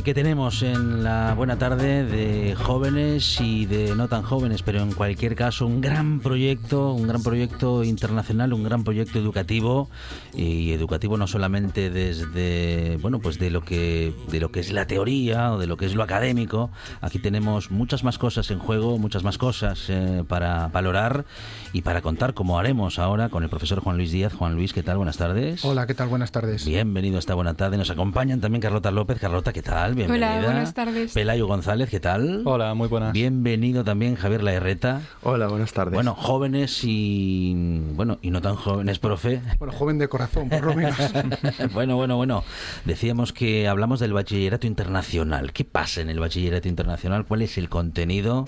Que 0.00 0.14
tenemos 0.14 0.62
en 0.62 1.04
la 1.04 1.34
buena 1.34 1.58
tarde 1.58 2.04
de 2.04 2.54
jóvenes 2.54 3.38
y 3.40 3.66
de 3.66 3.94
no 3.94 4.08
tan 4.08 4.22
jóvenes, 4.22 4.62
pero 4.62 4.80
en 4.80 4.92
cualquier 4.92 5.34
caso 5.34 5.66
un 5.66 5.82
gran 5.82 6.20
proyecto, 6.20 6.94
un 6.94 7.06
gran 7.06 7.22
proyecto 7.22 7.84
internacional, 7.84 8.54
un 8.54 8.64
gran 8.64 8.84
proyecto 8.84 9.18
educativo 9.18 9.90
y 10.34 10.72
educativo 10.72 11.18
no 11.18 11.26
solamente 11.26 11.90
desde 11.90 12.96
bueno 13.02 13.18
pues 13.18 13.38
de 13.38 13.50
lo 13.50 13.60
que 13.60 14.14
de 14.30 14.40
lo 14.40 14.50
que 14.50 14.60
es 14.60 14.72
la 14.72 14.86
teoría 14.86 15.52
o 15.52 15.58
de 15.58 15.66
lo 15.66 15.76
que 15.76 15.84
es 15.84 15.94
lo 15.94 16.02
académico. 16.02 16.70
Aquí 17.02 17.18
tenemos 17.18 17.70
muchas 17.70 18.02
más 18.02 18.16
cosas 18.16 18.50
en 18.50 18.60
juego, 18.60 18.96
muchas 18.96 19.24
más 19.24 19.36
cosas 19.36 19.84
eh, 19.88 20.24
para 20.26 20.68
valorar 20.68 21.26
y 21.74 21.82
para 21.82 22.00
contar, 22.00 22.32
como 22.32 22.58
haremos 22.58 22.98
ahora 22.98 23.28
con 23.28 23.42
el 23.42 23.50
profesor 23.50 23.80
Juan 23.80 23.98
Luis 23.98 24.10
Díaz. 24.10 24.32
Juan 24.32 24.54
Luis, 24.54 24.72
¿qué 24.72 24.82
tal? 24.82 24.96
Buenas 24.96 25.18
tardes. 25.18 25.64
Hola, 25.64 25.86
¿qué 25.86 25.94
tal? 25.94 26.08
Buenas 26.08 26.32
tardes. 26.32 26.64
Bienvenido 26.64 27.16
a 27.16 27.18
esta 27.18 27.34
buena 27.34 27.54
tarde. 27.54 27.76
Nos 27.76 27.90
acompañan 27.90 28.40
también 28.40 28.62
Carlota 28.62 28.90
López. 28.90 29.18
Carlota, 29.18 29.52
¿qué 29.52 29.62
tal? 29.62 29.81
Bienvenida. 29.90 30.36
Hola, 30.38 30.46
buenas 30.46 30.74
tardes. 30.74 31.12
Pelayo 31.12 31.46
González, 31.48 31.90
¿qué 31.90 31.98
tal? 31.98 32.42
Hola, 32.44 32.72
muy 32.74 32.86
buenas. 32.86 33.12
Bienvenido 33.12 33.82
también 33.82 34.14
Javier 34.14 34.44
Laerreta. 34.44 35.02
Hola, 35.22 35.48
buenas 35.48 35.72
tardes. 35.72 35.94
Bueno, 35.94 36.14
jóvenes 36.14 36.82
y 36.84 37.82
bueno, 37.94 38.18
y 38.22 38.30
no 38.30 38.40
tan 38.40 38.54
jóvenes, 38.54 39.00
profe. 39.00 39.42
Bueno, 39.58 39.74
joven 39.74 39.98
de 39.98 40.08
corazón, 40.08 40.48
por 40.48 40.64
lo 40.64 40.74
menos. 40.74 40.96
bueno, 41.74 41.96
bueno, 41.96 42.16
bueno. 42.16 42.44
Decíamos 42.84 43.32
que 43.32 43.66
hablamos 43.66 43.98
del 43.98 44.12
bachillerato 44.12 44.68
internacional. 44.68 45.52
¿Qué 45.52 45.64
pasa 45.64 46.00
en 46.00 46.10
el 46.10 46.20
bachillerato 46.20 46.68
internacional? 46.68 47.26
¿Cuál 47.26 47.42
es 47.42 47.58
el 47.58 47.68
contenido? 47.68 48.46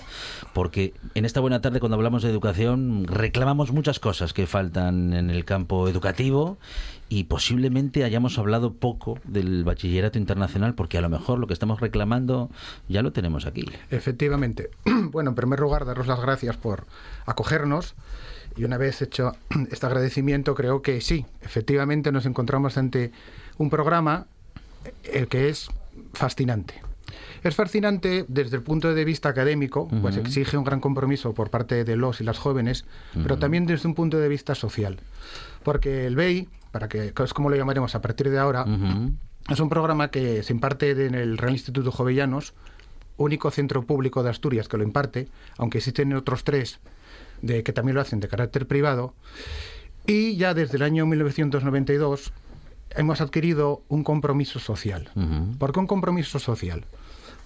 Porque 0.53 0.93
en 1.15 1.25
esta 1.25 1.41
buena 1.41 1.59
tarde, 1.59 1.81
cuando 1.81 1.97
hablamos 1.97 2.23
de 2.23 2.29
educación, 2.29 3.07
reclamamos 3.07 3.73
muchas 3.73 3.99
cosas 3.99 4.31
que 4.31 4.47
faltan 4.47 5.13
en 5.13 5.29
el 5.29 5.43
campo 5.43 5.89
educativo 5.89 6.57
y 7.07 7.25
posiblemente 7.25 8.03
hayamos 8.03 8.39
hablado 8.39 8.73
poco 8.73 9.19
del 9.25 9.63
bachillerato 9.63 10.17
internacional 10.17 10.73
porque 10.73 10.97
a 10.97 11.01
lo 11.01 11.09
mejor 11.09 11.37
lo 11.39 11.45
que 11.47 11.53
estamos 11.53 11.79
reclamando 11.79 12.49
ya 12.89 13.01
lo 13.03 13.11
tenemos 13.11 13.45
aquí. 13.45 13.65
Efectivamente. 13.91 14.69
Bueno, 15.11 15.29
en 15.29 15.35
primer 15.35 15.59
lugar, 15.59 15.85
daros 15.85 16.07
las 16.07 16.19
gracias 16.19 16.57
por 16.57 16.85
acogernos. 17.25 17.93
Y 18.57 18.63
una 18.63 18.77
vez 18.77 19.01
hecho 19.01 19.33
este 19.71 19.85
agradecimiento, 19.85 20.55
creo 20.55 20.81
que 20.81 20.99
sí, 21.01 21.25
efectivamente 21.41 22.11
nos 22.11 22.25
encontramos 22.25 22.77
ante 22.77 23.11
un 23.57 23.69
programa 23.69 24.25
el 25.03 25.27
que 25.27 25.49
es 25.49 25.69
fascinante. 26.13 26.81
Es 27.43 27.55
fascinante 27.55 28.25
desde 28.27 28.57
el 28.57 28.63
punto 28.63 28.93
de 28.93 29.05
vista 29.05 29.29
académico, 29.29 29.87
pues 30.01 30.17
Ujú. 30.17 30.25
exige 30.25 30.57
un 30.57 30.63
gran 30.63 30.79
compromiso 30.79 31.33
por 31.33 31.49
parte 31.51 31.83
de 31.83 31.95
los 31.95 32.19
y 32.19 32.23
las 32.23 32.39
jóvenes, 32.39 32.85
pero 33.13 33.35
Ujú. 33.35 33.39
también 33.41 33.65
desde 33.67 33.87
un 33.87 33.93
punto 33.93 34.17
de 34.17 34.27
vista 34.27 34.55
social. 34.55 34.97
Porque 35.63 36.07
el 36.07 36.15
BEI, 36.15 36.49
para 36.75 36.89
que 36.89 37.13
es 37.23 37.33
como 37.33 37.49
lo 37.49 37.55
llamaremos 37.55 37.95
a 37.95 38.01
partir 38.01 38.29
de 38.29 38.37
ahora, 38.37 38.65
es 39.47 39.59
un 39.61 39.69
programa 39.69 40.09
que 40.09 40.43
se 40.43 40.51
imparte 40.51 41.05
en 41.05 41.15
el 41.15 41.37
Real 41.37 41.53
Instituto 41.53 41.89
Jovellanos, 41.89 42.53
único 43.15 43.49
centro 43.49 43.83
público 43.83 44.23
de 44.23 44.29
Asturias 44.29 44.67
que 44.67 44.75
lo 44.75 44.83
imparte, 44.83 45.29
aunque 45.57 45.77
existen 45.77 46.11
otros 46.11 46.43
tres 46.43 46.81
de, 47.41 47.63
que 47.63 47.71
también 47.71 47.95
lo 47.95 48.01
hacen 48.01 48.19
de 48.19 48.27
carácter 48.27 48.67
privado. 48.67 49.13
Y 50.05 50.35
ya 50.35 50.53
desde 50.53 50.75
el 50.75 50.83
año 50.83 51.05
1992 51.05 52.33
hemos 52.89 53.21
adquirido 53.21 53.81
un 53.87 54.03
compromiso 54.03 54.59
social. 54.59 55.09
¿Por 55.57 55.71
qué 55.71 55.79
un 55.79 55.87
compromiso 55.87 56.39
social? 56.39 56.83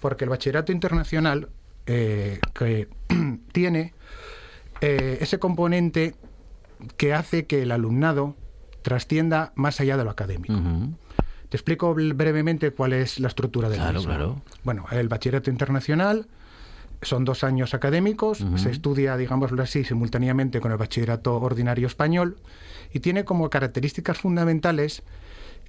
Porque 0.00 0.24
el 0.24 0.30
bachillerato 0.30 0.72
internacional 0.72 1.50
eh, 1.86 2.40
que 2.52 2.88
tiene 3.52 3.94
eh, 4.80 5.18
ese 5.20 5.38
componente 5.38 6.16
que 6.96 7.14
hace 7.14 7.46
que 7.46 7.62
el 7.62 7.70
alumnado 7.70 8.34
trascienda 8.82 9.52
más 9.54 9.80
allá 9.80 9.96
de 9.96 10.04
lo 10.04 10.10
académico. 10.10 10.54
Te 11.48 11.56
explico 11.56 11.92
brevemente 11.94 12.70
cuál 12.70 12.92
es 12.92 13.18
la 13.18 13.28
estructura 13.28 13.68
del 13.68 13.78
Claro, 13.78 13.98
mismo. 13.98 14.08
claro. 14.14 14.42
Bueno, 14.62 14.86
el 14.92 15.08
bachillerato 15.08 15.50
internacional 15.50 16.26
son 17.02 17.24
dos 17.24 17.42
años 17.44 17.72
académicos, 17.74 18.44
se 18.56 18.70
estudia, 18.70 19.16
digámoslo 19.16 19.62
así, 19.62 19.84
simultáneamente 19.84 20.60
con 20.60 20.70
el 20.70 20.78
bachillerato 20.78 21.36
ordinario 21.40 21.86
español 21.86 22.36
y 22.92 23.00
tiene 23.00 23.24
como 23.24 23.48
características 23.50 24.18
fundamentales 24.18 25.02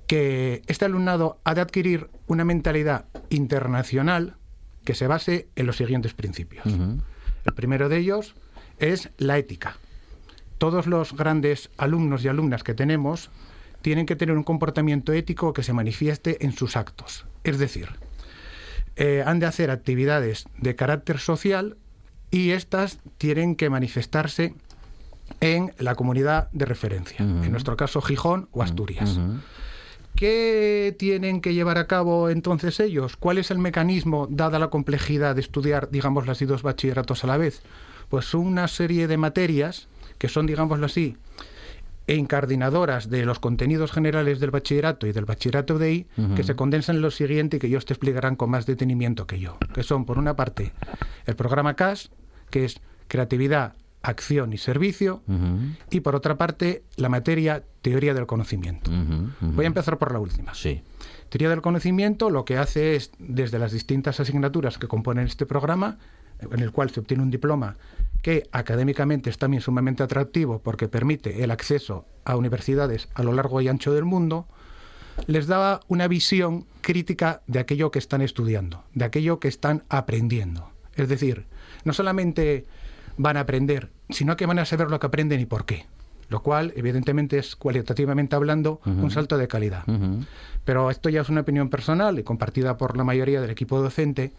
que 0.08 0.62
este 0.68 0.86
alumnado 0.86 1.40
ha 1.46 1.56
de 1.56 1.62
adquirir 1.62 2.10
una 2.28 2.44
mentalidad 2.44 3.06
internacional 3.30 4.36
que 4.84 4.94
se 4.94 5.08
base 5.08 5.48
en 5.56 5.68
los 5.68 5.78
siguientes 5.78 6.14
principios. 6.14 6.66
El 6.66 7.54
primero 7.56 7.88
de 7.90 7.98
ellos 7.98 8.36
es 8.78 9.10
la 9.18 9.38
ética. 9.38 9.78
Todos 10.62 10.86
los 10.86 11.14
grandes 11.14 11.72
alumnos 11.80 12.24
y 12.24 12.28
alumnas 12.28 12.62
que 12.62 12.76
tenemos 12.76 13.32
tienen 13.82 14.06
que 14.06 14.16
tener 14.16 14.38
un 14.38 14.44
comportamiento 14.44 15.12
ético 15.12 15.54
que 15.54 15.64
se 15.64 15.74
manifieste 15.74 16.46
en 16.46 16.52
sus 16.52 16.78
actos. 16.78 17.26
Es 17.44 17.58
decir, 17.58 17.90
eh, 18.96 19.24
han 19.26 19.40
de 19.40 19.48
hacer 19.48 19.72
actividades 19.72 20.46
de 20.60 20.76
carácter 20.76 21.18
social 21.18 21.78
y 22.30 22.52
estas 22.52 23.00
tienen 23.18 23.56
que 23.56 23.72
manifestarse 23.72 24.54
en 25.40 25.74
la 25.80 25.96
comunidad 25.96 26.52
de 26.52 26.66
referencia, 26.66 27.18
en 27.18 27.50
nuestro 27.50 27.76
caso 27.76 28.00
Gijón 28.00 28.48
o 28.52 28.62
Asturias. 28.62 29.20
¿Qué 30.14 30.96
tienen 31.00 31.42
que 31.42 31.56
llevar 31.56 31.80
a 31.80 31.88
cabo 31.88 32.30
entonces 32.30 32.80
ellos? 32.80 33.18
¿Cuál 33.18 33.40
es 33.40 33.50
el 33.50 33.58
mecanismo, 33.58 34.28
dada 34.30 34.60
la 34.60 34.68
complejidad 34.68 35.34
de 35.34 35.42
estudiar, 35.42 35.90
digamos, 35.90 36.28
las 36.28 36.40
dos 36.46 36.62
bachilleratos 36.62 37.24
a 37.24 37.28
la 37.28 37.38
vez? 37.38 37.64
Pues 38.10 38.36
una 38.36 38.68
serie 38.68 39.08
de 39.08 39.18
materias 39.18 39.88
que 40.22 40.30
son, 40.30 40.46
digámoslo 40.46 40.86
así, 40.86 41.18
incardinadoras 42.06 43.10
de 43.10 43.26
los 43.26 43.40
contenidos 43.40 43.92
generales 43.92 44.40
del 44.40 44.52
bachillerato 44.52 45.08
y 45.08 45.14
del 45.14 45.26
bachillerato 45.26 45.80
de 45.80 45.94
I, 45.94 46.08
que 46.36 46.44
se 46.44 46.56
condensan 46.56 46.98
en 46.98 47.02
lo 47.02 47.10
siguiente 47.10 47.58
y 47.58 47.60
que 47.60 47.66
ellos 47.66 47.86
te 47.86 47.94
explicarán 47.94 48.36
con 48.36 48.52
más 48.52 48.68
detenimiento 48.68 49.26
que 49.26 49.40
yo, 49.40 49.58
que 49.74 49.82
son, 49.82 50.06
por 50.06 50.20
una 50.20 50.36
parte, 50.36 50.74
el 51.26 51.36
programa 51.36 51.76
CAS, 51.76 52.12
que 52.52 52.66
es 52.66 52.82
creatividad, 53.08 53.74
acción 54.04 54.54
y 54.54 54.60
servicio, 54.60 55.24
y 55.90 56.02
por 56.02 56.16
otra 56.16 56.38
parte, 56.38 56.84
la 56.98 57.10
materia 57.10 57.64
teoría 57.82 58.14
del 58.14 58.28
conocimiento. 58.28 58.92
Voy 59.40 59.66
a 59.66 59.68
empezar 59.68 59.98
por 59.98 60.12
la 60.12 60.20
última. 60.20 60.54
Sí. 60.54 60.84
Teoría 61.30 61.50
del 61.50 61.64
conocimiento 61.64 62.30
lo 62.30 62.46
que 62.46 62.60
hace 62.60 62.96
es, 62.96 63.10
desde 63.18 63.58
las 63.58 63.72
distintas 63.72 64.20
asignaturas 64.20 64.78
que 64.78 64.88
componen 64.88 65.26
este 65.26 65.48
programa, 65.48 65.98
en 66.40 66.60
el 66.60 66.72
cual 66.72 66.92
se 66.92 67.00
obtiene 67.00 67.24
un 67.24 67.32
diploma 67.32 67.76
que 68.22 68.48
académicamente 68.52 69.30
es 69.30 69.38
también 69.38 69.62
sumamente 69.62 70.04
atractivo 70.04 70.60
porque 70.60 70.88
permite 70.88 71.44
el 71.44 71.52
acceso 71.52 72.06
a 72.26 72.36
universidades 72.36 73.10
a 73.16 73.24
lo 73.24 73.34
largo 73.34 73.62
y 73.62 73.68
ancho 73.68 73.94
del 73.94 74.06
mundo, 74.06 74.48
les 75.28 75.48
daba 75.48 75.82
una 75.88 76.08
visión 76.08 76.66
crítica 76.82 77.42
de 77.48 77.60
aquello 77.60 77.92
que 77.92 78.00
están 78.00 78.22
estudiando, 78.22 78.84
de 78.94 79.06
aquello 79.06 79.40
que 79.40 79.48
están 79.48 79.84
aprendiendo. 79.90 80.70
Es 80.96 81.10
decir, 81.10 81.46
no 81.84 81.94
solamente 81.94 82.66
van 83.18 83.38
a 83.38 83.42
aprender, 83.42 83.90
sino 84.10 84.36
que 84.36 84.46
van 84.46 84.60
a 84.60 84.66
saber 84.66 84.90
lo 84.90 85.00
que 85.00 85.08
aprenden 85.08 85.42
y 85.42 85.46
por 85.46 85.66
qué. 85.66 85.86
Lo 86.30 86.42
cual, 86.44 86.72
evidentemente, 86.78 87.38
es 87.38 87.58
cualitativamente 87.58 88.38
hablando 88.38 88.80
un 88.86 89.12
salto 89.12 89.38
de 89.38 89.50
calidad. 89.50 89.84
Pero 90.64 90.90
esto 90.90 91.10
ya 91.10 91.22
es 91.22 91.30
una 91.30 91.42
opinión 91.42 91.70
personal 91.70 92.20
y 92.20 92.24
compartida 92.24 92.78
por 92.78 92.96
la 92.96 93.04
mayoría 93.04 93.42
del 93.42 93.50
equipo 93.50 93.82
docente. 93.82 94.32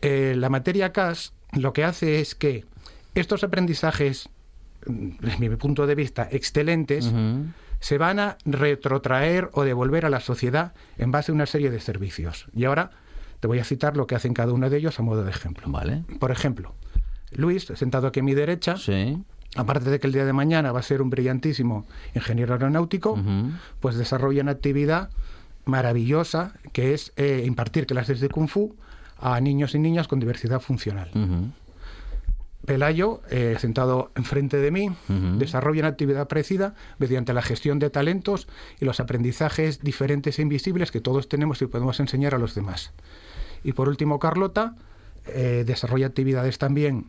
Eh, 0.00 0.34
la 0.36 0.48
materia 0.48 0.92
CAS 0.92 1.32
lo 1.52 1.72
que 1.72 1.84
hace 1.84 2.18
es 2.20 2.34
que 2.34 2.64
estos 3.14 3.44
aprendizajes, 3.44 4.28
mm, 4.86 5.08
desde 5.20 5.48
mi 5.48 5.56
punto 5.56 5.86
de 5.86 5.94
vista, 5.94 6.28
excelentes, 6.30 7.12
se 7.80 7.98
van 7.98 8.18
a 8.20 8.38
retrotraer 8.44 9.50
o 9.52 9.64
devolver 9.64 10.06
a 10.06 10.10
la 10.10 10.20
sociedad 10.20 10.72
en 10.98 11.10
base 11.10 11.32
a 11.32 11.34
una 11.34 11.46
serie 11.46 11.70
de 11.70 11.80
servicios. 11.80 12.46
Y 12.54 12.64
ahora 12.64 12.90
te 13.40 13.48
voy 13.48 13.58
a 13.58 13.64
citar 13.64 13.96
lo 13.96 14.06
que 14.06 14.14
hacen 14.14 14.34
cada 14.34 14.52
uno 14.52 14.70
de 14.70 14.76
ellos 14.78 14.98
a 15.00 15.02
modo 15.02 15.24
de 15.24 15.30
ejemplo. 15.30 15.64
Vale. 15.68 16.04
Por 16.20 16.30
ejemplo, 16.30 16.74
Luis, 17.32 17.64
sentado 17.74 18.06
aquí 18.06 18.20
a 18.20 18.22
mi 18.22 18.34
derecha, 18.34 18.76
Sí. 18.76 19.18
aparte 19.56 19.90
de 19.90 19.98
que 19.98 20.06
el 20.06 20.12
día 20.12 20.24
de 20.24 20.32
mañana 20.32 20.70
va 20.70 20.78
a 20.80 20.82
ser 20.84 21.02
un 21.02 21.10
brillantísimo 21.10 21.84
ingeniero 22.14 22.52
aeronáutico, 22.54 23.18
pues 23.80 23.96
desarrolla 23.96 24.42
una 24.42 24.52
actividad 24.52 25.10
maravillosa 25.64 26.52
que 26.72 26.94
es 26.94 27.12
eh, 27.16 27.42
impartir 27.46 27.86
clases 27.86 28.20
de 28.20 28.28
kung 28.28 28.48
fu 28.48 28.74
a 29.18 29.40
niños 29.40 29.74
y 29.74 29.78
niñas 29.78 30.08
con 30.08 30.18
diversidad 30.20 30.60
funcional. 30.60 31.10
Pelayo, 32.64 33.22
eh, 33.28 33.56
sentado 33.58 34.12
enfrente 34.14 34.58
de 34.58 34.70
mí, 34.70 34.90
desarrolla 35.36 35.80
una 35.80 35.88
actividad 35.88 36.28
parecida 36.28 36.74
mediante 36.98 37.32
la 37.32 37.42
gestión 37.42 37.78
de 37.80 37.90
talentos 37.90 38.46
y 38.80 38.84
los 38.84 39.00
aprendizajes 39.00 39.80
diferentes 39.80 40.38
e 40.38 40.42
invisibles 40.42 40.92
que 40.92 41.00
todos 41.00 41.28
tenemos 41.28 41.60
y 41.60 41.66
podemos 41.66 41.98
enseñar 41.98 42.34
a 42.34 42.38
los 42.38 42.54
demás. 42.54 42.92
Y 43.64 43.72
por 43.72 43.88
último, 43.88 44.18
Carlota 44.18 44.76
eh, 45.26 45.64
desarrolla 45.66 46.06
actividades 46.06 46.58
también 46.58 47.06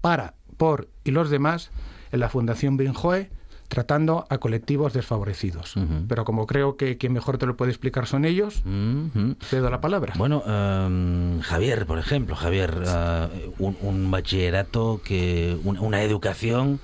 para, 0.00 0.34
por 0.56 0.88
y 1.04 1.10
los 1.10 1.30
demás 1.30 1.70
en 2.12 2.20
la 2.20 2.28
Fundación 2.28 2.76
Brinjoe, 2.76 3.30
tratando 3.72 4.26
a 4.28 4.36
colectivos 4.36 4.92
desfavorecidos. 4.92 5.72
Pero 6.06 6.26
como 6.26 6.46
creo 6.46 6.76
que 6.76 6.98
quien 6.98 7.14
mejor 7.14 7.38
te 7.38 7.46
lo 7.46 7.56
puede 7.56 7.70
explicar 7.70 8.06
son 8.06 8.26
ellos, 8.26 8.62
Ujú. 8.66 9.34
cedo 9.40 9.70
la 9.70 9.80
palabra. 9.80 10.12
Bueno, 10.18 10.42
em, 10.46 11.40
Javier, 11.40 11.86
por 11.86 11.98
ejemplo, 11.98 12.36
Javier, 12.36 12.70
eh, 12.86 13.50
un, 13.58 13.78
un 13.80 14.10
bachillerato, 14.10 15.00
que 15.02 15.56
un- 15.64 15.78
una 15.78 16.02
educación 16.02 16.80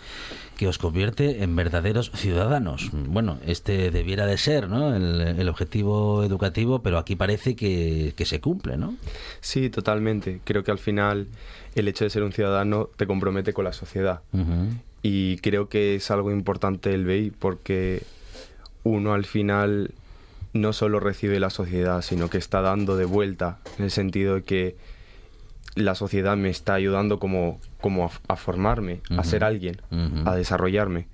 que 0.57 0.67
os 0.67 0.79
convierte 0.79 1.45
en 1.45 1.55
verdaderos 1.55 2.11
ciudadanos. 2.15 2.91
Bueno, 2.93 3.39
este 3.47 3.91
debiera 3.91 4.25
de 4.27 4.39
ser 4.39 4.69
¿no? 4.69 4.97
el, 4.97 5.21
el 5.39 5.49
objetivo 5.51 6.25
educativo, 6.25 6.81
pero 6.83 6.97
aquí 6.99 7.15
parece 7.17 7.55
que, 7.55 8.15
que 8.17 8.25
se 8.25 8.41
cumple, 8.41 8.77
¿no? 8.79 8.95
Sí, 9.41 9.69
totalmente. 9.71 10.41
Creo 10.43 10.65
que 10.65 10.71
al 10.73 10.79
final 10.79 11.29
el 11.77 11.87
hecho 11.87 12.05
de 12.05 12.11
ser 12.11 12.23
un 12.25 12.33
ciudadano 12.33 12.89
te 12.97 13.07
compromete 13.07 13.53
con 13.53 13.67
la 13.67 13.73
sociedad. 13.73 14.23
Y 15.03 15.39
creo 15.39 15.69
que 15.69 15.95
es 15.95 16.11
algo 16.11 16.31
importante 16.31 16.93
el 16.93 17.05
BEI 17.05 17.31
porque 17.31 18.03
uno 18.83 19.15
al 19.15 19.25
final 19.25 19.93
no 20.53 20.73
solo 20.73 21.01
recibe 21.01 21.41
la 21.41 21.51
sociedad, 21.51 22.03
sino 22.03 22.31
que 22.31 22.39
está 22.39 22.61
dando 22.61 22.97
de 22.97 23.05
vuelta, 23.05 23.59
en 23.79 23.85
el 23.85 23.91
sentido 23.91 24.37
de 24.37 24.43
que 24.43 24.77
la 25.75 25.95
sociedad 25.95 26.37
me 26.37 26.49
está 26.49 26.75
ayudando 26.75 27.19
como, 27.19 27.61
como 27.81 28.07
a, 28.07 28.11
a 28.29 28.37
formarme, 28.37 29.01
a 29.17 29.23
ser 29.25 29.45
alguien, 29.45 29.81
a 30.25 30.35
desarrollarme. 30.35 31.07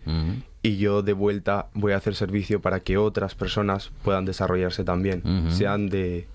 Y 0.63 0.79
yo 0.79 1.03
de 1.03 1.13
vuelta 1.13 1.67
voy 1.75 1.93
a 1.93 1.97
hacer 1.97 2.15
servicio 2.15 2.61
para 2.61 2.81
que 2.81 2.97
otras 2.97 3.35
personas 3.35 3.91
puedan 4.03 4.25
desarrollarse 4.25 4.85
también, 4.85 5.51
sean 5.51 5.89
de, 5.91 6.27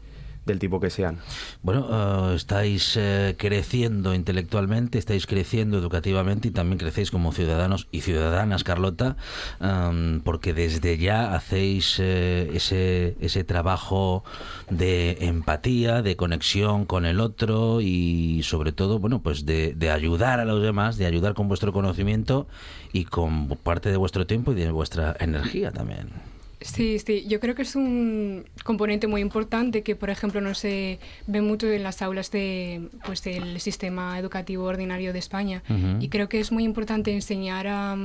del 0.50 0.60
tipo 0.60 0.80
que 0.80 0.90
sean. 0.90 1.20
Bueno, 1.64 1.88
eh, 1.90 2.36
estáis 2.36 2.96
eh, 2.98 3.36
creciendo 3.38 4.14
intelectualmente, 4.14 4.98
estáis 4.98 5.26
creciendo 5.26 5.78
educativamente 5.78 6.50
y 6.50 6.52
también 6.52 6.78
crecéis 6.78 7.12
como 7.12 7.32
ciudadanos 7.32 7.88
y 7.92 8.02
ciudadanas, 8.02 8.64
Carlota, 8.64 9.16
am, 9.60 10.22
porque 10.24 10.54
desde 10.54 10.98
ya 10.98 11.34
hacéis 11.34 11.98
eh, 12.00 12.52
ese, 12.54 13.16
ese 13.22 13.44
trabajo 13.44 14.24
de 14.70 15.18
empatía, 15.22 16.02
de 16.02 16.16
conexión 16.16 16.86
con 16.86 17.06
el 17.06 17.20
otro 17.20 17.82
y 17.82 18.42
sobre 18.44 18.72
todo, 18.72 19.00
bueno, 19.00 19.22
pues 19.22 19.46
de, 19.46 19.74
de 19.76 19.92
ayudar 19.92 20.40
a 20.40 20.46
los 20.46 20.62
demás, 20.62 20.98
de 20.98 21.06
ayudar 21.06 21.34
con 21.34 21.48
vuestro 21.48 21.72
conocimiento 21.72 22.48
y 22.92 23.06
con 23.06 23.48
parte 23.48 23.90
de 23.90 23.98
vuestro 23.98 24.26
tiempo 24.26 24.52
y 24.52 24.56
de 24.56 24.72
vuestra 24.72 25.16
energía 25.20 25.72
también. 25.72 26.29
Sí, 26.62 27.00
sí, 27.00 27.26
yo 27.28 27.40
creo 27.40 27.56
que 27.56 27.62
es 27.62 27.76
un 27.78 28.44
componente 28.66 29.08
muy 29.08 29.22
importante 29.22 29.82
que, 29.82 29.96
por 29.96 30.10
ejemplo, 30.10 30.42
no 30.42 30.54
se 30.54 31.00
ve 31.26 31.42
mucho 31.42 31.72
en 31.72 31.84
las 31.84 32.02
aulas 32.02 32.32
de, 32.32 32.90
pues, 33.06 33.24
del 33.24 33.62
sistema 33.62 34.20
educativo 34.20 34.66
ordinario 34.66 35.14
de 35.14 35.20
España. 35.20 35.64
Y 36.02 36.10
creo 36.10 36.28
que 36.28 36.42
es 36.42 36.52
muy 36.52 36.66
importante 36.66 37.14
enseñar 37.14 37.68
a, 37.68 37.96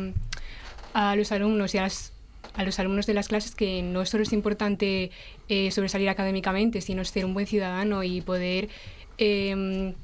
a 0.93 1.17
los 1.17 1.33
alumnos 1.33 1.75
y 1.75 1.79
a, 1.79 1.83
las- 1.83 2.13
a 2.55 2.63
los 2.63 2.79
alumnos 2.79 3.07
de 3.07 3.15
las 3.15 3.27
clases 3.27 3.57
que 3.57 3.83
no 3.83 4.07
solo 4.07 4.23
es 4.23 4.33
importante 4.33 5.11
eh, 5.49 5.73
sobresalir 5.73 6.09
académicamente, 6.09 6.81
sino 6.81 7.05
ser 7.05 7.25
un 7.25 7.35
buen 7.35 7.49
ciudadano 7.49 8.05
y 8.05 8.21
poder 8.21 8.69
eh, 9.19 9.95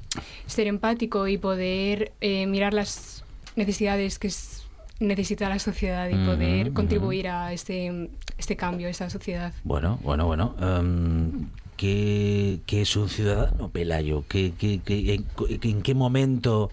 ser 0.47 0.67
empático 0.67 1.27
y 1.29 1.37
poder 1.37 2.11
eh, 2.19 2.47
mirar 2.47 2.73
las 2.73 3.23
necesidades 3.55 4.19
que 4.19 4.27
es- 4.27 4.60
necesita 5.01 5.49
la 5.49 5.59
sociedad 5.59 6.07
y 6.09 6.15
poder 6.25 6.71
contribuir 6.73 7.27
a 7.27 7.51
este, 7.53 8.09
este 8.37 8.55
cambio, 8.55 8.87
a 8.87 8.89
esta 8.91 9.09
sociedad. 9.09 9.53
Bueno, 9.63 9.99
bueno, 10.03 10.25
bueno. 10.27 10.55
em, 10.61 11.47
¿qué, 11.75 12.59
qué 12.67 12.81
es 12.83 12.95
un 12.95 13.09
ciudadano, 13.09 13.69
Pelayo? 13.69 14.23
¿Qué, 14.29 14.53
qué- 14.57 14.79
qué- 14.85 15.23
en, 15.63 15.81
qué 15.81 15.95
momento 15.95 16.69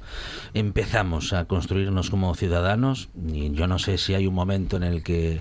empezamos 0.55 1.33
a 1.33 1.47
construirnos 1.47 2.11
como 2.11 2.35
ciudadanos? 2.35 3.09
Y 3.33 3.51
yo 3.53 3.67
no 3.67 3.79
sé 3.79 3.97
si 3.99 4.15
hay 4.15 4.27
un 4.27 4.35
momento 4.35 4.77
en 4.77 4.83
el 4.83 5.03
que 5.03 5.41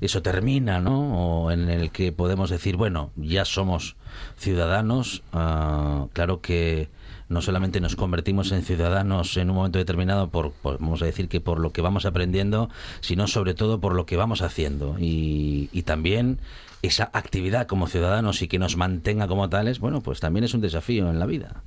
eso 0.00 0.22
termina, 0.22 0.80
¿no? 0.80 1.44
O 1.44 1.50
en 1.50 1.68
el 1.68 1.90
que 1.90 2.12
podemos 2.12 2.50
decir, 2.50 2.76
bueno, 2.76 3.10
ya 3.16 3.44
somos 3.44 3.96
ciudadanos. 4.36 5.22
Ah, 5.32 6.06
claro 6.12 6.40
que 6.40 6.88
no 7.28 7.42
solamente 7.42 7.80
nos 7.80 7.96
convertimos 7.96 8.52
en 8.52 8.62
ciudadanos 8.62 9.36
en 9.36 9.50
un 9.50 9.56
momento 9.56 9.78
determinado 9.78 10.28
por, 10.30 10.52
por- 10.52 10.78
vamos 10.78 11.02
a 11.02 11.04
decir 11.04 11.28
que 11.28 11.40
por 11.40 11.60
lo 11.60 11.72
que 11.72 11.80
vamos 11.82 12.06
aprendiendo, 12.06 12.70
sino 13.00 13.26
sobre 13.26 13.54
todo 13.54 13.80
por 13.80 13.94
lo 13.94 14.06
que 14.06 14.16
vamos 14.16 14.42
haciendo 14.42 14.96
y, 14.98 15.68
y 15.72 15.82
también 15.82 16.38
esa 16.82 17.10
actividad 17.12 17.66
como 17.66 17.86
ciudadanos 17.88 18.40
y 18.42 18.48
que 18.48 18.58
nos 18.58 18.76
mantenga 18.76 19.26
como 19.28 19.48
tales, 19.48 19.78
bueno, 19.80 20.00
pues 20.00 20.20
también 20.20 20.44
es 20.44 20.54
un 20.54 20.60
desafío 20.60 21.10
en 21.10 21.18
la 21.18 21.26
vida. 21.26 21.62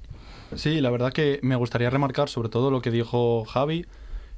Sí, 0.55 0.81
la 0.81 0.89
verdad 0.89 1.13
que 1.13 1.39
me 1.43 1.55
gustaría 1.55 1.89
remarcar 1.89 2.27
sobre 2.29 2.49
todo 2.49 2.71
lo 2.71 2.81
que 2.81 2.91
dijo 2.91 3.45
Javi, 3.45 3.85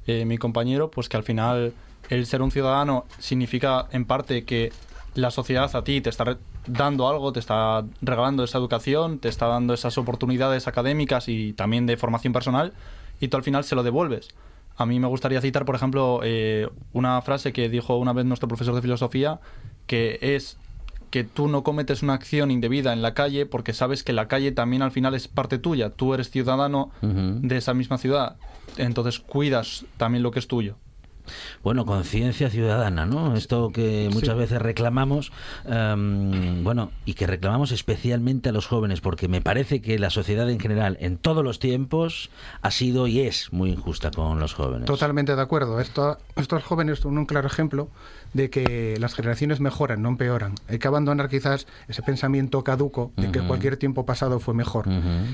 eh, 0.06 0.24
mi 0.24 0.36
compañero, 0.38 0.90
pues 0.90 1.08
que 1.08 1.16
al 1.16 1.22
final 1.24 1.72
el 2.10 2.26
ser 2.26 2.42
un 2.42 2.50
ciudadano 2.50 3.04
significa 3.18 3.86
en 3.92 4.04
parte 4.04 4.44
que 4.44 4.72
la 5.14 5.30
sociedad 5.30 5.74
a 5.74 5.82
ti 5.84 6.00
te 6.00 6.10
está 6.10 6.36
dando 6.66 7.08
algo, 7.08 7.32
te 7.32 7.40
está 7.40 7.84
regalando 8.00 8.44
esa 8.44 8.58
educación, 8.58 9.18
te 9.18 9.28
está 9.28 9.46
dando 9.46 9.74
esas 9.74 9.98
oportunidades 9.98 10.66
académicas 10.66 11.28
y 11.28 11.52
también 11.52 11.86
de 11.86 11.96
formación 11.96 12.32
personal 12.32 12.72
y 13.20 13.28
tú 13.28 13.36
al 13.36 13.42
final 13.42 13.64
se 13.64 13.74
lo 13.74 13.82
devuelves. 13.82 14.28
A 14.76 14.86
mí 14.86 14.98
me 14.98 15.06
gustaría 15.06 15.40
citar, 15.40 15.64
por 15.64 15.76
ejemplo, 15.76 16.20
eh, 16.24 16.68
una 16.92 17.20
frase 17.22 17.52
que 17.52 17.68
dijo 17.68 17.96
una 17.96 18.12
vez 18.12 18.24
nuestro 18.24 18.48
profesor 18.48 18.74
de 18.74 18.82
filosofía, 18.82 19.38
que 19.86 20.18
es 20.20 20.56
que 21.10 21.22
tú 21.22 21.46
no 21.46 21.62
cometes 21.62 22.02
una 22.02 22.14
acción 22.14 22.50
indebida 22.50 22.92
en 22.92 23.00
la 23.00 23.14
calle 23.14 23.46
porque 23.46 23.72
sabes 23.72 24.02
que 24.02 24.12
la 24.12 24.26
calle 24.26 24.50
también 24.50 24.82
al 24.82 24.90
final 24.90 25.14
es 25.14 25.28
parte 25.28 25.58
tuya. 25.58 25.90
Tú 25.90 26.12
eres 26.12 26.28
ciudadano 26.28 26.90
de 27.02 27.56
esa 27.56 27.72
misma 27.72 27.98
ciudad. 27.98 28.34
Entonces 28.78 29.20
cuidas 29.20 29.84
también 29.96 30.24
lo 30.24 30.32
que 30.32 30.40
es 30.40 30.48
tuyo. 30.48 30.74
Bueno, 31.62 31.86
conciencia 31.86 32.50
ciudadana, 32.50 33.06
¿no? 33.06 33.36
Esto 33.36 33.70
que 33.70 34.10
muchas 34.12 34.36
veces 34.36 34.60
reclamamos, 34.60 35.32
em, 35.64 36.62
bueno, 36.62 36.90
y 37.04 37.14
que 37.14 37.26
reclamamos 37.26 37.72
especialmente 37.72 38.50
a 38.50 38.52
los 38.52 38.66
jóvenes, 38.66 39.00
porque 39.00 39.28
me 39.28 39.40
parece 39.40 39.80
que 39.80 39.98
la 39.98 40.10
sociedad 40.10 40.48
en 40.50 40.60
general, 40.60 40.96
en 41.00 41.16
todos 41.16 41.44
los 41.44 41.58
tiempos, 41.58 42.30
ha 42.62 42.70
sido 42.70 43.06
y 43.06 43.20
es 43.20 43.52
muy 43.52 43.70
injusta 43.70 44.10
con 44.10 44.38
los 44.38 44.54
jóvenes. 44.54 44.86
Totalmente 44.86 45.34
de 45.34 45.42
acuerdo. 45.42 45.80
Esto, 45.80 46.18
estos 46.36 46.62
jóvenes 46.64 47.00
son 47.00 47.18
un 47.18 47.26
claro 47.26 47.46
ejemplo 47.46 47.88
de 48.32 48.50
que 48.50 48.96
las 48.98 49.14
generaciones 49.14 49.60
mejoran, 49.60 50.02
no 50.02 50.10
empeoran. 50.10 50.54
Hay 50.68 50.78
que 50.78 50.88
abandonar 50.88 51.28
quizás 51.28 51.66
ese 51.88 52.02
pensamiento 52.02 52.62
caduco 52.64 53.12
de 53.16 53.30
que 53.30 53.40
cualquier 53.40 53.76
tiempo 53.76 54.04
pasado 54.04 54.40
fue 54.40 54.54
mejor. 54.54 54.86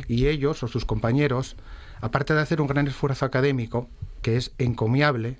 Y 0.06 0.26
ellos 0.26 0.62
o 0.62 0.68
sus 0.68 0.84
compañeros, 0.84 1.56
aparte 2.00 2.34
de 2.34 2.40
hacer 2.40 2.60
un 2.60 2.66
gran 2.66 2.86
esfuerzo 2.86 3.24
académico, 3.24 3.88
que 4.22 4.36
es 4.36 4.52
encomiable, 4.58 5.38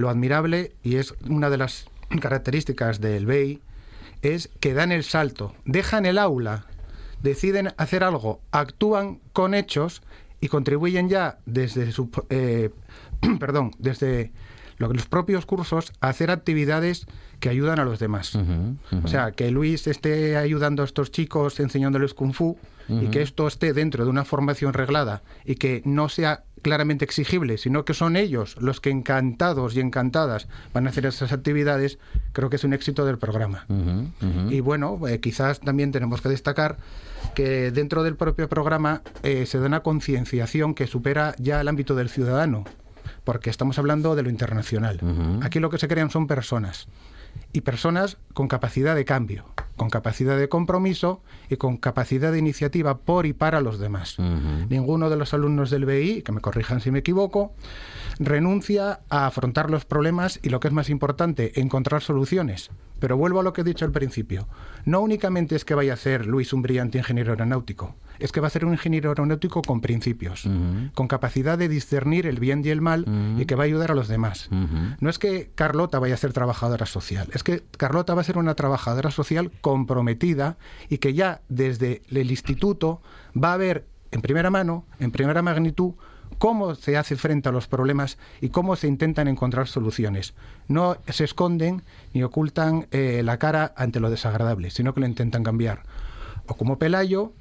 lo 0.00 0.08
admirable 0.08 0.72
y 0.82 0.96
es 0.96 1.14
una 1.28 1.50
de 1.50 1.58
las 1.58 1.86
características 2.20 3.00
del 3.00 3.26
BEI, 3.26 3.60
es 4.22 4.50
que 4.60 4.74
dan 4.74 4.92
el 4.92 5.04
salto, 5.04 5.54
dejan 5.64 6.04
el 6.06 6.18
aula, 6.18 6.66
deciden 7.22 7.72
hacer 7.76 8.02
algo, 8.04 8.40
actúan 8.50 9.18
con 9.32 9.54
hechos 9.54 10.02
y 10.40 10.48
contribuyen 10.48 11.08
ya 11.08 11.38
desde 11.46 11.92
su, 11.92 12.10
eh, 12.30 12.70
perdón, 13.38 13.72
desde 13.78 14.32
lo- 14.78 14.92
los 14.92 15.06
propios 15.06 15.46
cursos 15.46 15.92
a 16.00 16.08
hacer 16.08 16.30
actividades 16.30 17.06
que 17.40 17.48
ayudan 17.48 17.78
a 17.78 17.84
los 17.84 17.98
demás. 17.98 18.34
O 19.04 19.08
sea, 19.08 19.32
que 19.32 19.50
Luis 19.50 19.86
esté 19.86 20.36
ayudando 20.36 20.82
a 20.82 20.86
estos 20.86 21.10
chicos 21.10 21.58
enseñándoles 21.60 22.12
kung 22.14 22.32
fu 22.34 22.58
y 22.90 23.08
que 23.08 23.22
esto 23.22 23.46
esté 23.46 23.72
dentro 23.72 24.04
de 24.04 24.10
una 24.10 24.24
formación 24.24 24.72
reglada 24.72 25.22
y 25.44 25.56
que 25.56 25.82
no 25.84 26.08
sea 26.08 26.44
claramente 26.62 27.04
exigible, 27.04 27.58
sino 27.58 27.84
que 27.84 27.94
son 27.94 28.16
ellos 28.16 28.56
los 28.60 28.80
que 28.80 28.90
encantados 28.90 29.76
y 29.76 29.80
encantadas 29.80 30.48
van 30.74 30.86
a 30.86 30.90
hacer 30.90 31.06
esas 31.06 31.32
actividades, 31.32 31.98
creo 32.32 32.50
que 32.50 32.56
es 32.56 32.64
un 32.64 32.72
éxito 32.72 33.04
del 33.04 33.18
programa. 33.18 33.66
Y 34.48 34.60
bueno, 34.60 35.00
eh, 35.08 35.20
quizás 35.20 35.60
también 35.60 35.92
tenemos 35.92 36.20
que 36.20 36.28
destacar 36.28 36.76
que 37.34 37.70
dentro 37.70 38.02
del 38.02 38.16
propio 38.16 38.48
programa 38.48 39.02
eh, 39.22 39.46
se 39.46 39.58
da 39.58 39.66
una 39.66 39.80
concienciación 39.80 40.74
que 40.74 40.86
supera 40.86 41.34
ya 41.38 41.60
el 41.60 41.68
ámbito 41.68 41.94
del 41.94 42.08
ciudadano, 42.08 42.64
porque 43.24 43.50
estamos 43.50 43.78
hablando 43.78 44.14
de 44.16 44.22
lo 44.22 44.30
internacional. 44.30 45.00
Aquí 45.42 45.60
lo 45.60 45.70
que 45.70 45.78
se 45.78 45.88
crean 45.88 46.10
son 46.10 46.26
personas 46.26 46.88
y 47.52 47.60
personas 47.62 48.18
con 48.34 48.48
capacidad 48.48 48.94
de 48.94 49.04
cambio, 49.04 49.44
con 49.80 49.88
capacidad 49.88 50.36
de 50.36 50.50
compromiso 50.50 51.22
y 51.48 51.56
con 51.56 51.78
capacidad 51.78 52.32
de 52.32 52.38
iniciativa 52.38 52.98
por 52.98 53.24
y 53.24 53.32
para 53.32 53.62
los 53.62 53.78
demás. 53.78 54.18
Ninguno 54.68 55.08
de 55.08 55.16
los 55.16 55.32
alumnos 55.32 55.70
del 55.70 55.86
BI, 55.86 56.20
que 56.20 56.32
me 56.32 56.42
corrijan 56.42 56.82
si 56.82 56.90
me 56.90 56.98
equivoco, 56.98 57.54
renuncia 58.18 59.00
a 59.08 59.24
afrontar 59.24 59.70
los 59.70 59.86
problemas 59.86 60.38
y 60.42 60.50
lo 60.50 60.60
que 60.60 60.68
es 60.68 60.74
más 60.74 60.90
importante, 60.90 61.58
encontrar 61.62 62.02
soluciones. 62.02 62.70
Pero 62.98 63.16
vuelvo 63.16 63.40
a 63.40 63.42
lo 63.42 63.54
que 63.54 63.62
he 63.62 63.64
dicho 63.64 63.86
al 63.86 63.90
principio. 63.90 64.46
No 64.84 65.00
únicamente 65.00 65.56
es 65.56 65.64
que 65.64 65.74
vaya 65.74 65.94
a 65.94 65.96
ser 65.96 66.26
Luis 66.26 66.52
un 66.52 66.60
brillante 66.60 66.98
ingeniero 66.98 67.30
aeronáutico, 67.30 67.94
es 68.20 68.32
que 68.32 68.40
va 68.40 68.46
a 68.46 68.50
ser 68.50 68.64
un 68.64 68.72
ingeniero 68.72 69.10
aeronáutico 69.10 69.62
con 69.62 69.80
principios, 69.80 70.48
con 70.94 71.08
capacidad 71.08 71.58
de 71.58 71.68
discernir 71.68 72.26
el 72.26 72.38
bien 72.38 72.62
y 72.64 72.70
el 72.70 72.80
mal 72.80 73.06
y 73.38 73.46
que 73.46 73.54
va 73.54 73.64
a 73.64 73.66
ayudar 73.66 73.90
a 73.90 73.94
los 73.94 74.08
demás. 74.08 74.48
No 75.00 75.10
es 75.10 75.18
que 75.18 75.50
Carlota 75.54 75.98
vaya 75.98 76.14
a 76.14 76.18
ser 76.18 76.32
trabajadora 76.32 76.86
social, 76.86 77.28
es 77.32 77.42
que 77.42 77.62
Carlota 77.76 78.14
va 78.14 78.20
a 78.20 78.24
ser 78.24 78.38
una 78.38 78.54
trabajadora 78.54 79.10
social 79.10 79.50
comprometida 79.60 80.56
y 80.88 80.98
que 80.98 81.14
ya 81.14 81.40
desde 81.48 82.02
el 82.10 82.30
instituto 82.30 83.02
va 83.36 83.52
a 83.52 83.56
ver 83.56 83.86
en 84.10 84.22
primera 84.22 84.50
mano, 84.50 84.84
en 84.98 85.10
primera 85.12 85.42
magnitud, 85.42 85.94
cómo 86.38 86.74
se 86.74 86.96
hace 86.96 87.16
frente 87.16 87.48
a 87.48 87.52
los 87.52 87.68
problemas 87.68 88.18
y 88.40 88.48
cómo 88.48 88.76
se 88.76 88.88
intentan 88.88 89.28
encontrar 89.28 89.68
soluciones. 89.68 90.34
No 90.68 90.96
se 91.08 91.24
esconden 91.24 91.82
ni 92.12 92.22
ocultan 92.22 92.86
eh, 92.90 93.22
la 93.24 93.38
cara 93.38 93.72
ante 93.76 94.00
lo 94.00 94.10
desagradable, 94.10 94.70
sino 94.70 94.94
que 94.94 95.00
lo 95.00 95.06
intentan 95.06 95.44
cambiar. 95.44 95.82
O 96.46 96.56
como 96.56 96.78
Pelayo, 96.78 97.32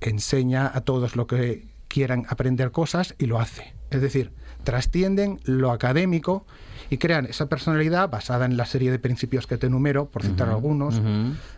enseña 0.00 0.70
a 0.72 0.80
todos 0.82 1.16
lo 1.16 1.26
que 1.26 1.66
quieran 1.88 2.26
aprender 2.28 2.70
cosas 2.72 3.14
y 3.18 3.26
lo 3.26 3.40
hace. 3.40 3.74
Es 3.90 4.00
decir, 4.00 4.32
trascienden 4.64 5.40
lo 5.44 5.70
académico 5.70 6.44
y 6.90 6.98
crean 6.98 7.26
esa 7.26 7.48
personalidad 7.48 8.10
basada 8.10 8.44
en 8.44 8.56
la 8.56 8.66
serie 8.66 8.90
de 8.90 8.98
principios 8.98 9.46
que 9.46 9.58
te 9.58 9.66
enumero, 9.66 10.06
por 10.06 10.22
citar 10.22 10.48
algunos, 10.48 11.00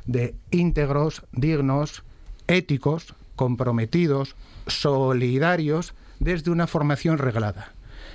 de 0.06 0.34
íntegros, 0.50 1.22
dignos, 1.32 2.04
éticos, 2.46 3.14
comprometidos, 3.36 4.36
solidarios, 4.66 5.94
desde 6.18 6.50
una 6.50 6.66
formación 6.66 7.18
reglada. 7.18 7.72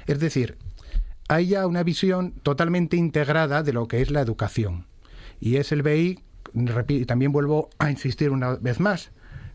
Es 0.08 0.20
decir, 0.20 0.58
hay 1.30 1.48
ya 1.48 1.66
una 1.68 1.84
visión 1.84 2.34
totalmente 2.44 2.98
integrada 2.98 3.64
de 3.64 3.74
lo 3.74 3.88
que 3.88 4.02
es 4.02 4.12
la 4.12 4.22
educación. 4.22 4.88
Y 5.40 5.58
es 5.58 5.72
el 5.72 5.84
BI, 5.84 6.20
y 6.88 7.06
también 7.06 7.32
vuelvo 7.32 7.70
a 7.80 7.90
insistir 7.90 8.32
una 8.32 8.56
vez 8.56 8.80
más, 8.80 9.12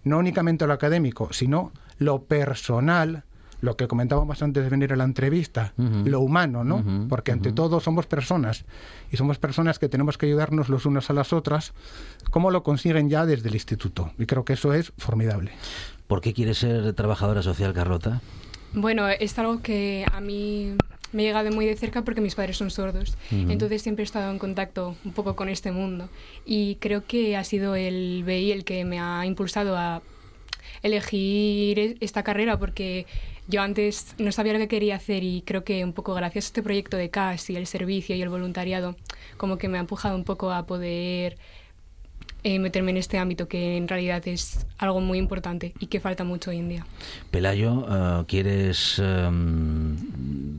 no 0.09 0.19
únicamente 0.19 0.67
lo 0.67 0.73
académico, 0.73 1.33
sino 1.33 1.73
lo 1.99 2.23
personal, 2.23 3.25
lo 3.61 3.77
que 3.77 3.89
comentábamos 3.89 4.43
antes 4.43 4.63
de 4.63 4.71
venir 4.71 4.93
a 4.93 4.97
la 4.97 5.05
entrevista, 5.05 5.73
lo 5.77 6.21
humano, 6.21 6.65
¿no? 6.65 7.09
Porque 7.09 7.33
ante 7.33 7.53
todo 7.53 7.81
somos 7.81 8.07
personas 8.07 8.65
y 9.11 9.17
somos 9.17 9.39
personas 9.39 9.79
que 9.79 9.89
tenemos 9.89 10.17
que 10.17 10.27
ayudarnos 10.27 10.69
los 10.69 10.87
unos 10.87 11.11
a 11.11 11.13
las 11.13 11.33
otras, 11.33 11.73
como 12.31 12.51
lo 12.51 12.63
consiguen 12.63 13.09
ya 13.09 13.27
desde 13.27 13.49
el 13.49 13.55
instituto. 13.55 14.13
Y 14.19 14.27
creo 14.27 14.45
que 14.45 14.55
eso 14.55 14.73
es 14.75 14.93
formidable. 14.97 15.53
¿Por 16.07 16.21
qué 16.21 16.33
quieres 16.33 16.59
ser 16.59 16.93
trabajadora 16.95 17.43
social, 17.43 17.75
Carlota? 17.75 18.21
Bueno, 18.75 19.09
es 19.09 19.39
algo 19.39 19.61
que 19.61 20.07
a 20.13 20.21
mí 20.21 20.75
me 21.13 21.23
ha 21.23 21.27
llegado 21.27 21.51
muy 21.51 21.67
de 21.67 21.77
cerca 21.77 22.03
porque 22.03 22.21
mis 22.21 22.35
padres 22.35 22.57
son 22.57 22.71
sordos. 22.71 23.17
Entonces 23.31 23.83
siempre 23.83 24.03
he 24.03 24.07
estado 24.07 24.31
en 24.31 24.39
contacto 24.39 24.97
un 25.05 25.13
poco 25.13 25.37
con 25.37 25.49
este 25.49 25.73
mundo. 25.73 26.09
Y 26.45 26.77
creo 26.77 27.07
que 27.07 27.37
ha 27.37 27.45
sido 27.45 27.75
el 27.75 28.25
BI 28.25 28.53
el 28.53 28.65
que 28.65 28.85
me 28.85 29.01
ha 29.01 29.25
impulsado 29.25 29.77
a 29.77 30.03
elegir 30.83 31.79
e-, 31.79 31.97
esta 32.01 32.23
carrera 32.23 32.59
porque 32.59 33.07
yo 33.49 33.63
antes 33.63 34.15
no 34.19 34.31
sabía 34.33 34.53
lo 34.53 34.59
que 34.59 34.69
quería 34.69 34.97
hacer 34.97 35.25
y 35.25 35.43
creo 35.43 35.65
que 35.65 35.83
un 35.85 35.93
poco 35.93 36.15
gracias 36.15 36.45
a 36.45 36.49
este 36.49 36.63
proyecto 36.63 36.97
de 36.97 37.11
CAS 37.11 37.51
y 37.51 37.57
el 37.57 37.67
servicio 37.67 38.15
y 38.15 38.23
el 38.23 38.29
voluntariado 38.29 38.97
como 39.37 39.59
que 39.59 39.69
me 39.69 39.79
ha 39.79 39.81
empujado 39.81 40.15
un 40.17 40.25
poco 40.25 40.53
a 40.53 40.67
poder 40.67 41.39
eh, 42.45 42.59
meterme 42.59 42.93
en 42.93 42.99
este 42.99 43.19
ámbito 43.19 43.49
que 43.49 43.77
en 43.77 43.89
realidad 43.89 44.27
es 44.29 44.67
algo 44.79 45.01
muy 45.01 45.19
importante 45.19 45.75
y 45.81 45.87
que 45.87 45.99
falta 45.99 46.25
mucho 46.25 46.51
hoy 46.51 46.59
en 46.59 46.69
día. 46.69 46.87
Pelayo, 47.31 47.87
eh, 47.91 48.25
¿quieres 48.29 48.99
em, 48.99 49.97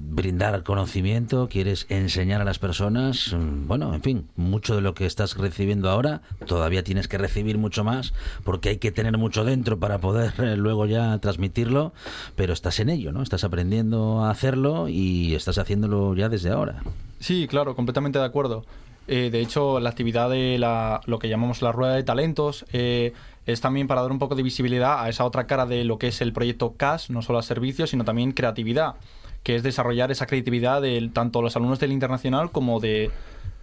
brindar 0.10 0.63
conocimiento? 0.63 1.48
¿Quieres 1.50 1.86
enseñar 1.89 2.42
a 2.42 2.46
las 2.46 2.60
personas? 2.60 3.34
Mm, 3.34 3.68
bueno, 3.68 3.94
en 3.94 4.01
fin, 4.01 4.28
mucho 4.36 4.75
de 4.75 4.82
lo 4.82 4.94
que 4.94 5.06
estás 5.06 5.38
recibiendo 5.38 5.89
ahora, 5.89 6.22
todavía 6.46 6.84
tienes 6.84 7.08
que 7.08 7.18
recibir 7.18 7.58
mucho 7.58 7.84
más 7.84 8.13
porque 8.44 8.70
hay 8.70 8.78
que 8.78 8.92
tener 8.92 9.18
mucho 9.18 9.44
dentro 9.44 9.80
para 9.80 10.00
poder 10.00 10.34
eh, 10.39 10.58
luego 10.58 10.86
ya 10.86 11.18
transmitirlo, 11.20 11.94
pero 12.36 12.54
estás 12.54 12.80
en 12.80 12.89
ello, 12.89 13.12
¿no? 13.12 13.22
Estás 13.22 13.44
aprendiendo 13.44 14.24
a 14.24 14.32
hacerlo 14.32 14.88
y 14.89 15.36
estás 15.36 15.58
haciéndolo 15.58 16.16
ya 16.16 16.30
desde 16.30 16.50
ahora. 16.50 16.84
Sí, 17.20 17.48
claro, 17.48 17.75
completamente 17.75 18.20
de 18.20 18.25
acuerdo. 18.25 18.66
Eh, 19.12 19.30
de 19.32 19.42
hecho, 19.42 19.80
la 19.80 19.89
actividad 19.89 20.30
de 20.30 20.58
la, 20.60 21.01
lo 21.06 21.18
que 21.18 21.30
llamamos 21.30 21.63
la 21.63 21.72
rueda 21.72 21.96
de 21.96 22.04
talentos 22.04 22.66
eh, 22.74 23.13
es 23.48 23.60
también 23.60 23.88
para 23.88 24.04
dar 24.04 24.12
un 24.12 24.20
poco 24.20 24.36
de 24.36 24.44
visibilidad 24.44 25.04
a 25.04 25.10
esa 25.10 25.25
otra 25.25 25.48
cara 25.48 25.66
de 25.66 25.84
lo 25.84 25.98
que 25.98 26.10
es 26.10 26.22
el 26.22 26.32
proyecto 26.32 26.75
CAS, 26.78 27.10
no 27.10 27.24
solo 27.24 27.39
a 27.39 27.42
servicios, 27.42 27.89
sino 27.89 28.04
también 28.04 28.34
creatividad, 28.34 28.96
que 29.43 29.55
es 29.55 29.63
desarrollar 29.63 30.12
esa 30.12 30.25
creatividad 30.25 30.81
de 30.81 31.10
tanto 31.13 31.41
los 31.41 31.55
alumnos 31.55 31.79
del 31.79 31.91
internacional 31.91 32.51
como 32.51 32.79
de 32.79 33.12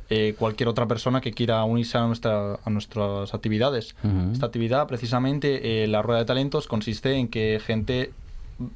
eh, 0.08 0.34
cualquier 0.38 0.68
otra 0.68 0.86
persona 0.86 1.20
que 1.20 1.32
quiera 1.32 1.62
unirse 1.64 1.98
a, 1.98 2.06
nuestra, 2.06 2.58
a 2.64 2.70
nuestras 2.70 3.34
actividades. 3.34 3.96
Esta 4.32 4.46
actividad, 4.46 4.86
precisamente, 4.86 5.86
la 5.88 6.02
rueda 6.02 6.20
de 6.20 6.26
talentos, 6.26 6.66
consiste 6.68 7.14
en 7.14 7.28
que 7.28 7.60
gente 7.64 8.12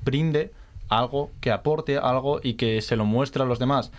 brinde 0.04 0.50
algo, 0.90 1.30
que 1.40 1.52
aporte 1.52 1.96
algo 1.96 2.40
y 2.42 2.54
que 2.54 2.82
se 2.82 2.96
lo 2.96 3.06
muestre 3.06 3.42
a 3.42 3.46
los 3.46 3.58
demás. 3.58 3.92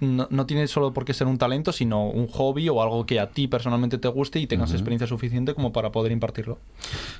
no, 0.00 0.46
tiene 0.46 0.66
solo 0.68 0.94
por 0.94 1.04
qué 1.04 1.12
ser 1.12 1.26
un 1.26 1.36
talento, 1.36 1.72
sino 1.72 2.08
un 2.08 2.28
hobby 2.28 2.68
o 2.68 2.80
algo 2.80 3.04
que 3.04 3.20
a 3.20 3.30
ti 3.30 3.48
personalmente 3.48 3.98
te 3.98 4.08
guste 4.08 4.38
y 4.38 4.46
tengas 4.46 4.72
experiencia 4.72 5.06
suficiente 5.06 5.54
como 5.54 5.72
para 5.72 5.90
poder 5.90 6.12
impartirlo. 6.12 6.58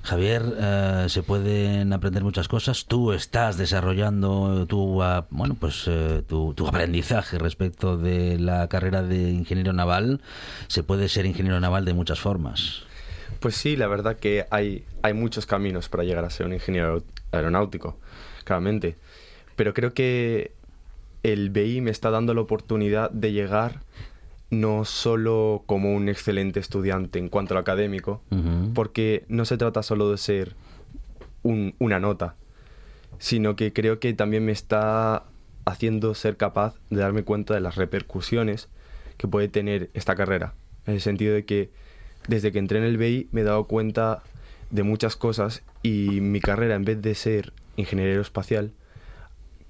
Javier, 0.02 0.42
eh, 0.58 1.06
se 1.08 1.22
pueden 1.22 1.92
aprender 1.92 2.22
muchas 2.22 2.48
cosas. 2.48 2.86
Tú 2.86 3.12
estás 3.12 3.58
desarrollando 3.58 4.66
tu, 4.66 5.02
ah, 5.02 5.26
bueno, 5.30 5.56
pues, 5.58 5.84
eh, 5.88 6.22
tu, 6.26 6.54
tu, 6.54 6.66
aprendizaje 6.68 7.38
respecto 7.38 7.98
de 7.98 8.38
la 8.38 8.68
carrera 8.68 9.02
de 9.02 9.32
ingeniero 9.32 9.72
naval. 9.72 10.20
Se 10.68 10.84
puede 10.84 11.08
ser 11.08 11.26
ingeniero 11.26 11.58
naval 11.58 11.84
de 11.84 11.94
muchas 11.94 12.20
formas. 12.20 12.84
Pues 13.42 13.56
sí, 13.56 13.76
la 13.76 13.88
verdad 13.88 14.16
que 14.16 14.46
hay, 14.50 14.84
hay 15.02 15.14
muchos 15.14 15.46
caminos 15.46 15.88
para 15.88 16.04
llegar 16.04 16.24
a 16.24 16.30
ser 16.30 16.46
un 16.46 16.52
ingeniero 16.52 17.02
aeronáutico 17.32 17.98
claramente. 18.44 18.96
Pero 19.56 19.74
creo 19.74 19.92
que 19.94 20.52
el 21.24 21.50
BI 21.50 21.80
me 21.80 21.90
está 21.90 22.10
dando 22.10 22.34
la 22.34 22.40
oportunidad 22.40 23.10
de 23.10 23.32
llegar 23.32 23.80
no 24.50 24.84
solo 24.84 25.64
como 25.66 25.94
un 25.94 26.08
excelente 26.08 26.60
estudiante 26.60 27.18
en 27.18 27.28
cuanto 27.28 27.54
a 27.54 27.56
lo 27.56 27.60
académico, 27.60 28.22
porque 28.74 29.24
no 29.28 29.44
se 29.44 29.56
trata 29.56 29.82
solo 29.82 30.10
de 30.10 30.18
ser 30.18 30.54
una 31.42 31.98
nota, 31.98 32.36
sino 33.18 33.56
que 33.56 33.72
creo 33.72 33.98
que 33.98 34.12
también 34.12 34.44
me 34.44 34.52
está 34.52 35.24
haciendo 35.64 36.14
ser 36.14 36.36
capaz 36.36 36.74
de 36.90 37.00
darme 37.00 37.24
cuenta 37.24 37.54
de 37.54 37.60
las 37.60 37.76
repercusiones 37.76 38.68
que 39.16 39.26
puede 39.26 39.48
tener 39.48 39.90
esta 39.94 40.14
carrera. 40.14 40.54
En 40.86 40.94
el 40.94 41.00
sentido 41.00 41.34
de 41.34 41.44
que 41.44 41.70
desde 42.28 42.52
que 42.52 42.58
entré 42.58 42.78
en 42.78 42.84
el 42.84 42.98
BI 42.98 43.28
me 43.32 43.42
he 43.42 43.44
dado 43.44 43.64
cuenta 43.64 44.22
de 44.70 44.82
muchas 44.82 45.16
cosas 45.16 45.62
y 45.82 46.20
mi 46.20 46.40
carrera 46.40 46.74
en 46.74 46.84
vez 46.84 47.00
de 47.02 47.14
ser 47.14 47.52
ingeniero 47.76 48.20
espacial, 48.20 48.72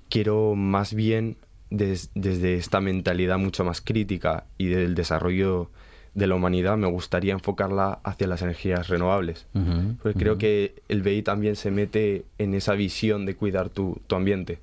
quiero 0.09 0.55
más 0.55 0.95
bien 0.95 1.37
desde 1.71 2.55
esta 2.55 2.81
mentalidad 2.81 3.39
mucho 3.39 3.65
más 3.65 3.81
crítica 3.81 4.45
y 4.59 4.67
del 4.67 4.95
desarrollo 4.95 5.71
de 6.15 6.27
la 6.27 6.35
humanidad, 6.35 6.77
me 6.77 6.87
gustaría 6.87 7.33
enfocarla 7.33 8.01
hacia 8.05 8.27
las 8.27 8.43
energías 8.43 8.89
renovables. 8.89 9.47
Porque 10.03 10.19
creo 10.19 10.37
que 10.37 10.75
el 10.89 11.03
BI 11.03 11.23
también 11.23 11.57
se 11.57 11.71
mete 11.71 12.25
en 12.39 12.55
esa 12.55 12.75
visión 12.75 13.25
de 13.25 13.35
cuidar 13.35 13.71
tu, 13.71 13.99
tu 14.07 14.15
ambiente. 14.15 14.59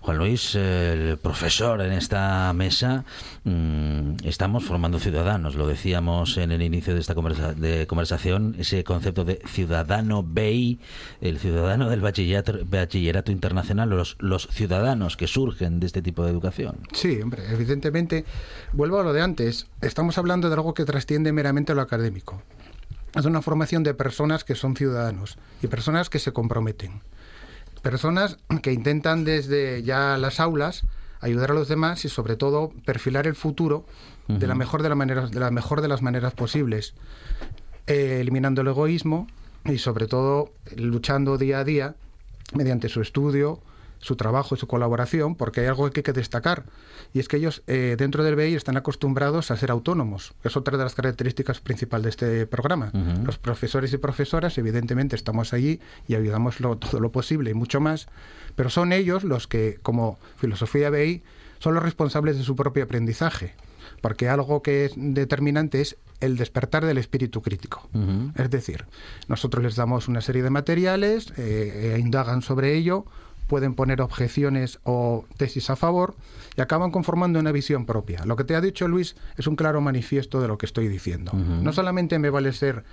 Juan 0.00 0.18
Luis, 0.18 0.54
el 0.54 1.18
profesor 1.18 1.80
en 1.82 1.92
esta 1.92 2.52
mesa, 2.52 3.04
mm, 3.44 4.24
estamos 4.24 4.64
formando 4.64 4.98
ciudadanos, 4.98 5.56
lo 5.56 5.66
decíamos 5.66 6.36
en 6.36 6.52
el 6.52 6.62
inicio 6.62 6.94
de 6.94 7.00
esta 7.00 7.14
de 7.14 7.86
conversación, 7.86 8.54
ese 8.58 8.84
concepto 8.84 9.24
de 9.24 9.40
ciudadano 9.46 10.22
BI, 10.22 10.78
el 11.20 11.38
ciudadano 11.38 11.88
del 11.90 12.00
bachillerato, 12.00 12.52
bachillerato 12.64 13.32
internacional, 13.32 13.90
los, 13.90 14.16
los 14.20 14.48
ciudadanos 14.48 15.16
que 15.16 15.26
surgen 15.26 15.80
de 15.80 15.86
este 15.86 16.02
tipo 16.02 16.24
de 16.24 16.30
educación. 16.30 16.76
Sí, 16.92 17.20
hombre, 17.20 17.42
evidentemente, 17.50 18.24
vuelvo 18.72 19.00
a 19.00 19.02
lo 19.02 19.12
de 19.12 19.22
antes, 19.22 19.66
estamos 19.80 20.18
hablando 20.18 20.48
de 20.48 20.54
algo 20.54 20.74
que 20.74 20.84
trasciende 20.84 21.32
meramente 21.32 21.74
lo 21.74 21.82
académico. 21.82 22.42
Es 23.14 23.24
una 23.24 23.42
formación 23.42 23.82
de 23.82 23.94
personas 23.94 24.44
que 24.44 24.54
son 24.54 24.76
ciudadanos 24.76 25.38
y 25.62 25.66
personas 25.66 26.10
que 26.10 26.18
se 26.18 26.32
comprometen 26.32 27.00
personas 27.88 28.36
que 28.60 28.70
intentan 28.70 29.24
desde 29.24 29.82
ya 29.82 30.18
las 30.18 30.40
aulas 30.40 30.84
ayudar 31.20 31.52
a 31.52 31.54
los 31.54 31.68
demás 31.68 32.04
y 32.04 32.10
sobre 32.10 32.36
todo 32.36 32.70
perfilar 32.84 33.26
el 33.26 33.34
futuro 33.34 33.86
de 34.26 34.46
la 34.46 34.54
mejor 34.54 34.82
de, 34.82 34.90
la 34.90 34.94
manera, 34.94 35.26
de 35.26 35.40
la 35.40 35.50
mejor 35.50 35.80
de 35.80 35.88
las 35.88 36.02
maneras 36.02 36.34
posibles, 36.34 36.92
eh, 37.86 38.18
eliminando 38.20 38.60
el 38.60 38.68
egoísmo 38.68 39.26
y 39.64 39.78
sobre 39.78 40.06
todo 40.06 40.52
luchando 40.76 41.38
día 41.38 41.60
a 41.60 41.64
día 41.64 41.94
mediante 42.52 42.90
su 42.90 43.00
estudio, 43.00 43.58
su 43.98 44.16
trabajo 44.16 44.54
y 44.54 44.58
su 44.58 44.66
colaboración, 44.66 45.34
porque 45.34 45.60
hay 45.60 45.66
algo 45.66 45.90
que 45.90 46.00
hay 46.00 46.04
que 46.04 46.12
destacar, 46.12 46.64
y 47.12 47.20
es 47.20 47.28
que 47.28 47.36
ellos 47.36 47.62
eh, 47.66 47.96
dentro 47.98 48.24
del 48.24 48.36
BI 48.36 48.54
están 48.54 48.76
acostumbrados 48.76 49.50
a 49.50 49.56
ser 49.56 49.70
autónomos. 49.70 50.34
Es 50.44 50.56
otra 50.56 50.76
de 50.76 50.84
las 50.84 50.94
características 50.94 51.60
principales 51.60 52.04
de 52.04 52.10
este 52.10 52.46
programa. 52.46 52.92
Los 53.24 53.38
profesores 53.38 53.92
y 53.92 53.98
profesoras, 53.98 54.56
evidentemente, 54.58 55.16
estamos 55.16 55.52
allí 55.52 55.80
y 56.06 56.14
ayudamos 56.14 56.56
todo 56.56 57.00
lo 57.00 57.12
posible 57.12 57.50
y 57.50 57.54
mucho 57.54 57.80
más, 57.80 58.08
pero 58.56 58.70
son 58.70 58.92
ellos 58.92 59.24
los 59.24 59.46
que, 59.46 59.78
como 59.82 60.18
filosofía 60.36 60.90
BI, 60.90 61.22
son 61.58 61.74
los 61.74 61.82
responsables 61.82 62.38
de 62.38 62.44
su 62.44 62.54
propio 62.54 62.84
aprendizaje 62.84 63.54
porque 64.00 64.28
algo 64.28 64.62
que 64.62 64.86
es 64.86 64.92
determinante 64.96 65.80
es 65.80 65.96
el 66.20 66.36
despertar 66.36 66.84
del 66.84 66.98
espíritu 66.98 67.42
crítico. 67.42 67.88
Es 68.36 68.50
decir, 68.50 68.86
nosotros 69.28 69.62
les 69.62 69.76
damos 69.76 70.08
una 70.08 70.20
serie 70.20 70.42
de 70.42 70.50
materiales, 70.50 71.32
eh, 71.36 71.94
e 71.94 71.98
indagan 71.98 72.42
sobre 72.42 72.74
ello, 72.74 73.06
pueden 73.48 73.74
poner 73.74 74.00
objeciones 74.00 74.78
o 74.84 75.24
tesis 75.36 75.70
a 75.70 75.76
favor 75.76 76.14
y 76.56 76.60
acaban 76.60 76.92
conformando 76.92 77.40
una 77.40 77.50
visión 77.50 77.86
propia. 77.86 78.24
Lo 78.24 78.36
que 78.36 78.44
te 78.44 78.54
ha 78.54 78.60
dicho 78.60 78.86
Luis 78.86 79.16
es 79.36 79.46
un 79.48 79.56
claro 79.56 79.80
manifiesto 79.80 80.40
de 80.40 80.46
lo 80.46 80.58
que 80.58 80.66
estoy 80.66 80.86
diciendo. 80.86 81.32
No 81.32 81.72
solamente 81.72 82.18
me 82.20 82.30
vale 82.30 82.52
ser 82.52 82.84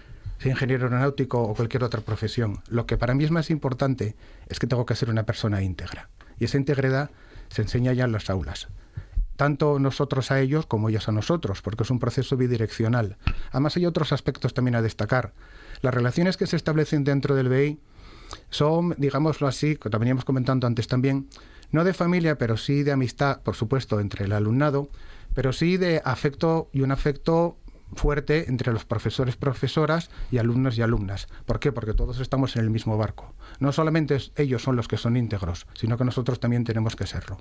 ingeniero 0.44 0.86
aeronáutico 0.86 1.42
o 1.42 1.54
cualquier 1.54 1.84
otra 1.84 2.02
profesión. 2.02 2.62
Lo 2.68 2.86
que 2.86 2.98
para 2.98 3.14
mí 3.14 3.24
es 3.24 3.32
más 3.32 3.50
importante 3.50 4.16
es 4.48 4.60
que 4.60 4.68
tengo 4.68 4.86
que 4.86 4.96
ser 4.96 5.10
una 5.10 5.24
persona 5.24 5.62
íntegra. 5.62 6.10
Y 6.40 6.46
esa 6.46 6.58
integridad 6.58 7.12
se 7.50 7.62
enseña 7.62 7.94
ya 7.94 8.06
en 8.06 8.12
las 8.12 8.30
aulas. 8.30 8.68
Tanto 9.36 9.80
nosotros 9.80 10.32
a 10.32 10.40
ellos 10.40 10.66
como 10.66 10.90
ellos 10.90 11.10
a 11.10 11.12
nosotros, 11.12 11.62
porque 11.62 11.84
es 11.84 11.92
un 11.92 12.00
proceso 12.00 12.38
bidireccional. 12.38 13.18
Además 13.52 13.76
hay 13.76 13.86
otros 13.86 14.14
aspectos 14.14 14.54
también 14.54 14.76
a 14.76 14.82
destacar. 14.82 15.34
Las 15.82 15.94
relaciones 15.94 16.38
que 16.38 16.48
se 16.48 16.56
establecen 16.56 17.04
dentro 17.04 17.36
del 17.36 17.50
BI 17.50 17.80
son, 18.50 18.96
digámoslo 18.98 19.48
así, 19.48 19.76
que 19.76 19.90
veníamos 19.90 20.26
comentando 20.26 20.68
antes 20.68 20.88
también, 20.88 21.28
no 21.72 21.84
de 21.84 21.94
familia, 21.94 22.38
pero 22.38 22.58
sí 22.58 22.84
de 22.84 22.92
amistad, 22.92 23.42
por 23.42 23.56
supuesto, 23.56 24.00
entre 24.00 24.26
el 24.26 24.32
alumnado, 24.34 24.90
pero 25.34 25.52
sí 25.54 25.78
de 25.78 26.02
afecto 26.06 26.70
y 26.72 26.82
un 26.82 26.92
afecto 26.92 27.58
fuerte 27.94 28.50
entre 28.50 28.74
los 28.74 28.86
profesores, 28.86 29.36
profesoras 29.36 30.10
y 30.32 30.38
alumnos 30.38 30.78
y 30.78 30.82
alumnas. 30.82 31.28
¿Por 31.46 31.60
qué? 31.60 31.72
Porque 31.72 31.94
todos 31.94 32.20
estamos 32.20 32.56
en 32.56 32.64
el 32.64 32.70
mismo 32.70 32.98
barco. 32.98 33.34
No 33.60 33.72
solamente 33.72 34.18
ellos 34.36 34.64
son 34.64 34.76
los 34.76 34.88
que 34.88 34.98
son 34.98 35.18
íntegros, 35.18 35.68
sino 35.74 35.98
que 35.98 36.06
nosotros 36.06 36.40
también 36.40 36.64
tenemos 36.64 36.96
que 36.96 37.08
serlo. 37.08 37.38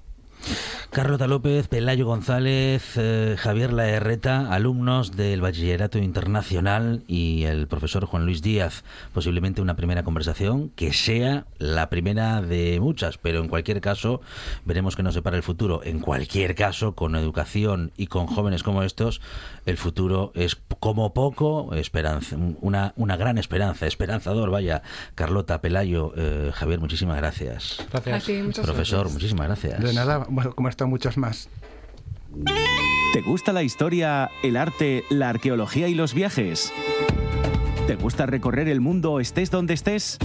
Carlota 0.91 1.27
López, 1.27 1.67
Pelayo 1.67 2.07
González, 2.07 2.93
eh, 2.97 3.35
Javier 3.37 3.73
Laerreta, 3.73 4.53
alumnos 4.53 5.17
del 5.17 5.41
Bachillerato 5.41 5.99
Internacional 5.99 7.03
y 7.09 7.45
el 7.45 7.67
profesor 7.67 8.07
Juan 8.07 8.27
Luis 8.27 8.43
Díaz. 8.43 8.85
Posiblemente 9.13 9.61
una 9.61 9.75
primera 9.75 10.05
conversación 10.05 10.71
que 10.71 10.93
sea 10.93 11.47
la 11.59 11.91
primera 11.91 12.43
de 12.43 12.79
muchas, 12.81 13.19
pero 13.19 13.41
en 13.41 13.49
cualquier 13.49 13.81
caso 13.81 14.21
veremos 14.65 14.95
que 14.95 15.03
nos 15.03 15.15
separa 15.15 15.37
el 15.37 15.43
futuro. 15.43 15.81
En 15.83 15.99
cualquier 15.99 16.55
caso, 16.55 16.95
con 16.95 17.17
educación 17.17 17.91
y 17.97 18.07
con 18.07 18.27
jóvenes 18.27 18.63
como 18.63 18.85
estos, 18.85 19.21
el 19.67 19.77
futuro 19.79 20.31
es 20.37 20.57
como 20.79 21.13
poco 21.13 21.75
esperanza, 21.75 22.37
una, 22.61 22.93
una 22.97 23.17
gran 23.17 23.39
esperanza, 23.39 23.87
esperanzador. 23.87 24.51
Vaya, 24.51 24.83
Carlota, 25.15 25.61
Pelayo, 25.61 26.13
eh, 26.17 26.53
Javier, 26.55 26.79
muchísimas 26.79 27.17
gracias. 27.17 27.79
Gracias. 27.91 28.61
Profesor, 28.61 29.11
muchísimas 29.11 29.47
gracias. 29.49 29.81
De 29.81 29.93
nada, 29.93 30.27
como 30.55 30.69
están 30.69 30.88
muchas 30.88 31.17
más. 31.17 31.49
¿Te 33.12 33.21
gusta 33.23 33.53
la 33.53 33.62
historia, 33.62 34.31
el 34.43 34.57
arte, 34.57 35.05
la 35.09 35.29
arqueología 35.29 35.88
y 35.88 35.95
los 35.95 36.14
viajes? 36.14 36.73
¿Te 37.87 37.97
gusta 37.97 38.26
recorrer 38.26 38.69
el 38.69 38.81
mundo 38.81 39.21
estés 39.21 39.50
donde 39.50 39.75
estés? 39.75 40.19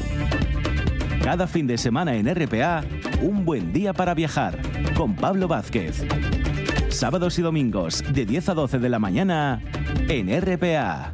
Cada 1.23 1.45
fin 1.45 1.67
de 1.67 1.77
semana 1.77 2.15
en 2.15 2.33
RPA, 2.33 2.83
un 3.21 3.45
buen 3.45 3.73
día 3.73 3.93
para 3.93 4.13
viajar 4.13 4.59
con 4.95 5.15
Pablo 5.15 5.47
Vázquez. 5.47 6.03
Sábados 6.89 7.37
y 7.37 7.41
domingos 7.41 8.03
de 8.11 8.25
10 8.25 8.49
a 8.49 8.53
12 8.55 8.79
de 8.79 8.89
la 8.89 8.97
mañana 8.97 9.61
en 10.07 10.29
RPA. 10.41 11.13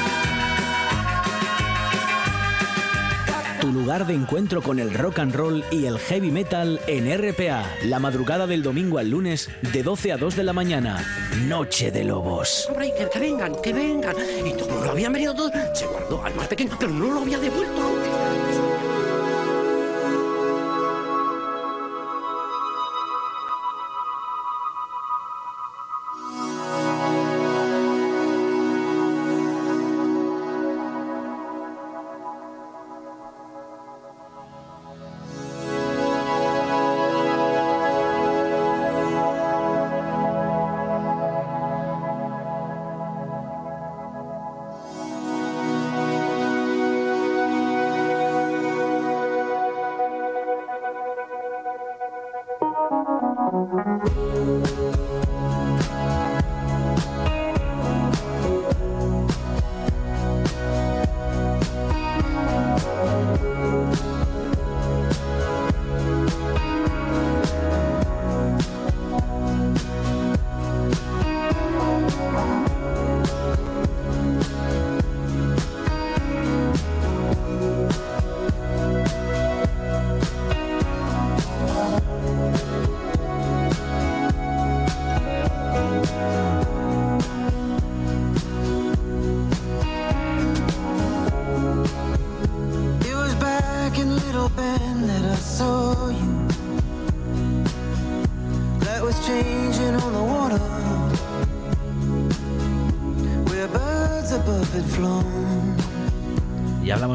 Tu 3.61 3.71
lugar 3.71 4.07
de 4.07 4.15
encuentro 4.15 4.63
con 4.63 4.79
el 4.79 4.91
rock 4.91 5.19
and 5.19 5.35
roll 5.35 5.63
y 5.69 5.85
el 5.85 5.99
heavy 5.99 6.31
metal 6.31 6.79
en 6.87 7.05
RPA. 7.15 7.63
La 7.83 7.99
madrugada 7.99 8.47
del 8.47 8.63
domingo 8.63 8.97
al 8.97 9.11
lunes 9.11 9.51
de 9.71 9.83
12 9.83 10.13
a 10.13 10.17
2 10.17 10.35
de 10.35 10.43
la 10.43 10.51
mañana. 10.51 11.05
Noche 11.47 11.91
de 11.91 12.03
Lobos. 12.03 12.67
Que, 13.13 13.19
vengan, 13.19 13.53
que 13.61 13.71
vengan. 13.71 14.15
Y 14.43 14.53
como 14.59 14.83
lo 14.83 14.89
habían 14.89 15.13
venido 15.13 15.35
todos, 15.35 15.51
se 15.75 15.85
guardó 15.85 16.25
al 16.25 16.33
más 16.33 16.47
pequeño, 16.47 16.75
pero 16.79 16.91
no 16.91 17.13
lo 17.13 17.19
había 17.21 17.37
devuelto. 17.37 18.10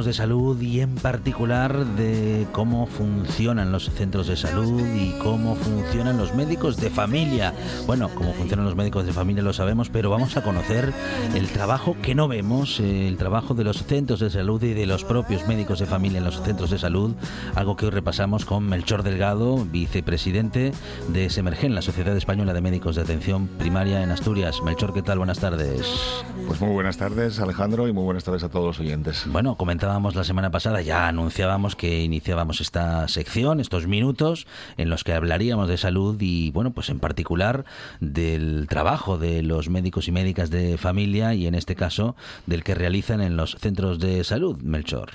De 0.07 0.13
salud 0.13 0.61
y 0.63 0.81
en 0.81 0.95
particular 0.95 1.85
de 1.85 2.47
cómo 2.53 2.87
funcionan 2.87 3.73
los 3.73 3.91
centros 3.91 4.29
de 4.29 4.37
salud 4.37 4.81
y 4.95 5.11
cómo 5.19 5.57
funcionan 5.57 6.17
los 6.17 6.33
médicos 6.33 6.77
de 6.77 6.91
familia. 6.91 7.53
Bueno, 7.87 8.09
cómo 8.15 8.33
funcionan 8.33 8.65
los 8.65 8.77
médicos 8.77 9.05
de 9.05 9.13
familia 9.13 9.43
lo 9.43 9.53
sabemos, 9.53 9.91
pero 9.91 10.09
vamos 10.09 10.37
a 10.37 10.45
conocer 10.45 10.93
el 11.35 11.49
trabajo 11.49 11.97
que 12.01 12.15
no 12.15 12.29
vemos, 12.29 12.79
eh, 12.79 13.09
el 13.09 13.17
trabajo 13.17 13.55
de 13.55 13.65
los 13.65 13.83
centros 13.83 14.21
de 14.21 14.31
salud 14.31 14.63
y 14.63 14.75
de 14.75 14.87
los 14.87 15.03
propios 15.03 15.49
médicos 15.49 15.81
de 15.81 15.87
familia 15.87 16.19
en 16.19 16.25
los 16.25 16.41
centros 16.41 16.71
de 16.71 16.79
salud, 16.79 17.15
algo 17.57 17.77
que 17.77 17.87
hoy 17.87 17.91
repasamos 17.91 18.45
con 18.45 18.65
Melchor 18.65 19.03
Delgado, 19.03 19.65
vicepresidente 19.65 20.73
de 21.09 21.31
Semergen, 21.31 21.75
la 21.75 21.83
Sociedad 21.83 22.17
Española 22.17 22.53
de 22.53 22.61
Médicos 22.61 22.95
de 22.95 23.03
Atención 23.03 23.49
Primaria 23.49 24.05
en 24.05 24.13
Asturias. 24.13 24.63
Melchor, 24.63 24.95
¿qué 24.95 25.03
tal? 25.03 25.19
Buenas 25.19 25.41
tardes. 25.41 26.25
Pues 26.47 26.61
muy 26.61 26.71
buenas 26.71 26.97
tardes, 26.97 27.41
Alejandro, 27.41 27.89
y 27.89 27.93
muy 27.93 28.05
buenas 28.05 28.23
tardes 28.23 28.45
a 28.45 28.49
todos 28.49 28.67
los 28.67 28.81
oyentes. 28.81 29.25
Bueno, 29.27 29.57
la 29.97 30.25
semana 30.25 30.51
pasada, 30.51 30.83
ya 30.83 31.09
anunciábamos 31.09 31.75
que 31.75 32.03
iniciábamos 32.03 32.61
esta 32.61 33.09
sección, 33.09 33.61
estos 33.61 33.87
minutos 33.87 34.47
en 34.77 34.91
los 34.91 35.05
que 35.05 35.15
hablaríamos 35.15 35.69
de 35.69 35.79
salud 35.79 36.17
y, 36.21 36.51
bueno, 36.51 36.73
pues 36.73 36.91
en 36.91 37.01
particular 37.01 37.65
del 38.01 38.67
trabajo 38.69 39.17
de 39.17 39.43
los 39.43 39.71
médicos 39.71 40.07
y 40.09 40.13
médicas 40.13 40.51
de 40.51 40.77
familia 40.77 41.33
y 41.35 41.47
en 41.47 41.55
este 41.55 41.77
caso 41.77 42.15
del 42.45 42.63
que 42.63 42.75
realizan 42.75 43.23
en 43.23 43.37
los 43.37 43.57
centros 43.59 43.99
de 43.99 44.23
salud, 44.23 44.59
Melchor. 44.61 45.11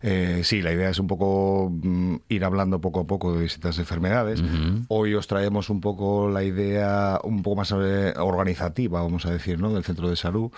Eh, 0.00 0.42
sí, 0.44 0.62
la 0.62 0.72
idea 0.72 0.90
es 0.90 0.98
un 1.00 1.06
poco 1.08 1.70
mm, 1.72 2.16
ir 2.28 2.44
hablando 2.44 2.80
poco 2.80 3.00
a 3.00 3.06
poco 3.06 3.34
de 3.34 3.42
distintas 3.42 3.78
enfermedades. 3.78 4.42
Hoy 4.88 5.14
os 5.14 5.26
traemos 5.26 5.70
un 5.70 5.80
poco 5.80 6.28
la 6.28 6.44
idea 6.44 7.20
un 7.24 7.42
poco 7.42 7.56
más 7.56 7.72
eh, 7.76 8.14
organizativa, 8.16 9.02
vamos 9.02 9.26
a 9.26 9.32
decir, 9.32 9.58
¿no? 9.60 9.72
del 9.72 9.82
centro 9.84 10.08
de 10.08 10.16
salud, 10.16 10.50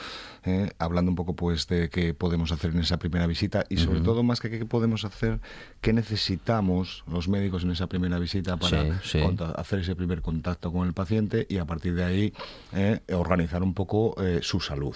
eh, 0.44 0.70
hablando 0.79 1.11
un 1.11 1.16
poco 1.16 1.35
pues 1.35 1.66
de 1.68 1.88
qué 1.90 2.12
podemos 2.14 2.53
hacer 2.53 2.72
en 2.72 2.81
esa 2.81 2.98
primera 2.98 3.26
visita 3.26 3.64
y 3.68 3.79
sobre 3.79 4.00
todo 4.00 4.22
más 4.22 4.40
que 4.40 4.50
qué 4.50 4.64
podemos 4.66 5.05
hacer, 5.05 5.40
qué 5.81 5.92
necesitamos 5.92 7.05
los 7.11 7.29
médicos 7.29 7.64
en 7.64 7.70
esa 7.70 7.87
primera 7.87 8.18
visita 8.18 8.57
para 8.59 9.00
Sí, 9.03 9.18
sí. 9.18 9.20
conta- 9.20 9.53
hacer 9.53 9.81
ese 9.81 9.96
primer 9.96 10.20
contacto 10.22 10.72
con 10.72 10.87
el 10.87 10.92
paciente 10.92 11.46
y 11.48 11.59
a 11.59 11.64
partir 11.64 11.94
de 11.94 12.05
ahí 12.05 12.33
eh, 12.74 13.00
organizar 13.12 13.62
un 13.62 13.74
poco 13.74 14.14
su 14.42 14.61
salud. 14.61 14.94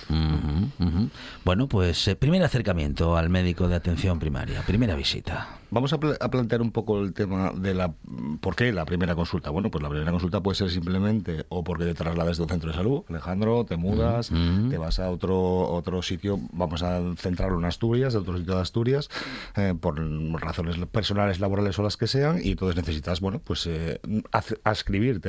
Bueno, 1.44 1.68
pues 1.68 2.14
primer 2.18 2.42
acercamiento 2.42 3.16
al 3.16 3.28
médico 3.30 3.68
de 3.68 3.76
atención 3.76 4.18
primaria, 4.18 4.33
primera 4.66 4.94
visita. 4.96 5.48
Vamos 5.70 5.92
a, 5.92 5.98
pla- 5.98 6.16
a 6.20 6.28
plantear 6.30 6.60
un 6.62 6.70
poco 6.70 7.00
el 7.00 7.12
tema 7.12 7.52
de 7.52 7.74
la... 7.74 7.92
¿Por 8.40 8.54
qué 8.54 8.72
la 8.72 8.84
primera 8.84 9.14
consulta? 9.14 9.50
Bueno, 9.50 9.70
pues 9.70 9.82
la 9.82 9.88
primera 9.88 10.10
consulta 10.12 10.40
puede 10.40 10.56
ser 10.56 10.70
simplemente 10.70 11.46
o 11.48 11.64
porque 11.64 11.84
te 11.84 11.94
trasladas 11.94 12.36
de 12.36 12.42
un 12.44 12.48
centro 12.48 12.70
de 12.70 12.76
salud, 12.76 13.02
Alejandro, 13.08 13.64
te 13.64 13.76
mudas, 13.76 14.30
te 14.70 14.78
vas 14.78 14.98
a 14.98 15.10
otro, 15.10 15.36
otro 15.70 16.02
sitio, 16.02 16.38
vamos 16.52 16.82
a 16.82 17.00
centrarlo 17.16 17.58
en 17.58 17.64
Asturias, 17.64 18.12
de 18.12 18.18
otro 18.20 18.36
sitio 18.38 18.54
de 18.56 18.60
Asturias, 18.60 19.08
eh, 19.56 19.74
por 19.80 19.98
razones 20.40 20.76
personales, 20.90 21.40
laborales 21.40 21.78
o 21.78 21.82
las 21.82 21.96
que 21.96 22.06
sean, 22.06 22.40
y 22.42 22.50
entonces 22.52 22.76
necesitas, 22.76 23.20
bueno, 23.20 23.40
pues 23.42 23.66
eh, 23.66 24.00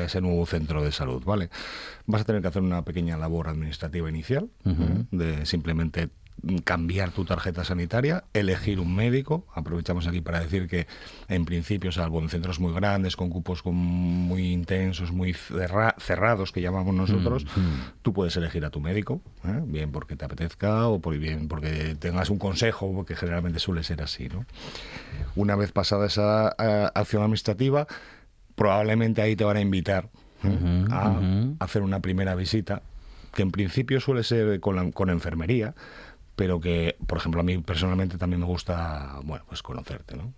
a 0.02 0.06
ese 0.06 0.22
nuevo 0.22 0.46
centro 0.46 0.84
de 0.84 0.92
salud, 0.92 1.24
¿vale? 1.26 1.50
Vas 2.06 2.22
a 2.22 2.26
tener 2.26 2.42
que 2.42 2.48
hacer 2.50 2.62
una 2.62 2.84
pequeña 2.84 3.18
labor 3.18 3.48
administrativa 3.48 4.10
inicial, 4.10 4.50
¿eh? 4.66 5.06
de 5.12 5.46
simplemente 5.46 6.10
cambiar 6.64 7.10
tu 7.12 7.26
tarjeta 7.26 7.64
sanitaria, 7.64 8.24
elegir 8.34 8.80
un 8.80 8.96
médico. 8.96 9.48
Aprovechamos 9.56 10.06
aquí 10.08 10.22
para 10.22 10.40
decir 10.40 10.68
que, 10.68 10.86
en 11.28 11.44
principio, 11.46 11.92
salvo 11.92 12.20
en 12.22 12.30
centros 12.30 12.60
muy 12.60 12.72
grandes, 12.74 13.16
con 13.16 13.30
cupos 13.30 13.64
con- 13.64 13.74
muy 13.76 14.52
intensos, 14.52 15.12
muy 15.12 15.34
cerra- 15.34 15.96
cerrados, 15.98 16.52
que 16.52 16.62
llamamos 16.62 16.94
nosotros, 16.94 17.46
tú 18.04 18.14
puedes 18.14 18.36
elegir 18.38 18.64
a 18.64 18.70
tu 18.70 18.80
médico, 18.80 19.22
¿eh? 19.44 19.60
bien 19.66 19.92
porque 19.92 20.16
te 20.16 20.26
apetezca 20.26 20.88
o 20.88 21.00
por 21.00 21.18
bien 21.18 21.48
porque 21.48 21.96
tengas 22.00 22.30
un 22.30 22.38
consejo, 22.38 22.94
porque 22.94 23.16
generalmente 23.16 23.60
suele 23.60 23.82
ser 23.84 24.02
así. 24.04 24.30
¿no? 24.30 24.46
Una 25.36 25.56
vez 25.56 25.72
pasada 25.72 26.06
esa 26.06 26.56
eh, 26.60 26.90
acción 26.94 27.24
administrativa, 27.24 27.88
probablemente 28.56 29.22
ahí 29.22 29.36
te 29.36 29.44
van 29.44 29.58
a 29.58 29.62
invitar 29.62 30.10
¿eh? 30.44 30.86
a 30.92 31.20
hacer 31.60 31.82
una 31.82 32.00
primera 32.02 32.36
visita, 32.36 32.82
que 33.34 33.42
en 33.42 33.52
principio 33.52 34.00
suele 34.00 34.24
ser 34.24 34.60
con, 34.60 34.76
la- 34.76 34.92
con 34.92 35.10
enfermería, 35.10 35.74
pero 36.36 36.60
que, 36.60 36.98
por 37.08 37.18
ejemplo, 37.18 37.42
a 37.42 37.44
mí 37.44 37.58
personalmente 37.60 38.18
también 38.18 38.42
me 38.42 38.46
gusta, 38.46 39.20
bueno, 39.24 39.46
pues 39.48 39.62
conocerte, 39.64 40.16
¿no? 40.18 40.34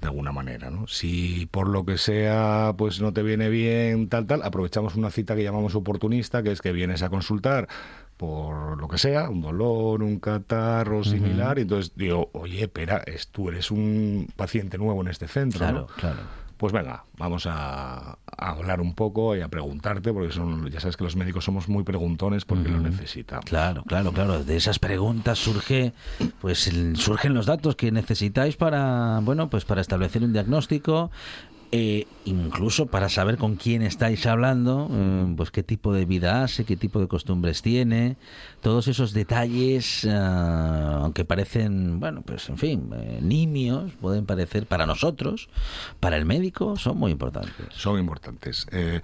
De 0.00 0.08
alguna 0.08 0.32
manera, 0.32 0.70
¿no? 0.70 0.86
Si 0.88 1.46
por 1.50 1.68
lo 1.68 1.84
que 1.84 1.98
sea, 1.98 2.74
pues 2.76 3.00
no 3.00 3.12
te 3.12 3.22
viene 3.22 3.48
bien, 3.48 4.08
tal, 4.08 4.26
tal, 4.26 4.42
aprovechamos 4.42 4.94
una 4.96 5.10
cita 5.10 5.34
que 5.36 5.42
llamamos 5.44 5.74
oportunista, 5.74 6.42
que 6.42 6.52
es 6.52 6.60
que 6.60 6.72
vienes 6.72 7.02
a 7.02 7.08
consultar 7.08 7.68
por 8.16 8.80
lo 8.80 8.88
que 8.88 8.96
sea, 8.98 9.28
un 9.28 9.42
dolor, 9.42 10.02
un 10.02 10.18
catarro 10.20 11.04
similar, 11.04 11.58
y 11.58 11.62
entonces 11.62 11.92
digo, 11.96 12.30
oye, 12.32 12.62
espera, 12.62 13.02
es, 13.06 13.28
tú 13.28 13.50
eres 13.50 13.70
un 13.70 14.28
paciente 14.36 14.78
nuevo 14.78 15.02
en 15.02 15.08
este 15.08 15.28
centro, 15.28 15.58
Claro, 15.58 15.80
¿no? 15.80 15.86
claro. 15.88 16.18
Pues 16.56 16.72
venga, 16.72 17.04
vamos 17.18 17.46
a, 17.46 18.12
a 18.12 18.16
hablar 18.50 18.80
un 18.80 18.94
poco 18.94 19.36
y 19.36 19.42
a 19.42 19.48
preguntarte, 19.48 20.10
porque 20.12 20.32
son, 20.32 20.70
ya 20.70 20.80
sabes 20.80 20.96
que 20.96 21.04
los 21.04 21.14
médicos 21.14 21.44
somos 21.44 21.68
muy 21.68 21.84
preguntones 21.84 22.46
porque 22.46 22.70
lo 22.70 22.80
necesitamos. 22.80 23.44
Claro, 23.44 23.84
claro, 23.84 24.10
claro. 24.12 24.42
De 24.42 24.56
esas 24.56 24.78
preguntas 24.78 25.38
surge, 25.38 25.92
pues 26.40 26.66
el- 26.68 26.96
surgen 26.96 27.34
los 27.34 27.44
datos 27.44 27.76
que 27.76 27.92
necesitáis 27.92 28.56
para, 28.56 29.20
bueno, 29.22 29.50
pues 29.50 29.66
para 29.66 29.82
establecer 29.82 30.22
un 30.24 30.32
diagnóstico, 30.32 31.10
eh, 31.72 32.06
incluso 32.24 32.86
para 32.86 33.08
saber 33.08 33.36
con 33.36 33.56
quién 33.56 33.82
estáis 33.82 34.26
hablando, 34.26 34.88
eh, 34.90 35.34
pues 35.36 35.50
qué 35.50 35.62
tipo 35.62 35.92
de 35.92 36.04
vida 36.04 36.42
hace, 36.42 36.64
qué 36.64 36.76
tipo 36.76 37.00
de 37.00 37.08
costumbres 37.08 37.62
tiene, 37.62 38.16
todos 38.60 38.88
esos 38.88 39.12
detalles, 39.12 40.06
ah, 40.10 41.00
aunque 41.02 41.24
parecen, 41.24 42.00
bueno, 42.00 42.22
pues 42.22 42.48
en 42.48 42.58
fin, 42.58 42.90
eh, 42.94 43.20
nimios, 43.22 43.92
pueden 44.00 44.26
parecer 44.26 44.66
para 44.66 44.86
nosotros, 44.86 45.48
para 46.00 46.16
el 46.16 46.24
médico, 46.24 46.76
son 46.76 46.98
muy 46.98 47.12
importantes. 47.12 47.66
Son 47.70 47.98
importantes. 47.98 48.66
Eh, 48.72 49.00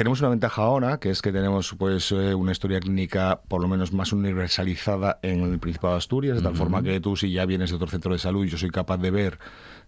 tenemos 0.00 0.20
una 0.20 0.30
ventaja 0.30 0.62
ahora, 0.62 0.98
que 0.98 1.10
es 1.10 1.20
que 1.20 1.30
tenemos 1.30 1.74
pues 1.78 2.10
eh, 2.12 2.34
una 2.34 2.52
historia 2.52 2.80
clínica 2.80 3.42
por 3.48 3.60
lo 3.60 3.68
menos 3.68 3.92
más 3.92 4.14
universalizada 4.14 5.18
en 5.20 5.42
el 5.42 5.58
Principado 5.58 5.92
de 5.92 5.98
Asturias, 5.98 6.38
de 6.38 6.42
tal 6.42 6.56
forma 6.56 6.82
que 6.82 7.00
tú 7.00 7.16
si 7.16 7.30
ya 7.30 7.44
vienes 7.44 7.68
de 7.68 7.76
otro 7.76 7.88
centro 7.88 8.12
de 8.12 8.18
salud, 8.18 8.46
yo 8.46 8.56
soy 8.56 8.70
capaz 8.70 8.96
de 8.96 9.10
ver 9.10 9.38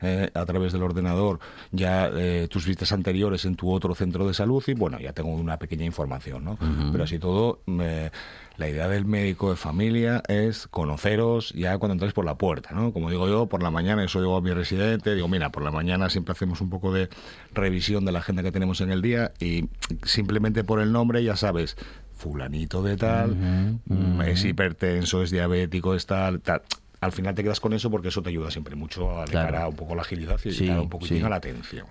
eh, 0.03 0.31
a 0.35 0.45
través 0.45 0.73
del 0.73 0.83
ordenador 0.83 1.39
ya 1.71 2.11
eh, 2.13 2.49
tus 2.51 2.67
visitas 2.67 2.93
anteriores 2.93 3.45
en 3.45 3.57
tu 3.57 3.71
otro 3.71 3.95
centro 3.95 4.27
de 4.27 4.35
salud 4.35 4.63
y 4.67 4.75
bueno, 4.75 4.99
ya 5.01 5.13
tengo 5.13 5.31
una 5.31 5.59
pequeña 5.59 5.85
información, 5.85 6.45
¿no? 6.45 6.59
Pero 6.91 7.05
así 7.05 7.19
todo, 7.19 7.61
la 7.67 8.69
idea 8.69 8.89
del 8.89 9.05
médico 9.05 9.51
de 9.51 9.57
familia 9.57 10.23
es 10.29 10.67
conoceros 10.69 11.51
ya 11.51 11.79
cuando 11.79 11.95
entráis 11.95 12.13
por 12.13 12.25
la 12.25 12.37
puerta, 12.37 12.71
¿no? 12.73 12.93
Como 12.93 13.11
digo 13.11 13.29
yo, 13.29 13.47
por 13.47 13.63
la 13.63 13.71
mañana, 13.71 14.05
eso 14.05 14.21
digo 14.21 14.37
a 14.37 14.41
mi 14.41 14.53
residente, 14.53 15.15
digo, 15.15 15.29
mira, 15.29 15.51
por 15.51 15.63
la 15.63 15.71
mañana 15.71 16.11
siempre 16.11 16.33
hacemos 16.33 16.61
un 16.61 16.71
poco 16.71 16.93
de 16.93 17.09
revisión 17.53 18.05
de 18.05 18.13
la 18.13 18.19
agenda 18.19 18.43
que 18.43 18.53
tenemos 18.53 18.81
en 18.81 18.91
el 18.91 19.03
día 19.03 19.33
y 19.41 19.69
simplemente 20.05 20.65
por 20.65 20.81
el 20.81 20.93
nombre 20.93 21.23
ya 21.25 21.37
sabes, 21.37 21.77
fulanito 22.23 22.83
de 22.83 22.97
tal, 22.97 23.81
es 24.27 24.45
hipertenso, 24.45 25.23
es 25.23 25.31
diabético, 25.31 25.95
es 25.95 26.07
tal, 26.07 26.41
tal. 26.41 26.63
Al 27.03 27.13
final 27.13 27.35
te 27.35 27.43
quedas 27.43 27.59
con 27.61 27.73
eso 27.75 27.91
porque 27.91 28.09
eso 28.09 28.23
te 28.23 28.31
ayuda 28.31 28.51
siempre 28.51 28.77
mucho 28.77 29.21
a 29.21 29.25
Claro. 29.27 29.51
cara 29.51 29.69
un 29.69 29.75
poco 29.77 29.95
la 29.95 30.03
agilidad 30.03 30.39
y 30.45 30.53
Sí, 30.53 30.69
un 30.71 30.89
poquitín 30.89 31.19
sí. 31.19 31.25
a 31.25 31.29
la 31.29 31.37
atención. 31.37 31.87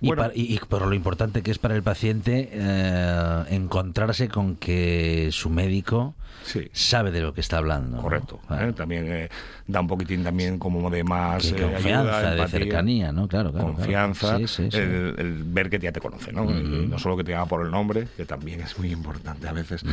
Bueno. 0.00 0.30
y- 0.34 0.54
y 0.54 0.58
por 0.58 0.84
lo 0.86 0.94
importante 0.94 1.42
que 1.42 1.50
es 1.52 1.58
para 1.58 1.76
el 1.76 1.82
paciente 1.82 2.48
eh, 2.52 3.42
encontrarse 3.50 4.28
con 4.28 4.56
que 4.56 5.28
su 5.32 5.48
médico 5.50 6.14
Sí. 6.44 6.68
sabe 6.72 7.10
de 7.10 7.20
lo 7.20 7.32
que 7.34 7.40
está 7.40 7.58
hablando. 7.58 7.96
¿no? 7.98 8.02
Correcto. 8.02 8.40
Claro. 8.48 8.68
¿eh? 8.68 8.72
También 8.72 9.06
eh, 9.08 9.28
da 9.66 9.80
un 9.80 9.86
poquitín 9.86 10.24
también 10.24 10.58
como 10.58 10.90
de 10.90 11.04
más 11.04 11.44
eh, 11.52 11.56
confianza, 11.56 12.18
ayuda, 12.30 12.34
de 12.44 12.48
cercanía, 12.48 13.12
¿no? 13.12 13.28
Claro, 13.28 13.52
claro. 13.52 13.74
Confianza, 13.74 14.38
Sí, 14.38 14.46
sí, 14.48 14.68
sí. 14.70 14.76
El, 14.78 15.14
el 15.18 15.44
ver 15.44 15.70
que 15.70 15.78
ya 15.78 15.92
te 15.92 16.00
conoce, 16.00 16.32
¿no? 16.32 16.44
No 16.44 16.98
solo 16.98 17.16
que 17.16 17.24
te 17.24 17.32
llama 17.32 17.46
por 17.46 17.64
el 17.64 17.70
nombre, 17.70 18.08
que 18.16 18.24
también 18.24 18.60
es 18.60 18.76
muy 18.78 18.90
importante 18.92 19.46
a 19.48 19.52
veces. 19.52 19.84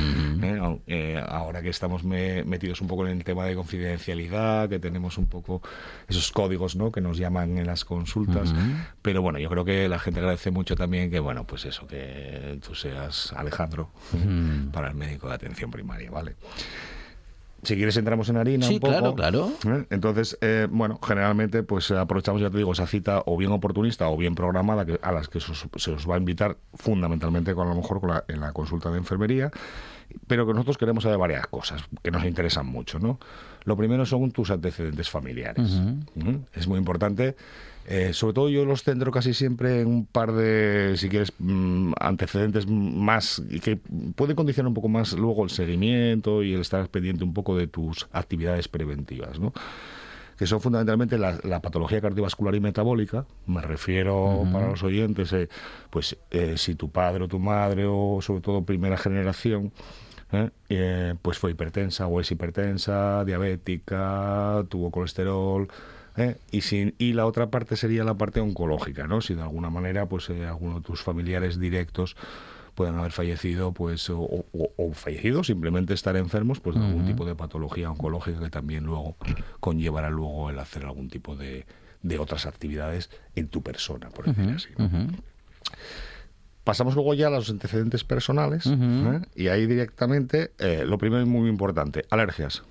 ahora 1.28 1.62
que 1.62 1.70
estamos 1.70 2.04
me- 2.04 2.44
metidos 2.44 2.82
un 2.82 2.88
poco 2.88 3.06
en 3.08 3.18
el 3.18 3.24
tema 3.24 3.46
de 3.46 3.56
confidencialidad, 3.56 4.70
que 4.70 4.80
tenemos 4.80 5.18
un 5.18 5.28
poco 5.28 5.62
esos 6.08 6.32
códigos, 6.32 6.76
¿no? 6.76 6.92
Que 6.92 7.02
nos 7.02 7.18
llaman 7.18 7.58
en 7.58 7.68
las 7.68 7.86
consultas. 7.86 8.54
Pero 9.02 9.22
bueno, 9.22 9.40
yo 9.40 9.50
creo 9.50 9.66
que 9.66 9.88
la 9.88 10.00
gente 10.00 10.20
agradece 10.20 10.52
mucho 10.52 10.76
también 10.76 11.10
que, 11.12 11.20
bueno, 11.20 11.46
pues 11.46 11.66
eso, 11.66 11.88
que 11.88 12.60
tú 12.66 12.76
seas 12.76 13.34
Alejandro 13.36 13.90
para 14.72 14.90
el 14.90 14.96
médico 14.96 15.28
de 15.30 15.36
atención 15.36 15.72
primaria, 15.72 16.10
¿vale? 16.12 16.29
Si 17.62 17.76
quieres 17.76 17.98
entramos 17.98 18.30
en 18.30 18.38
harina 18.38 18.66
Sí, 18.66 18.76
un 18.76 18.80
poco. 18.80 19.16
claro, 19.16 19.52
claro. 19.62 19.80
¿eh? 19.82 19.86
Entonces, 19.90 20.38
eh, 20.40 20.68
bueno, 20.72 20.98
generalmente 21.06 21.62
pues 21.62 21.92
aprovechamos, 21.92 22.42
ya 22.42 22.50
te 22.50 22.58
digo, 22.58 22.72
esa 22.72 22.88
cita 22.88 23.22
o 23.26 23.36
bien 23.36 23.52
oportunista 23.52 24.08
o 24.08 24.16
bien 24.16 24.34
programada 24.34 24.86
que, 24.86 24.98
a 25.04 25.12
las 25.12 25.28
que 25.28 25.42
se 25.42 25.52
os, 25.52 25.68
se 25.76 25.92
os 25.92 26.10
va 26.10 26.16
a 26.16 26.18
invitar 26.18 26.56
fundamentalmente 26.76 27.54
con 27.54 27.68
a 27.68 27.72
lo 27.72 27.76
mejor 27.76 28.00
con 28.00 28.12
la- 28.12 28.24
en 28.30 28.40
la 28.40 28.54
consulta 28.54 28.90
de 28.90 28.98
enfermería, 28.98 29.52
pero 30.26 30.48
que 30.48 30.54
nosotros 30.54 30.78
queremos 30.78 31.04
saber 31.04 31.18
varias 31.18 31.48
cosas 31.48 31.84
que 32.02 32.12
nos 32.12 32.24
interesan 32.24 32.66
mucho, 32.66 32.98
¿no? 32.98 33.20
Lo 33.66 33.76
primero 33.76 34.06
son 34.06 34.32
tus 34.32 34.52
antecedentes 34.52 35.10
familiares. 35.10 35.70
¿Mm? 36.16 36.36
Es 36.56 36.66
muy 36.66 36.78
importante. 36.80 37.36
Eh, 37.92 38.14
sobre 38.14 38.36
todo 38.36 38.50
yo 38.50 38.66
los 38.66 38.84
centro 38.84 39.12
casi 39.12 39.34
siempre 39.34 39.82
en 39.82 39.88
un 39.88 40.06
par 40.06 40.32
de, 40.34 40.94
si 40.96 41.10
quieres, 41.10 41.34
mm, 41.40 41.94
antecedentes 42.00 42.68
más 42.68 43.42
que 43.64 43.78
pueden 44.16 44.36
condicionar 44.36 44.68
un 44.68 44.76
poco 44.76 44.90
más 44.90 45.14
luego 45.14 45.44
el 45.44 45.50
seguimiento 45.50 46.44
y 46.44 46.54
el 46.54 46.62
estar 46.62 46.88
pendiente 46.90 47.24
un 47.24 47.34
poco 47.34 47.58
de 47.58 47.66
tus 47.66 48.08
actividades 48.12 48.68
preventivas, 48.68 49.40
¿no? 49.40 49.54
que 50.38 50.46
son 50.46 50.62
fundamentalmente 50.62 51.18
la, 51.18 51.40
la 51.44 51.64
patología 51.64 52.00
cardiovascular 52.00 52.54
y 52.54 52.60
metabólica. 52.60 53.26
Me 53.48 53.62
refiero 53.62 54.48
para 54.54 54.68
los 54.68 54.84
oyentes, 54.84 55.34
eh, 55.34 55.50
pues 55.90 56.16
eh, 56.30 56.58
si 56.58 56.76
tu 56.76 56.92
padre 56.92 57.24
o 57.24 57.28
tu 57.28 57.40
madre 57.40 57.86
o 57.88 58.20
sobre 58.22 58.42
todo 58.42 58.64
primera 58.64 58.98
generación, 58.98 59.72
pues 61.24 61.40
fue 61.40 61.52
hipertensa 61.52 62.06
o 62.06 62.22
es 62.22 62.30
hipertensa, 62.30 63.26
diabética, 63.26 64.64
tuvo 64.70 64.92
colesterol. 64.92 65.68
¿Eh? 66.20 66.38
Y, 66.52 67.14
la 67.14 67.26
otra 67.26 67.50
parte 67.50 67.76
sería 67.76 68.04
la 68.04 68.14
parte 68.16 68.40
oncológica, 68.40 69.08
¿no? 69.08 69.22
Si 69.22 69.34
de 69.34 69.42
alguna 69.42 69.70
manera, 69.70 70.06
pues 70.08 70.30
eh, 70.30 70.46
alguno 70.46 70.76
de 70.76 70.82
tus 70.82 71.02
familiares 71.02 71.60
directos 71.60 72.16
pueden 72.76 72.96
haber 72.96 73.12
fallecido, 73.12 73.74
pues, 73.74 74.10
o, 74.10 74.20
o- 74.22 74.46
o 74.78 74.94
fallecido, 74.94 75.44
simplemente 75.44 75.94
estar 75.94 76.16
enfermos, 76.16 76.60
pues 76.60 76.76
de 76.78 76.86
algún 76.86 77.06
tipo 77.06 77.26
de 77.26 77.36
patología 77.36 77.92
oncológica 77.92 78.40
que 78.40 78.50
también 78.50 78.86
luego 78.86 79.16
conllevará 79.60 80.10
luego 80.10 80.50
el 80.50 80.60
hacer 80.60 80.86
algún 80.86 81.10
tipo 81.10 81.36
de, 81.36 81.66
de 82.04 82.20
otras 82.20 82.46
actividades 82.46 83.10
en 83.36 83.50
tu 83.50 83.62
persona, 83.64 84.10
por 84.10 84.26
decir 84.34 84.54
así. 84.56 84.70
¿no? 84.78 84.88
Pasamos 86.64 86.94
luego 86.96 87.14
ya 87.16 87.28
a 87.28 87.32
los 87.32 87.50
antecedentes 87.50 88.04
personales 88.04 88.66
¿eh? 88.68 89.22
y 89.36 89.48
ahí 89.48 89.66
directamente, 89.66 90.52
lo 90.86 90.98
primero 91.00 91.22
y 91.24 91.26
muy 91.26 91.50
importante, 91.50 92.06
alergias. 92.12 92.64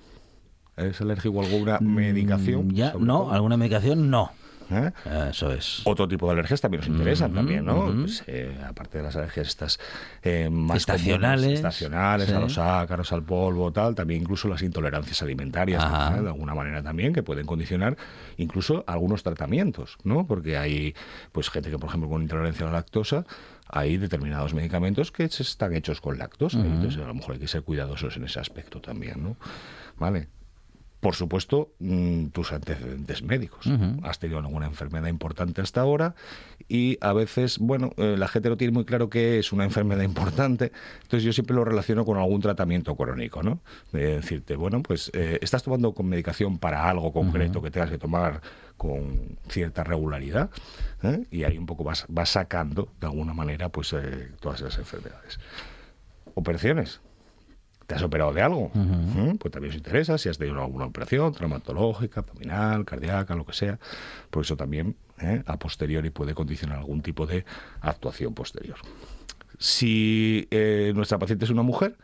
¿Eres 0.79 1.01
alérgico 1.01 1.41
a 1.41 1.45
alguna 1.45 1.79
medicación? 1.79 2.67
Mm, 2.69 2.73
Ya, 2.73 2.91
Sobre 2.93 3.05
no, 3.05 3.19
todo. 3.19 3.31
alguna 3.33 3.57
medicación 3.57 4.09
no. 4.09 4.31
¿Eh? 4.71 4.91
Eso 5.31 5.51
es. 5.51 5.81
Otro 5.85 6.07
tipo 6.07 6.27
de 6.27 6.33
alergias 6.33 6.61
también 6.61 6.81
nos 6.81 6.89
interesan 6.89 7.33
también, 7.33 7.65
¿no? 7.65 7.91
Pues, 7.91 8.23
eh, 8.27 8.55
aparte 8.67 8.99
de 8.99 9.03
las 9.03 9.15
alergias 9.15 9.47
estas 9.47 9.79
eh, 10.21 10.47
más 10.51 10.77
Estacionales, 10.77 11.39
comunes, 11.41 11.59
estacionales, 11.59 12.27
sí. 12.29 12.35
a 12.35 12.39
los 12.39 12.57
ácaros, 12.59 13.11
al 13.11 13.23
polvo, 13.23 13.71
tal, 13.71 13.95
también 13.95 14.21
incluso 14.21 14.47
las 14.47 14.61
intolerancias 14.61 15.23
alimentarias, 15.23 15.83
de 16.21 16.27
alguna 16.27 16.53
manera 16.53 16.83
también, 16.83 17.13
que 17.13 17.23
pueden 17.23 17.47
condicionar 17.47 17.97
incluso 18.37 18.83
algunos 18.85 19.23
tratamientos, 19.23 19.97
¿no? 20.03 20.27
Porque 20.27 20.55
hay 20.57 20.93
pues 21.31 21.49
gente 21.49 21.71
que, 21.71 21.79
por 21.79 21.89
ejemplo, 21.89 22.07
con 22.07 22.21
intolerancia 22.21 22.67
a 22.67 22.69
la 22.69 22.77
lactosa, 22.77 23.25
hay 23.67 23.97
determinados 23.97 24.53
medicamentos 24.53 25.11
que 25.11 25.23
están 25.23 25.73
hechos 25.73 25.99
con 25.99 26.19
lactosa, 26.19 26.59
entonces 26.59 27.01
a 27.01 27.07
lo 27.07 27.15
mejor 27.15 27.33
hay 27.33 27.39
que 27.39 27.47
ser 27.47 27.63
cuidadosos 27.63 28.17
en 28.17 28.25
ese 28.25 28.39
aspecto 28.39 28.79
también, 28.81 29.23
¿no? 29.23 29.35
Vale. 29.97 30.27
Por 30.99 31.15
supuesto, 31.15 31.71
mm, 31.79 32.27
tus 32.27 32.51
antecedentes 32.51 33.23
médicos. 33.23 33.65
Has 34.03 34.19
tenido 34.19 34.39
alguna 34.39 34.65
enfermedad 34.65 35.07
importante 35.07 35.61
hasta 35.61 35.81
ahora 35.81 36.13
y 36.67 36.97
a 36.99 37.13
veces, 37.13 37.57
bueno, 37.57 37.91
eh, 37.97 38.15
la 38.17 38.27
gente 38.27 38.49
no 38.49 38.57
tiene 38.57 38.73
muy 38.73 38.83
claro 38.83 39.09
qué 39.09 39.39
es 39.39 39.53
una 39.53 39.63
enfermedad 39.63 40.03
importante, 40.03 40.73
entonces 41.03 41.23
yo 41.23 41.31
siempre 41.31 41.55
lo 41.55 41.63
relaciono 41.63 42.03
con 42.03 42.17
algún 42.17 42.41
tratamiento 42.41 42.95
crónico, 42.95 43.43
¿no? 43.43 43.61
De 43.93 44.15
decirte, 44.15 44.55
bueno, 44.55 44.83
pues 44.83 45.09
eh, 45.13 45.39
estás 45.41 45.63
tomando 45.63 45.93
con 45.93 46.07
medicación 46.07 46.57
para 46.57 46.89
algo 46.89 47.13
concreto 47.13 47.61
que 47.61 47.71
tengas 47.71 47.89
que 47.89 47.97
tomar 47.97 48.41
con 48.79 49.37
cierta 49.49 49.83
regularidad 49.83 50.49
¿eh? 51.03 51.25
y 51.31 51.43
ahí 51.43 51.57
un 51.57 51.65
poco 51.65 51.83
vas, 51.83 52.05
vas 52.07 52.29
sacando 52.29 52.89
de 52.99 53.07
alguna 53.07 53.33
manera 53.33 53.69
pues 53.69 53.93
eh, 53.93 54.31
todas 54.39 54.61
esas 54.61 54.79
enfermedades. 54.79 55.37
Operaciones. 56.33 57.01
¿Te 57.89 57.95
has 57.95 58.03
operado 58.03 58.31
de 58.31 58.43
algo? 58.43 58.69
¿Mm? 58.75 59.37
Pues 59.37 59.51
también 59.51 59.71
os 59.71 59.75
interesa 59.75 60.19
si 60.19 60.29
has 60.29 60.37
tenido 60.37 60.61
alguna 60.61 60.85
operación 60.85 61.33
traumatológica, 61.33 62.19
abdominal, 62.19 62.85
cardíaca, 62.85 63.33
lo 63.33 63.47
que 63.47 63.53
sea. 63.53 63.79
Por 64.29 64.43
eso 64.43 64.55
también 64.55 64.95
¿eh? 65.19 65.41
a 65.47 65.57
posteriori 65.57 66.11
puede 66.11 66.35
condicionar 66.35 66.77
algún 66.77 67.01
tipo 67.01 67.25
de 67.25 67.45
actuación 67.81 68.35
posterior. 68.35 68.77
Si 69.57 70.47
eh, 70.51 70.93
nuestra 70.93 71.17
paciente 71.17 71.45
es 71.45 71.51
una 71.51 71.63
mujer, 71.63 71.97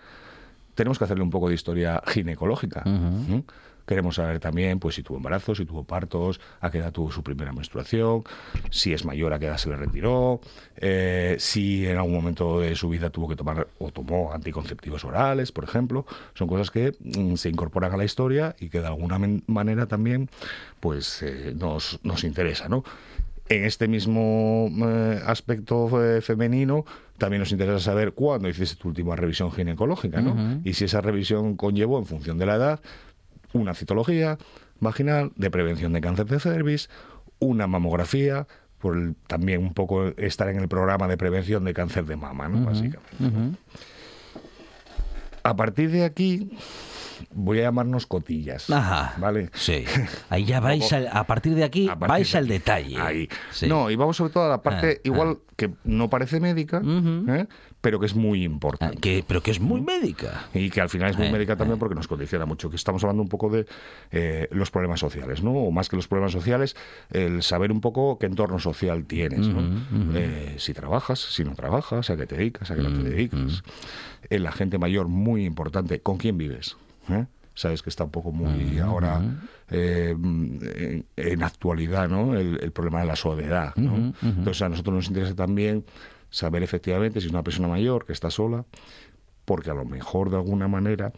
tenemos 0.74 0.98
que 0.98 1.04
hacerle 1.04 1.22
un 1.22 1.30
poco 1.30 1.50
de 1.50 1.54
historia 1.54 2.02
ginecológica. 2.08 2.82
¿Mm? 2.84 3.42
Queremos 3.86 4.16
saber 4.16 4.40
también 4.40 4.80
pues, 4.80 4.96
si 4.96 5.04
tuvo 5.04 5.18
embarazo, 5.18 5.56
si 5.56 5.66
tuvo 5.66 5.84
partos, 5.84 6.40
a 6.62 6.72
qué 6.72 6.80
edad 6.80 6.92
tuvo 6.92 7.12
su 7.12 7.24
primera 7.24 7.54
menstruación, 7.54 8.24
si 8.70 8.94
es 8.94 9.06
mayor, 9.06 9.34
a 9.34 9.40
qué 9.40 9.46
edad 9.46 9.58
se 9.58 9.70
le 9.70 9.76
retiró, 9.76 10.42
eh, 10.78 11.36
si 11.40 11.86
en 11.86 11.98
algún 11.98 12.14
momento 12.14 12.60
de 12.60 12.76
su 12.76 12.90
vida 12.90 13.10
tuvo 13.10 13.28
que 13.28 13.36
tomar 13.36 13.68
o 13.80 13.92
tomó 13.92 14.34
anticonceptivos 14.34 15.04
orales, 15.06 15.52
por 15.52 15.64
ejemplo. 15.64 16.06
Son 16.34 16.48
cosas 16.48 16.72
que 16.72 16.94
mm, 17.00 17.36
se 17.36 17.50
incorporan 17.50 17.94
a 17.94 17.98
la 17.98 18.06
historia 18.06 18.56
y 18.60 18.70
que 18.70 18.82
de 18.82 18.88
alguna 18.88 19.20
manera 19.48 19.86
también 19.86 20.30
pues, 20.80 21.22
eh, 21.22 21.54
nos, 21.56 22.00
nos 22.04 22.24
interesa. 22.24 22.68
¿no? 22.70 22.84
En 23.48 23.64
este 23.64 23.88
mismo 23.88 24.72
eh, 24.88 25.22
aspecto 25.24 26.04
eh, 26.04 26.22
femenino, 26.22 26.84
también 27.20 27.42
nos 27.42 27.52
interesa 27.52 27.80
saber 27.80 28.14
cuándo 28.14 28.50
hiciste 28.50 28.76
tu 28.76 28.88
última 28.88 29.16
revisión 29.16 29.52
ginecológica, 29.52 30.20
¿no? 30.20 30.60
Y 30.64 30.74
si 30.74 30.86
esa 30.86 31.00
revisión 31.00 31.56
conllevó, 31.56 32.00
en 32.00 32.06
función 32.06 32.40
de 32.40 32.46
la 32.48 32.56
edad, 32.56 32.80
una 33.54 33.74
citología 33.74 34.38
vaginal 34.80 35.32
de 35.36 35.50
prevención 35.52 35.94
de 35.94 36.02
cáncer 36.02 36.26
de 36.26 36.40
cervix, 36.40 36.90
una 37.40 37.68
mamografía, 37.68 38.48
por 38.80 38.96
el- 38.98 39.16
también 39.28 39.62
un 39.62 39.74
poco 39.74 40.08
estar 40.18 40.48
en 40.50 40.60
el 40.60 40.68
programa 40.68 41.08
de 41.08 41.18
prevención 41.18 41.64
de 41.64 41.74
cáncer 41.74 42.06
de 42.06 42.16
mama, 42.18 42.48
¿no? 42.50 42.66
Básicamente. 42.66 43.58
A 45.44 45.56
partir 45.56 45.92
de 45.92 46.04
aquí, 46.06 46.52
voy 47.32 47.60
a 47.60 47.64
llamarnos 47.64 48.08
cotillas. 48.08 48.70
Ajá. 48.70 49.14
¿Vale? 49.20 49.50
Sí. 49.54 49.86
Ahí 50.30 50.44
ya 50.46 50.60
vais 50.60 50.92
al- 50.92 51.08
a 51.12 51.24
partir 51.26 51.54
de 51.56 51.64
aquí 51.64 51.86
partir 51.88 52.08
vais 52.08 52.32
de 52.32 52.38
al 52.40 52.48
detalle. 52.48 53.00
Ahí. 53.00 53.30
Sí. 53.52 53.68
No, 53.68 53.90
y 53.92 53.96
vamos 53.96 54.18
sobre 54.18 54.34
todo 54.34 54.46
a 54.46 54.50
la 54.50 54.62
parte 54.64 54.96
Ah, 54.98 55.02
igual 55.04 55.38
que 55.56 55.72
no 55.84 56.10
parece 56.10 56.40
médica. 56.40 56.82
¿eh? 56.84 57.46
Pero 57.86 58.00
que 58.00 58.08
es 58.08 58.16
muy 58.16 58.42
Ah, 58.42 58.46
importante. 58.46 58.98
que, 58.98 59.24
pero 59.28 59.44
que 59.44 59.52
es 59.52 59.60
muy 59.60 59.80
médica. 59.80 60.48
Y 60.56 60.72
que 60.72 60.82
al 60.82 60.90
final 60.90 61.12
es 61.12 61.18
muy 61.20 61.28
Eh, 61.28 61.32
médica 61.32 61.56
también 61.56 61.76
eh. 61.76 61.80
porque 61.80 61.94
nos 61.94 62.08
condiciona 62.08 62.48
mucho. 62.48 62.72
Que 62.72 62.78
estamos 62.78 63.04
hablando 63.04 63.22
un 63.22 63.30
poco 63.30 63.52
de 63.52 63.68
eh, 64.12 64.48
los 64.50 64.72
problemas 64.72 65.00
sociales, 65.00 65.44
¿no? 65.44 65.52
O 65.52 65.70
más 65.70 65.88
que 65.88 65.96
los 65.96 66.08
problemas 66.08 66.32
sociales, 66.32 66.76
el 67.12 67.44
saber 67.44 67.72
un 67.72 67.82
poco 67.82 68.18
qué 68.18 68.26
entorno 68.26 68.58
social 68.58 69.06
tienes, 69.06 69.48
¿no? 69.48 69.62
Si 70.58 70.74
trabajas, 70.74 71.20
si 71.20 71.44
no 71.44 71.54
trabajas, 71.54 72.10
a 72.10 72.18
qué 72.18 72.26
te 72.26 72.36
dedicas, 72.38 72.72
a 72.72 72.76
qué 72.76 72.82
no 72.82 72.90
te 72.92 73.04
dedicas. 73.08 73.62
La 74.32 74.52
gente 74.52 74.80
mayor, 74.80 75.08
muy 75.08 75.46
importante, 75.46 76.00
¿con 76.00 76.18
quién 76.18 76.40
vives? 76.40 76.76
Sabes 77.54 77.84
que 77.84 77.90
está 77.92 78.04
un 78.04 78.10
poco 78.12 78.32
muy 78.32 78.80
ahora 78.80 79.22
eh, 79.70 80.14
en, 80.20 81.06
en 81.16 81.44
actualidad, 81.44 82.10
¿no? 82.10 82.36
El, 82.36 82.60
el 82.62 82.72
problema 82.72 83.00
de 83.02 83.06
la 83.06 83.16
soledad, 83.16 83.74
¿no? 83.76 84.14
Entonces 84.24 84.62
a 84.64 84.70
nosotros 84.70 84.96
nos 84.96 85.08
interesa 85.08 85.36
también 85.36 85.86
saber 86.30 86.64
efectivamente 86.64 87.22
si 87.22 87.28
es 87.28 87.32
una 87.32 87.44
persona 87.44 87.68
mayor 87.68 88.06
que 88.06 88.14
está 88.14 88.30
sola, 88.30 88.66
porque 89.46 89.70
a 89.70 89.74
lo 89.74 89.86
mejor 89.86 90.30
de 90.30 90.38
alguna 90.38 90.68
manera 90.68 91.14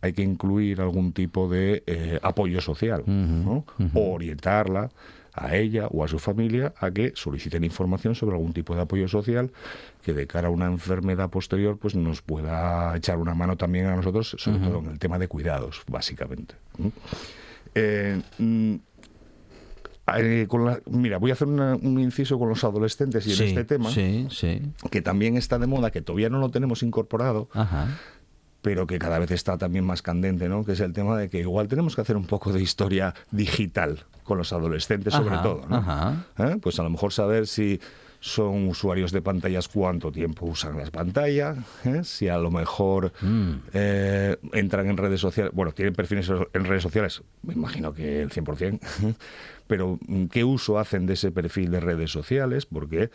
hay 0.00 0.12
que 0.12 0.22
incluir 0.22 0.80
algún 0.80 1.12
tipo 1.12 1.48
de 1.48 1.82
eh, 1.86 2.18
apoyo 2.22 2.60
social, 2.60 3.02
¿no? 3.06 3.64
o 3.94 4.12
orientarla 4.12 4.90
a 5.32 5.56
ella 5.56 5.86
o 5.88 6.04
a 6.04 6.08
su 6.08 6.18
familia 6.18 6.72
a 6.78 6.90
que 6.90 7.12
soliciten 7.14 7.64
información 7.64 8.14
sobre 8.14 8.36
algún 8.36 8.52
tipo 8.52 8.74
de 8.74 8.82
apoyo 8.82 9.08
social 9.08 9.50
que 10.02 10.12
de 10.12 10.26
cara 10.26 10.48
a 10.48 10.50
una 10.50 10.66
enfermedad 10.66 11.30
posterior 11.30 11.78
pues 11.78 11.94
nos 11.94 12.22
pueda 12.22 12.96
echar 12.96 13.18
una 13.18 13.34
mano 13.34 13.56
también 13.56 13.86
a 13.86 13.96
nosotros, 13.96 14.36
sobre 14.38 14.58
todo 14.58 14.78
en 14.80 14.86
el 14.86 14.98
tema 14.98 15.18
de 15.18 15.28
cuidados, 15.28 15.82
básicamente. 15.88 16.54
Eh, 17.74 18.20
mm, 18.38 18.74
eh, 20.16 20.46
con 20.48 20.64
la- 20.64 20.80
mira, 20.90 21.18
voy 21.18 21.30
a 21.30 21.34
hacer 21.34 21.48
una- 21.48 21.76
un 21.76 21.98
inciso 22.00 22.38
con 22.38 22.48
los 22.48 22.62
adolescentes 22.64 23.26
y 23.26 23.32
en 23.32 23.48
este 23.48 23.64
tema, 23.64 23.90
Sí, 23.90 24.26
sí. 24.30 24.62
que 24.90 25.02
también 25.02 25.36
está 25.36 25.58
de 25.58 25.66
moda, 25.66 25.90
que 25.90 26.00
todavía 26.02 26.28
no 26.30 26.38
lo 26.38 26.50
tenemos 26.50 26.82
incorporado, 26.82 27.48
Ajá. 27.52 27.88
pero 28.62 28.86
que 28.86 28.98
cada 28.98 29.18
vez 29.18 29.30
está 29.30 29.58
también 29.58 29.84
más 29.84 30.02
candente, 30.02 30.48
¿no? 30.48 30.64
Que 30.64 30.72
es 30.72 30.80
el 30.80 30.92
tema 30.92 31.16
de 31.18 31.28
que 31.28 31.40
igual 31.40 31.68
tenemos 31.68 31.94
que 31.94 32.00
hacer 32.00 32.16
un 32.16 32.24
poco 32.26 32.52
de 32.52 32.60
historia 32.62 33.14
digital 33.30 34.04
con 34.24 34.38
los 34.38 34.52
adolescentes, 34.52 35.14
sobre 35.14 35.34
Ajá, 35.34 35.42
todo, 35.42 35.66
¿no? 35.68 35.76
ajá. 35.76 36.26
¿Eh? 36.38 36.56
Pues 36.60 36.78
a 36.78 36.82
lo 36.82 36.90
mejor 36.90 37.12
saber 37.12 37.46
si 37.46 37.80
son 38.20 38.68
usuarios 38.68 39.12
de 39.12 39.22
pantallas, 39.22 39.68
cuánto 39.68 40.10
tiempo 40.10 40.46
usan 40.46 40.76
las 40.76 40.90
pantallas, 40.90 41.56
¿eh? 41.84 42.00
si 42.02 42.28
a 42.28 42.36
lo 42.38 42.50
mejor 42.50 43.12
Mm. 43.22 43.52
eh, 43.74 44.36
entran 44.52 44.88
en 44.88 44.96
redes 44.96 45.20
sociales, 45.20 45.52
bueno, 45.54 45.72
tienen 45.72 45.94
perfiles 45.94 46.28
en 46.28 46.64
redes 46.64 46.82
sociales, 46.82 47.22
me 47.42 47.54
imagino 47.54 47.92
que 47.94 48.22
el 48.22 48.30
100%, 48.30 48.80
pero 49.68 49.98
mm, 50.06 50.24
¿qué 50.26 50.42
uso 50.44 50.78
hacen 50.78 51.06
de 51.06 51.14
ese 51.14 51.30
perfil 51.30 51.70
de 51.70 51.80
redes 51.80 52.10
sociales? 52.10 52.66
Porque 52.66 53.10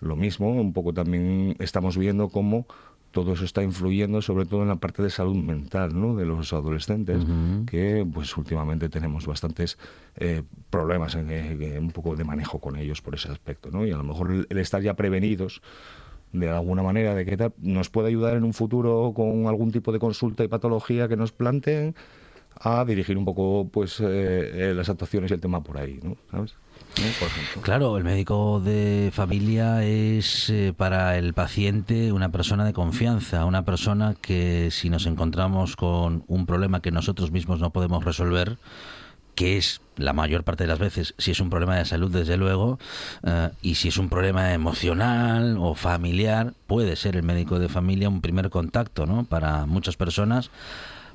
lo 0.00 0.16
mismo, 0.16 0.50
un 0.52 0.72
poco 0.72 0.92
también 0.92 1.56
estamos 1.60 1.96
viendo 1.96 2.28
cómo 2.28 2.66
todo 3.12 3.34
eso 3.34 3.44
está 3.44 3.62
influyendo 3.62 4.20
sobre 4.22 4.46
todo 4.46 4.62
en 4.62 4.68
la 4.68 4.76
parte 4.76 5.02
de 5.02 5.10
salud 5.10 5.36
mental 5.36 5.98
¿no? 5.98 6.16
de 6.16 6.26
los 6.26 6.52
adolescentes, 6.52 7.24
que 7.66 8.04
pues 8.12 8.36
últimamente 8.36 8.88
tenemos 8.88 9.26
bastantes 9.26 9.78
eh, 10.16 10.42
problemas 10.70 11.14
en, 11.14 11.30
en- 11.30 11.62
en 11.62 11.84
un 11.84 11.90
poco 11.92 12.16
de 12.16 12.24
manejo 12.24 12.58
con 12.58 12.76
ellos 12.76 13.00
por 13.02 13.14
ese 13.14 13.30
aspecto, 13.30 13.70
¿no? 13.70 13.86
Y 13.86 13.92
a 13.92 13.96
lo 13.96 14.02
mejor 14.04 14.46
el, 14.48 14.58
estar 14.58 14.82
ya 14.82 14.94
prevenidos 14.94 15.62
de 16.32 16.48
alguna 16.48 16.82
manera 16.82 17.14
de 17.14 17.24
que 17.26 17.36
tal, 17.36 17.52
nos 17.58 17.90
puede 17.90 18.08
ayudar 18.08 18.36
en 18.36 18.44
un 18.44 18.54
futuro 18.54 19.12
con 19.14 19.46
algún 19.46 19.70
tipo 19.70 19.92
de 19.92 19.98
consulta 19.98 20.42
y 20.42 20.48
patología 20.48 21.06
que 21.06 21.16
nos 21.16 21.30
planteen 21.30 21.94
a 22.58 22.84
dirigir 22.84 23.18
un 23.18 23.24
poco 23.24 23.68
pues 23.70 24.00
eh, 24.00 24.70
eh, 24.70 24.74
las 24.74 24.88
actuaciones 24.88 25.30
y 25.30 25.34
el 25.34 25.40
tema 25.40 25.62
por 25.62 25.76
ahí, 25.78 26.00
¿no? 26.02 26.16
¿Sabes? 26.30 26.54
Claro, 27.62 27.96
el 27.96 28.04
médico 28.04 28.60
de 28.60 29.10
familia 29.12 29.84
es 29.84 30.50
eh, 30.50 30.74
para 30.76 31.16
el 31.16 31.34
paciente 31.34 32.12
una 32.12 32.30
persona 32.30 32.64
de 32.64 32.72
confianza, 32.72 33.44
una 33.44 33.64
persona 33.64 34.14
que 34.20 34.70
si 34.70 34.90
nos 34.90 35.06
encontramos 35.06 35.76
con 35.76 36.24
un 36.28 36.46
problema 36.46 36.80
que 36.80 36.90
nosotros 36.90 37.30
mismos 37.30 37.60
no 37.60 37.70
podemos 37.70 38.04
resolver, 38.04 38.58
que 39.34 39.56
es 39.56 39.80
la 39.96 40.12
mayor 40.12 40.44
parte 40.44 40.64
de 40.64 40.68
las 40.68 40.78
veces, 40.78 41.14
si 41.18 41.30
es 41.30 41.40
un 41.40 41.50
problema 41.50 41.76
de 41.76 41.84
salud, 41.84 42.10
desde 42.10 42.36
luego, 42.36 42.78
eh, 43.22 43.50
y 43.62 43.76
si 43.76 43.88
es 43.88 43.96
un 43.96 44.08
problema 44.08 44.52
emocional 44.52 45.56
o 45.58 45.74
familiar, 45.74 46.54
puede 46.66 46.96
ser 46.96 47.16
el 47.16 47.22
médico 47.22 47.58
de 47.58 47.68
familia 47.68 48.08
un 48.08 48.20
primer 48.20 48.50
contacto, 48.50 49.06
¿no? 49.06 49.24
Para 49.24 49.66
muchas 49.66 49.96
personas 49.96 50.50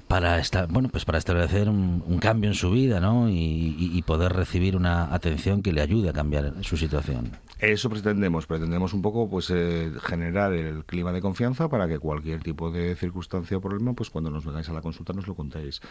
para 0.08 0.40
esta, 0.40 0.66
bueno 0.68 0.90
pues 0.90 1.06
para 1.06 1.18
establecer 1.18 1.70
un, 1.70 2.04
un 2.06 2.20
cambio 2.20 2.50
en 2.50 2.56
su 2.56 2.72
vida 2.72 3.00
¿no? 3.00 3.30
Y, 3.30 4.04
poder 4.08 4.32
recibir 4.32 4.78
una 4.78 5.14
atención 5.14 5.62
que 5.62 5.74
le 5.74 5.82
ayude 5.82 6.10
a 6.10 6.14
cambiar 6.14 6.54
su 6.62 6.78
situación 6.78 7.32
Eso 7.60 7.90
pretendemos, 7.90 8.46
pretendemos 8.46 8.94
un 8.94 9.02
poco 9.02 9.30
pues 9.30 9.50
eh, 9.50 9.92
generar 10.02 10.54
el 10.54 10.86
clima 10.86 11.12
de 11.12 11.20
confianza 11.20 11.68
para 11.68 11.90
que 11.90 12.00
cualquier 12.00 12.42
tipo 12.42 12.72
de 12.72 12.96
circunstancia 12.96 13.58
o 13.58 13.62
problema, 13.62 13.94
pues 13.94 14.10
cuando 14.10 14.30
nos 14.30 14.46
vengáis 14.46 14.70
a 14.70 14.74
la 14.74 14.82
consulta 14.82 15.12
nos 15.12 15.28
lo 15.28 15.36
contéis 15.36 15.82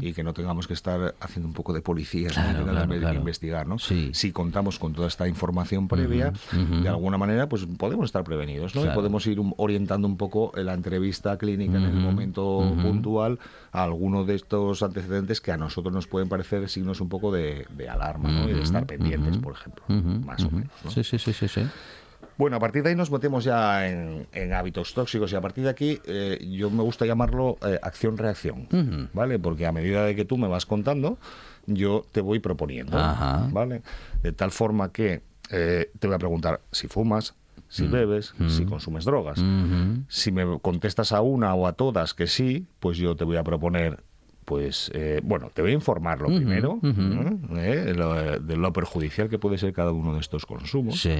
y 0.00 0.14
que 0.14 0.22
no 0.22 0.32
tengamos 0.32 0.66
que 0.66 0.72
estar 0.72 1.14
haciendo 1.20 1.48
un 1.48 1.54
poco 1.54 1.74
de 1.74 1.82
policía 1.82 2.30
Claro, 2.30 2.64
¿no? 2.64 2.72
claro, 2.72 2.98
claro. 2.98 3.18
investigar, 3.18 3.66
¿no? 3.66 3.78
Sí. 3.78 4.10
Si 4.12 4.32
contamos 4.32 4.78
con 4.78 4.92
toda 4.92 5.08
esta 5.08 5.28
información 5.28 5.88
previa, 5.88 6.32
de 6.52 6.88
alguna 6.88 7.18
manera, 7.18 7.48
pues 7.48 7.66
podemos 7.76 8.06
estar 8.06 8.24
prevenidos, 8.24 8.74
¿no? 8.74 8.84
Y 8.84 8.88
podemos 8.90 9.26
ir 9.26 9.38
orientando 9.56 10.06
un 10.08 10.16
poco 10.16 10.52
la 10.54 10.74
entrevista 10.74 11.36
clínica 11.36 11.76
en 11.76 11.84
el 11.84 11.94
momento 11.94 12.58
ujú. 12.58 12.80
Puntual 13.76 13.96
alguno 13.96 14.24
de 14.24 14.34
estos 14.34 14.82
antecedentes 14.82 15.40
que 15.40 15.52
a 15.52 15.56
nosotros 15.56 15.92
nos 15.92 16.06
pueden 16.06 16.28
parecer 16.28 16.68
signos 16.68 17.00
un 17.00 17.08
poco 17.08 17.32
de, 17.32 17.66
de 17.70 17.88
alarma 17.88 18.30
¿no? 18.30 18.48
y 18.48 18.52
de 18.52 18.62
estar 18.62 18.86
pendientes, 18.86 19.36
por 19.38 19.54
ejemplo, 19.54 19.84
más 19.88 20.44
o 20.44 20.50
menos. 20.50 20.72
¿no? 20.84 20.90
Sí, 20.90 21.04
sí, 21.04 21.18
sí, 21.18 21.32
sí, 21.32 21.48
sí. 21.48 21.66
Bueno, 22.38 22.56
a 22.56 22.60
partir 22.60 22.82
de 22.82 22.90
ahí 22.90 22.94
nos 22.94 23.10
metemos 23.10 23.44
ya 23.44 23.88
en, 23.88 24.26
en 24.32 24.52
hábitos 24.52 24.92
tóxicos 24.92 25.32
y 25.32 25.36
a 25.36 25.40
partir 25.40 25.64
de 25.64 25.70
aquí 25.70 26.00
eh, 26.04 26.38
yo 26.50 26.70
me 26.70 26.82
gusta 26.82 27.06
llamarlo 27.06 27.56
eh, 27.66 27.78
acción-reacción. 27.82 29.08
¿vale? 29.14 29.38
Porque 29.38 29.66
a 29.66 29.72
medida 29.72 30.04
de 30.04 30.14
que 30.14 30.24
tú 30.24 30.36
me 30.36 30.48
vas 30.48 30.66
contando, 30.66 31.18
yo 31.66 32.04
te 32.12 32.20
voy 32.20 32.38
proponiendo, 32.40 32.98
Ajá. 32.98 33.48
¿vale? 33.50 33.82
De 34.22 34.32
tal 34.32 34.50
forma 34.50 34.92
que 34.92 35.22
eh, 35.50 35.90
te 35.98 36.06
voy 36.06 36.16
a 36.16 36.18
preguntar 36.18 36.60
si 36.72 36.88
fumas, 36.88 37.34
si 37.68 37.84
Mm. 37.84 37.90
bebes, 37.90 38.34
si 38.48 38.64
consumes 38.64 39.04
drogas. 39.04 39.38
Ujú. 39.38 40.04
Si 40.08 40.30
me 40.32 40.58
contestas 40.60 41.12
a 41.12 41.20
una 41.20 41.54
o 41.54 41.66
a 41.66 41.72
todas 41.72 42.14
que 42.14 42.26
sí, 42.26 42.66
pues 42.80 42.96
yo 42.98 43.16
te 43.16 43.24
voy 43.24 43.36
a 43.36 43.42
proponer 43.44 44.04
pues 44.44 44.92
eh, 44.94 45.20
bueno, 45.24 45.50
te 45.52 45.60
voy 45.60 45.72
a 45.72 45.74
informar 45.74 46.20
lo 46.20 46.28
Ujú, 46.28 46.36
primero 46.36 46.74
ujú. 46.74 47.56
¿eh? 47.56 47.92
Lo- 47.96 48.38
de 48.38 48.56
lo 48.56 48.72
perjudicial 48.72 49.28
que 49.28 49.40
puede 49.40 49.58
ser 49.58 49.72
cada 49.72 49.90
uno 49.90 50.14
de 50.14 50.20
estos 50.20 50.46
consumos 50.46 51.00
Sí. 51.00 51.14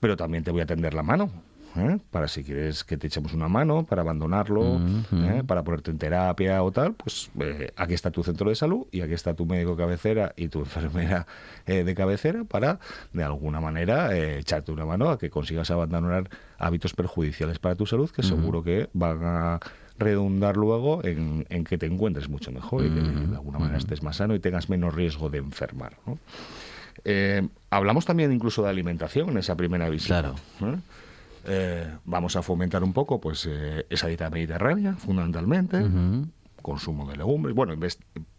pero 0.00 0.16
también 0.16 0.42
te 0.42 0.50
voy 0.50 0.62
a 0.62 0.66
tender 0.66 0.94
la 0.94 1.02
mano. 1.02 1.30
¿Eh? 1.76 1.98
Para 2.10 2.28
si 2.28 2.44
quieres 2.44 2.84
que 2.84 2.96
te 2.96 3.06
echemos 3.06 3.32
una 3.32 3.48
mano, 3.48 3.84
para 3.84 4.02
abandonarlo. 4.02 4.80
¿eh? 5.12 5.42
para 5.46 5.62
ponerte 5.62 5.90
en 5.90 5.98
terapia 5.98 6.62
o 6.62 6.70
tal, 6.72 6.94
pues 6.94 7.30
eh, 7.40 7.72
aquí 7.76 7.94
está 7.94 8.10
tu 8.10 8.22
centro 8.22 8.48
de 8.48 8.56
salud 8.56 8.86
y 8.90 9.00
aquí 9.00 9.12
está 9.12 9.34
tu 9.34 9.46
médico 9.46 9.72
de 9.72 9.76
cabecera 9.76 10.32
y 10.36 10.48
tu 10.48 10.58
enfermera 10.60 11.26
eh, 11.66 11.84
de 11.84 11.94
cabecera 11.94 12.44
para, 12.44 12.78
de 13.12 13.22
alguna 13.22 13.60
manera, 13.60 14.16
echarte 14.16 14.72
una 14.72 14.84
mano 14.84 15.10
a 15.10 15.18
que 15.18 15.30
consigas 15.30 15.70
abandonar 15.70 16.28
hábitos 16.58 16.94
perjudiciales 16.94 17.58
para 17.58 17.74
tu 17.74 17.86
salud 17.86 18.10
que 18.10 18.22
seguro 18.22 18.62
que 18.62 18.88
van 18.92 19.24
a 19.24 19.60
redundar 19.98 20.56
luego 20.56 21.04
en, 21.04 21.46
en 21.50 21.64
que 21.64 21.78
te 21.78 21.86
encuentres 21.86 22.28
mucho 22.28 22.50
mejor 22.50 22.84
y 22.86 22.90
que 22.90 23.00
de 23.00 23.34
alguna 23.34 23.58
manera 23.58 23.78
estés 23.78 24.02
más 24.02 24.16
sano 24.16 24.34
y 24.34 24.40
tengas 24.40 24.68
menos 24.70 24.94
riesgo 24.94 25.28
de 25.28 25.38
enfermar. 25.38 25.92
¿no? 26.06 26.18
Eh, 27.04 27.46
hablamos 27.70 28.04
también 28.04 28.32
incluso 28.32 28.62
de 28.62 28.70
alimentación 28.70 29.30
en 29.30 29.38
esa 29.38 29.56
primera 29.56 29.88
visita. 29.88 30.20
Claro. 30.58 30.74
¿eh? 30.74 30.78
Eh, 31.46 31.86
vamos 32.04 32.36
a 32.36 32.42
fomentar 32.42 32.82
un 32.84 32.92
poco 32.92 33.20
pues 33.20 33.46
eh, 33.50 33.86
esa 33.88 34.08
dieta 34.08 34.30
mediterránea, 34.30 34.94
fundamentalmente, 34.94 35.82
consumo 36.62 37.08
de 37.10 37.16
legumbres. 37.16 37.54
Bueno, 37.54 37.74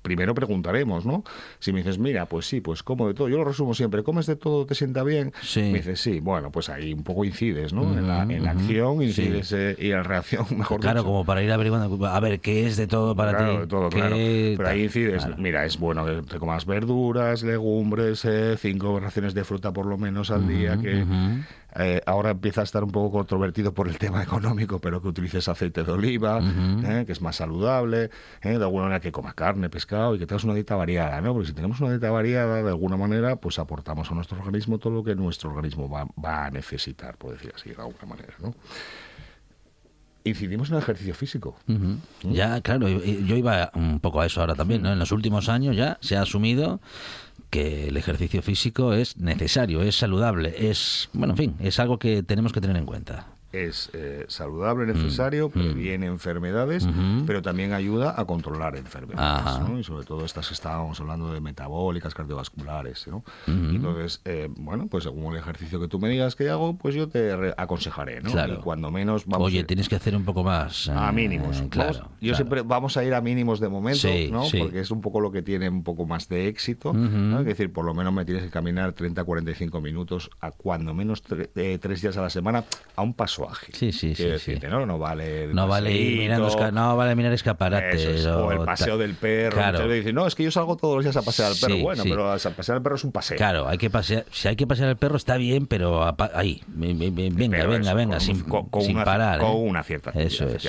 primero 0.02 0.34
preguntaremos, 0.34 1.06
¿no? 1.06 1.24
Si 1.60 1.72
me 1.74 1.80
dices, 1.80 1.98
mira, 2.00 2.26
pues 2.26 2.46
sí, 2.48 2.62
pues 2.62 2.84
como 2.84 3.08
de 3.08 3.14
todo. 3.14 3.30
Yo 3.30 3.38
lo 3.38 3.44
resumo 3.44 3.74
siempre, 3.74 4.04
¿comes 4.04 4.26
de 4.26 4.36
todo? 4.36 4.66
¿Te 4.66 4.76
sienta 4.76 5.04
bien? 5.04 5.34
Sí. 5.42 5.62
Me 5.62 5.78
dices, 5.80 6.00
sí, 6.02 6.20
bueno, 6.20 6.52
pues 6.52 6.70
ahí 6.70 6.94
un 6.94 7.04
poco 7.04 7.24
incides, 7.26 7.74
¿no? 7.74 7.84
en, 7.98 8.08
la, 8.08 8.24
en 8.24 8.44
la 8.44 8.52
Ujú, 8.52 8.60
acción 8.62 8.98
sí. 9.00 9.06
incides 9.06 9.52
eh, 9.54 9.76
y 9.80 9.88
en 9.92 9.98
la 9.98 10.04
reacción, 10.04 10.46
mejor 10.58 10.80
Claro, 10.82 11.02
dicho. 11.02 11.08
como 11.08 11.26
para 11.26 11.44
ir 11.44 11.52
averiguando, 11.52 12.06
a 12.08 12.20
ver, 12.20 12.40
¿qué 12.40 12.66
es 12.68 12.78
de 12.78 12.88
todo 12.88 13.16
para 13.16 13.32
Claro, 13.32 13.54
ti? 13.54 13.60
de 13.60 13.68
todo, 13.68 13.90
¿Qué 13.90 13.98
claro. 13.98 14.16
Pero 14.58 14.68
ahí 14.70 14.84
incides. 14.84 15.24
Claro. 15.26 15.42
Mira, 15.42 15.66
es 15.66 15.78
bueno 15.78 16.06
que 16.06 16.22
te 16.24 16.40
comas 16.40 16.66
verduras, 16.66 17.44
legumbres, 17.44 18.26
eh, 18.26 18.56
cinco 18.58 19.00
raciones 19.00 19.34
de 19.34 19.44
fruta 19.44 19.72
por 19.72 19.86
lo 19.86 19.98
menos 19.98 20.32
al 20.32 20.48
día, 20.48 20.78
que 20.78 21.06
eh, 21.78 22.02
ahora 22.06 22.32
empieza 22.32 22.62
a 22.62 22.64
estar 22.64 22.84
un 22.84 22.92
poco 22.92 23.12
controvertido 23.20 23.74
por 23.74 23.88
el 23.88 23.98
tema 23.98 24.22
económico, 24.24 24.80
pero 24.80 25.02
que 25.02 25.08
utilices 25.08 25.48
aceite 25.48 25.84
de 25.84 25.92
oliva, 25.92 26.40
eh, 26.84 27.04
que 27.06 27.12
es 27.12 27.22
más 27.22 27.38
saludable, 27.38 28.10
eh, 28.42 28.50
de 28.50 28.56
alguna 28.56 28.84
manera 28.84 29.00
que 29.00 29.12
comas 29.12 29.34
carne, 29.36 29.70
pescado 29.70 29.91
y 30.16 30.20
que 30.20 30.26
tengas 30.26 30.44
una 30.44 30.54
dieta 30.54 30.76
variada, 30.76 31.22
¿no? 31.22 31.34
Porque 31.34 31.48
si 31.48 31.54
tenemos 31.54 31.80
una 31.80 31.90
dieta 31.92 32.10
variada, 32.12 32.64
de 32.64 32.70
alguna 32.70 32.98
manera, 32.98 33.36
pues 33.36 33.60
aportamos 33.60 34.10
a 34.12 34.16
nuestro 34.16 34.40
organismo 34.40 34.78
todo 34.78 34.94
lo 34.94 35.04
que 35.04 35.16
nuestro 35.16 35.50
organismo 35.50 35.90
va, 35.90 36.08
va 36.24 36.46
a 36.46 36.52
necesitar, 36.52 37.18
por 37.18 37.34
decir 37.34 37.52
así, 37.56 37.70
de 37.70 37.82
alguna 37.82 38.06
manera, 38.06 38.34
¿no? 38.40 38.54
Incidimos 40.24 40.70
en 40.70 40.76
el 40.76 40.82
ejercicio 40.84 41.16
físico. 41.16 41.56
Ujú. 41.68 41.98
Ya, 42.32 42.62
claro, 42.62 42.88
yo 42.88 43.36
iba 43.36 43.72
un 43.74 44.00
poco 44.00 44.22
a 44.22 44.28
eso 44.28 44.40
ahora 44.42 44.54
también, 44.54 44.84
¿no? 44.84 44.94
En 44.94 45.00
los 45.00 45.12
últimos 45.12 45.50
años 45.50 45.76
ya 45.76 45.98
se 46.02 46.16
ha 46.16 46.22
asumido 46.22 46.80
que 47.50 47.90
el 47.90 47.98
ejercicio 47.98 48.42
físico 48.42 48.94
es 48.94 49.18
necesario, 49.18 49.82
es 49.82 49.98
saludable, 49.98 50.70
es, 50.70 51.10
bueno, 51.12 51.34
en 51.34 51.38
fin, 51.38 51.56
es 51.60 51.80
algo 51.80 52.00
que 52.00 52.24
tenemos 52.24 52.54
que 52.54 52.62
tener 52.62 52.78
en 52.78 52.86
cuenta. 52.86 53.28
Es 53.52 53.90
eh, 53.94 54.26
saludable, 54.28 54.86
necesario, 54.86 55.50
previene 55.50 56.06
enfermedades, 56.08 56.86
Ujú. 56.86 57.26
pero 57.28 57.42
también 57.42 57.74
ayuda 57.74 58.14
a 58.20 58.26
controlar 58.26 58.76
enfermedades. 58.78 59.60
¿no? 59.68 59.78
Y 59.80 59.84
sobre 59.84 60.06
todo 60.06 60.26
estas 60.26 60.48
que 60.48 60.54
estábamos 60.54 61.00
hablando 61.02 61.32
de 61.34 61.42
metabólicas, 61.42 62.14
cardiovasculares, 62.14 63.08
¿no? 63.08 63.24
Y 63.48 63.76
Entonces, 63.76 64.22
eh, 64.26 64.50
bueno, 64.58 64.88
pues 64.88 65.04
según 65.04 65.34
el 65.34 65.40
ejercicio 65.40 65.80
que 65.80 65.88
tú 65.88 66.00
me 66.00 66.10
digas 66.10 66.36
que 66.36 66.50
hago, 66.50 66.76
pues 66.78 66.96
yo 66.96 67.08
te 67.10 67.32
aconsejaré, 67.58 68.22
¿no? 68.22 68.32
Claro. 68.32 68.54
Y 68.56 68.58
cuando 68.58 68.92
menos 68.92 69.26
vamos 69.26 69.48
Oye, 69.48 69.62
a 69.62 69.66
tienes 69.68 69.90
que 69.90 69.96
hacer 69.96 70.16
un 70.16 70.24
poco 70.26 70.44
más. 70.44 70.88
a 70.90 71.10
eh, 71.10 71.14
mínimos. 71.14 71.62
claro, 71.70 71.94
Vamos- 71.94 72.10
yo 72.20 72.20
claro. 72.20 72.36
siempre 72.36 72.62
vamos 72.62 72.98
a 72.98 73.04
ir 73.04 73.14
a 73.14 73.22
mínimos 73.22 73.60
de 73.60 73.70
momento, 73.70 74.08
Sí, 74.08 74.30
¿no? 74.32 74.46
sí. 74.46 74.60
Porque 74.60 74.80
es 74.80 74.92
un 74.92 75.02
poco 75.02 75.20
lo 75.20 75.32
que 75.32 75.42
tiene 75.42 75.70
un 75.70 75.84
poco 75.84 76.06
más 76.06 76.28
de 76.30 76.48
éxito. 76.48 76.94
¿no? 76.94 77.40
Es 77.40 77.46
decir, 77.46 77.72
por 77.72 77.86
lo 77.86 77.94
menos 77.94 78.14
me 78.14 78.26
tienes 78.26 78.44
que 78.44 78.50
caminar 78.50 78.94
30, 78.94 79.24
45 79.24 79.82
minutos 79.82 80.30
a 80.40 80.52
cuando 80.52 80.94
menos 80.94 81.24
tre- 81.24 81.50
eh, 81.56 81.78
tres 81.82 82.02
días 82.02 82.18
a 82.18 82.22
la 82.22 82.30
semana 82.30 82.64
a 82.96 83.02
un 83.02 83.14
paso 83.14 83.41
ágil. 83.50 83.74
Sí, 83.76 83.92
sí, 83.92 84.16
sí, 84.16 84.24
decirte, 84.26 84.68
sí. 84.68 84.72
¿no? 84.72 84.86
No 84.86 84.98
vale 85.00 85.46
el 85.46 85.56
No 85.56 85.68
vale 85.68 85.92
ir 85.92 86.20
mirando, 86.20 86.72
no 86.72 86.98
vale 86.98 87.16
mirar 87.16 87.34
escaparates. 87.34 88.04
es, 88.04 88.26
o 88.26 88.52
el 88.52 88.60
paseo 88.60 88.98
del 88.98 89.14
perro. 89.16 89.56
Claro. 89.58 89.88
Dicen, 89.88 90.16
no, 90.16 90.28
es 90.28 90.36
que 90.36 90.44
yo 90.44 90.52
salgo 90.52 90.78
todos 90.78 90.96
los 90.96 91.04
días 91.04 91.18
a 91.18 91.22
pasear 91.22 91.52
al 91.52 91.58
perro. 91.60 91.76
Sí, 91.76 91.82
bueno, 91.82 92.04
sí. 92.04 92.10
pero 92.10 92.32
a 92.32 92.38
pasear 92.38 92.78
al 92.78 92.82
perro 92.84 92.96
es 92.96 93.04
un 93.04 93.12
paseo. 93.12 93.38
Claro, 93.38 93.68
hay 93.68 93.78
que 93.78 93.90
pasear, 93.90 94.26
si 94.32 94.48
hay 94.48 94.56
que 94.56 94.68
pasear 94.68 94.90
al 94.90 94.98
perro 94.98 95.18
está 95.18 95.38
bien, 95.38 95.68
pero 95.68 96.04
apa- 96.04 96.32
ahí, 96.34 96.62
ve- 96.68 96.94
ve- 96.94 97.10
ve- 97.12 97.30
venga, 97.34 97.58
Pero 97.58 97.70
venga, 97.72 97.88
eso, 97.90 97.96
venga, 97.96 98.12
con- 98.18 98.22
sin, 98.26 98.40
con, 98.42 98.70
con 98.70 98.82
sin 98.82 98.96
una, 98.96 99.06
parar. 99.06 99.40
con 99.40 99.50
¿eh? 99.52 99.56
una 99.70 99.84
cierta 99.84 100.12
Eso 100.12 100.48
es. 100.48 100.68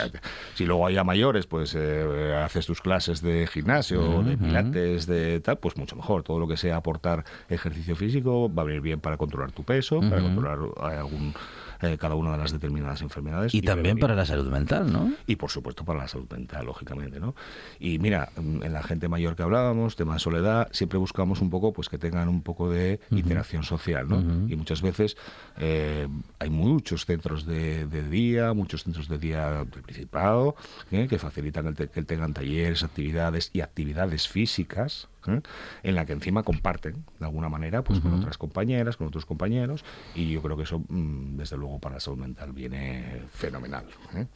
Si 0.55 0.65
luego 0.67 0.87
hay 0.87 0.97
a 0.97 1.05
mayores, 1.05 1.47
pues 1.47 1.75
eh, 1.79 2.35
haces 2.45 2.67
tus 2.67 2.81
clases 2.81 3.23
de 3.23 3.47
gimnasio, 3.47 4.23
de 4.23 4.37
pilates, 4.37 5.07
de 5.07 5.41
tal, 5.41 5.59
pues 5.59 5.77
mucho 5.77 5.97
mejor. 5.97 6.23
Todo 6.23 6.39
lo 6.39 6.49
que 6.49 6.57
sea 6.57 6.77
aportar 6.77 7.25
ejercicio 7.49 7.97
físico 7.97 8.53
va 8.53 8.63
a 8.63 8.65
venir 8.67 8.81
bien 8.81 9.01
para 9.01 9.17
controlar 9.17 9.53
tu 9.53 9.63
peso, 9.65 10.01
para 10.01 10.21
controlar 10.21 10.59
eh, 10.93 10.97
algún, 10.97 11.35
eh, 11.83 11.99
cada 11.99 12.15
una 12.15 12.33
de 12.33 12.39
las 12.39 12.53
determinadas 12.53 13.03
enfermedades. 13.03 13.55
Y 13.55 13.63
también 13.63 13.99
para 13.99 14.15
la 14.15 14.25
salud 14.25 14.51
mental, 14.51 14.93
¿no? 14.93 15.13
Y 15.27 15.37
por 15.37 15.51
supuesto 15.51 15.85
para 15.85 16.01
la 16.01 16.09
salud 16.09 16.31
mental, 16.31 16.67
lógicamente, 16.67 17.21
¿no? 17.21 17.35
Y 17.79 17.99
mira, 17.99 18.31
mm, 18.37 18.63
en 18.63 18.73
la 18.73 18.83
gente 18.83 19.09
mayor 19.09 19.37
que 19.37 19.43
hablábamos, 19.43 19.97
tema 19.97 20.15
de 20.15 20.21
soledad, 20.21 20.69
siempre 20.73 20.99
buscamos 20.99 21.41
un 21.41 21.51
poco 21.51 21.73
pues 21.73 21.89
que 21.89 21.99
tengan 21.99 22.29
un 22.29 22.43
poco 22.43 22.71
de 22.71 23.01
interacción 23.11 23.65
social, 23.65 24.09
¿no? 24.09 24.21
Y 24.49 24.57
muchas 24.57 24.83
veces 24.83 25.17
eh, 25.59 26.09
hay 26.39 26.51
muchos 26.51 27.05
centros 27.05 27.47
de, 27.47 27.87
de 27.87 28.09
día, 28.09 28.53
muchos 28.53 28.85
centros 28.85 29.09
de 29.09 29.19
día 29.19 29.65
del 29.65 29.83
Principado, 29.83 30.55
¿eh? 30.91 31.07
que 31.09 31.19
facilitan 31.19 31.67
el 31.67 31.75
que 31.75 32.03
tengan 32.03 32.33
talleres, 32.33 32.83
actividades 32.83 33.51
y 33.53 33.61
actividades 33.61 34.29
físicas, 34.29 35.09
¿eh? 35.29 35.41
en 35.83 35.95
la 35.95 36.05
que 36.07 36.13
encima 36.13 36.43
comparten 36.43 37.05
de 37.19 37.27
alguna 37.27 37.49
manera 37.49 37.83
pues 37.83 38.01
con 38.01 38.13
otras 38.15 38.39
compañeras, 38.39 38.97
con 38.97 39.07
otros 39.07 39.27
compañeros, 39.27 39.85
y 40.15 40.31
yo 40.31 40.43
creo 40.43 40.57
que 40.57 40.65
eso, 40.65 40.81
mm, 40.89 41.37
desde 41.37 41.57
luego, 41.57 41.79
para 41.79 41.97
la 41.97 42.01
salud 42.01 42.19
mental 42.19 42.53
viene 42.53 43.23
fenomenal. 43.33 43.85
¿eh? 44.15 44.27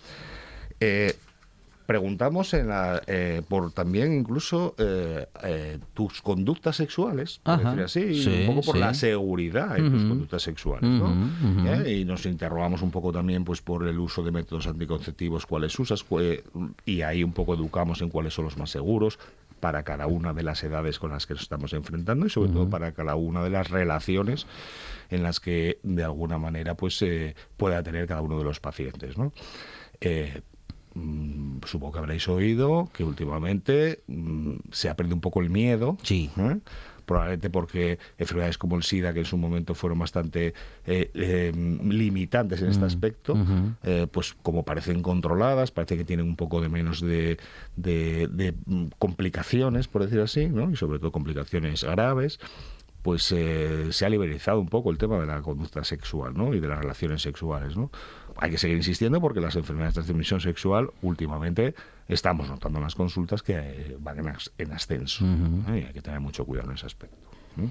Eh, 0.81 1.17
preguntamos 1.87 2.53
en 2.53 2.69
la, 2.69 3.01
eh, 3.07 3.43
por 3.49 3.73
también 3.73 4.13
incluso 4.13 4.75
eh, 4.77 5.27
eh, 5.45 5.79
tus 5.95 6.21
conductas 6.21 6.77
sexuales, 6.77 7.41
por 7.43 7.55
Ajá, 7.55 7.75
decir 7.75 7.85
así, 7.85 8.23
sí, 8.23 8.41
un 8.41 8.47
poco 8.47 8.67
por 8.67 8.75
sí. 8.75 8.81
la 8.81 8.93
seguridad 8.93 9.79
en 9.79 9.93
tus 9.93 10.05
conductas 10.05 10.43
sexuales, 10.43 10.91
¿no? 10.91 11.15
Y 11.89 12.05
nos 12.05 12.27
interrogamos 12.27 12.83
un 12.83 12.91
poco 12.91 13.13
también 13.13 13.45
pues 13.45 13.63
por 13.63 13.87
el 13.87 13.99
uso 13.99 14.23
de 14.25 14.33
métodos 14.33 14.67
anticonceptivos, 14.67 15.47
cuáles 15.47 15.79
usas, 15.79 16.05
y 16.85 17.03
ahí 17.03 17.23
un 17.23 17.33
poco 17.33 17.55
educamos 17.55 18.03
en 18.03 18.11
cuáles 18.11 18.35
son 18.35 18.47
los 18.47 18.57
más 18.57 18.71
seguros 18.71 19.19
para 19.61 19.83
cada 19.83 20.07
una 20.07 20.33
de 20.33 20.43
las 20.43 20.63
edades 20.63 20.99
con 20.99 21.11
las 21.11 21.27
que 21.27 21.35
nos 21.35 21.43
estamos 21.43 21.73
enfrentando 21.73 22.27
y 22.27 22.31
sobre 22.31 22.51
todo 22.51 22.69
para 22.69 22.93
cada 22.93 23.15
una 23.15 23.43
de 23.43 23.51
las 23.51 23.71
relaciones 23.71 24.47
en 25.11 25.23
las 25.23 25.41
que 25.41 25.79
de 25.83 26.05
alguna 26.05 26.39
manera 26.39 26.75
pues 26.75 27.01
eh, 27.03 27.35
pueda 27.57 27.83
tener 27.83 28.07
cada 28.07 28.21
uno 28.21 28.39
de 28.39 28.45
los 28.45 28.61
pacientes, 28.61 29.17
¿no? 29.17 29.33
Eh, 30.01 30.43
mm, 30.95 31.59
supongo 31.65 31.95
que 31.95 31.99
habréis 32.01 32.29
oído 32.29 32.91
que 32.93 33.05
últimamente 33.05 34.03
mm, 34.07 34.57
se 34.73 34.89
ha 34.89 34.97
perdido 34.97 35.15
un 35.17 35.21
poco 35.21 35.41
el 35.41 35.51
miedo. 35.51 35.97
Sí. 36.03 36.31
¿eh? 36.37 36.59
Probablemente 37.07 37.49
porque 37.51 37.99
enfermedades 38.19 38.59
como 38.59 38.77
el 38.77 38.83
SIDA, 38.83 39.13
que 39.15 39.21
en 39.21 39.25
su 39.25 39.37
momento 39.39 39.75
fueron 39.75 39.99
bastante 40.01 40.53
eh, 40.87 41.11
eh, 41.15 41.53
limitantes 41.85 42.61
en 42.63 42.69
este 42.69 42.85
aspecto, 42.85 43.33
ujú. 43.35 43.73
eh, 43.85 44.07
pues 44.11 44.35
como 44.43 44.65
parecen 44.65 45.03
controladas, 45.03 45.71
parece 45.71 45.97
que 45.97 46.05
tienen 46.05 46.27
un 46.27 46.37
poco 46.37 46.61
de 46.61 46.69
menos 46.69 47.01
de, 47.01 47.39
de- 47.77 48.29
de, 48.31 48.55
mm, 48.67 48.87
complicaciones, 48.99 49.89
por 49.89 50.03
decir 50.05 50.21
así, 50.21 50.47
¿no? 50.47 50.71
y 50.71 50.77
sobre 50.77 50.99
todo 50.99 51.13
complicaciones 51.13 51.85
graves 51.85 52.39
pues 53.03 53.31
eh, 53.31 53.93
se 53.93 54.05
ha 54.05 54.09
liberalizado 54.09 54.59
un 54.59 54.69
poco 54.69 54.91
el 54.91 54.99
tema 54.99 55.17
de 55.21 55.27
la 55.27 55.41
conducta 55.41 55.85
sexual 55.85 56.35
¿no? 56.37 56.53
y 56.55 56.59
de 56.59 56.67
las 56.67 56.81
relaciones 56.81 57.23
sexuales. 57.23 57.77
¿no? 57.77 57.93
Hay 58.37 58.51
que 58.51 58.59
seguir 58.59 58.77
insistiendo 58.77 59.21
porque 59.21 59.41
las 59.41 59.55
enfermedades 59.55 59.95
de 59.95 60.03
transmisión 60.03 60.41
sexual 60.41 60.91
últimamente 61.03 61.77
estamos 62.09 62.49
notando 62.49 62.79
en 62.79 62.85
las 62.85 62.95
consultas 62.95 63.43
que 63.43 63.55
eh, 63.57 63.97
van 64.01 64.19
en, 64.21 64.29
as- 64.29 64.53
en 64.59 64.73
ascenso. 64.73 65.25
Ujú. 65.25 65.73
¿eh? 65.73 65.81
y 65.81 65.85
hay 65.87 65.93
que 65.93 66.03
tener 66.03 66.21
mucho 66.21 66.45
cuidado 66.45 66.71
en 66.71 66.77
ese 66.77 66.87
aspecto. 66.87 67.17
¿eh? 67.59 67.69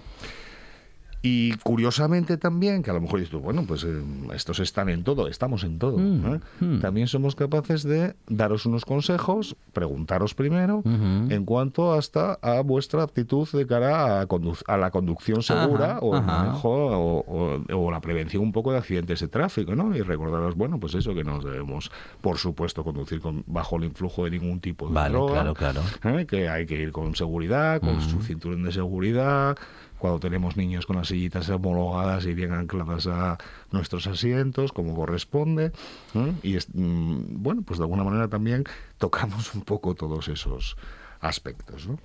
Y 1.27 1.53
curiosamente 1.63 2.37
también, 2.37 2.83
que 2.83 2.91
a 2.91 2.93
lo 2.93 3.01
mejor 3.01 3.19
dices 3.19 3.41
bueno, 3.41 3.63
pues 3.67 3.83
eh, 3.83 3.99
estos 4.35 4.59
están 4.59 4.89
en 4.89 5.03
todo, 5.03 5.27
estamos 5.27 5.63
en 5.63 5.79
todo. 5.79 5.97
Mm, 5.97 6.35
¿eh? 6.35 6.39
mm. 6.59 6.79
También 6.81 7.07
somos 7.07 7.35
capaces 7.35 7.81
de 7.81 8.13
daros 8.27 8.67
unos 8.67 8.85
consejos, 8.85 9.55
preguntaros 9.73 10.35
primero, 10.35 10.83
en 10.85 11.45
cuanto 11.45 11.93
hasta 11.93 12.33
a 12.43 12.61
vuestra 12.61 13.01
actitud 13.01 13.47
de 13.51 13.65
cara 13.65 14.21
a, 14.21 14.27
a 14.67 14.77
la 14.77 14.91
conducción 14.91 15.41
segura 15.41 15.93
Ajá, 15.93 15.99
o 16.01 16.15
ajá. 16.15 16.21
manejo 16.43 16.69
o, 16.69 17.19
o- 17.27 17.75
o 17.75 17.91
la 17.91 18.01
prevención 18.01 18.43
un 18.43 18.51
poco 18.51 18.71
de 18.71 18.77
accidentes 18.77 19.19
de 19.19 19.27
tráfico, 19.27 19.75
¿no? 19.75 19.95
Y 19.95 20.01
recordaros, 20.01 20.55
bueno, 20.55 20.79
pues 20.79 20.93
eso, 20.93 21.15
que 21.15 21.23
no 21.23 21.39
debemos, 21.39 21.91
por 22.21 22.37
supuesto, 22.37 22.83
conducir 22.83 23.19
con, 23.19 23.43
bajo 23.47 23.77
el 23.77 23.85
influjo 23.85 24.25
de 24.25 24.31
ningún 24.31 24.59
tipo 24.59 24.87
de 24.87 24.93
Vale, 24.93 25.13
droga. 25.13 25.33
claro, 25.33 25.53
claro. 25.55 26.19
¿eh? 26.19 26.25
que 26.27 26.49
hay 26.49 26.67
que 26.67 26.75
ir 26.75 26.91
con 26.91 27.15
seguridad, 27.15 27.81
con 27.81 27.99
su 28.01 28.21
cinturón 28.21 28.63
de 28.63 28.71
seguridad, 28.71 29.57
cuando 30.05 30.19
tenemos 30.19 30.55
niños 30.55 30.85
con 30.85 30.97
las 30.97 31.07
sillitas 31.07 31.49
homologadas 31.49 32.27
y 32.27 32.35
bien 32.35 32.51
ancladas 32.53 33.07
a 33.07 33.39
nuestros 33.71 34.05
asientos, 34.05 34.71
como 34.71 34.95
corresponde. 34.95 35.71
¿eh? 36.13 36.33
Y 36.43 36.55
es- 36.57 36.67
mm, 36.75 37.41
bueno, 37.41 37.63
pues 37.63 37.79
de 37.79 37.85
alguna 37.85 38.03
manera 38.03 38.27
también 38.27 38.65
tocamos 38.99 39.55
un 39.55 39.61
poco 39.61 39.95
todos 39.95 40.27
esos 40.27 40.77
aspectos. 41.21 41.87
¿no? 41.87 41.97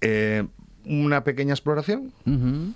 Eh, 0.00 0.46
una 0.86 1.22
pequeña 1.22 1.52
exploración 1.52 2.14
en 2.24 2.74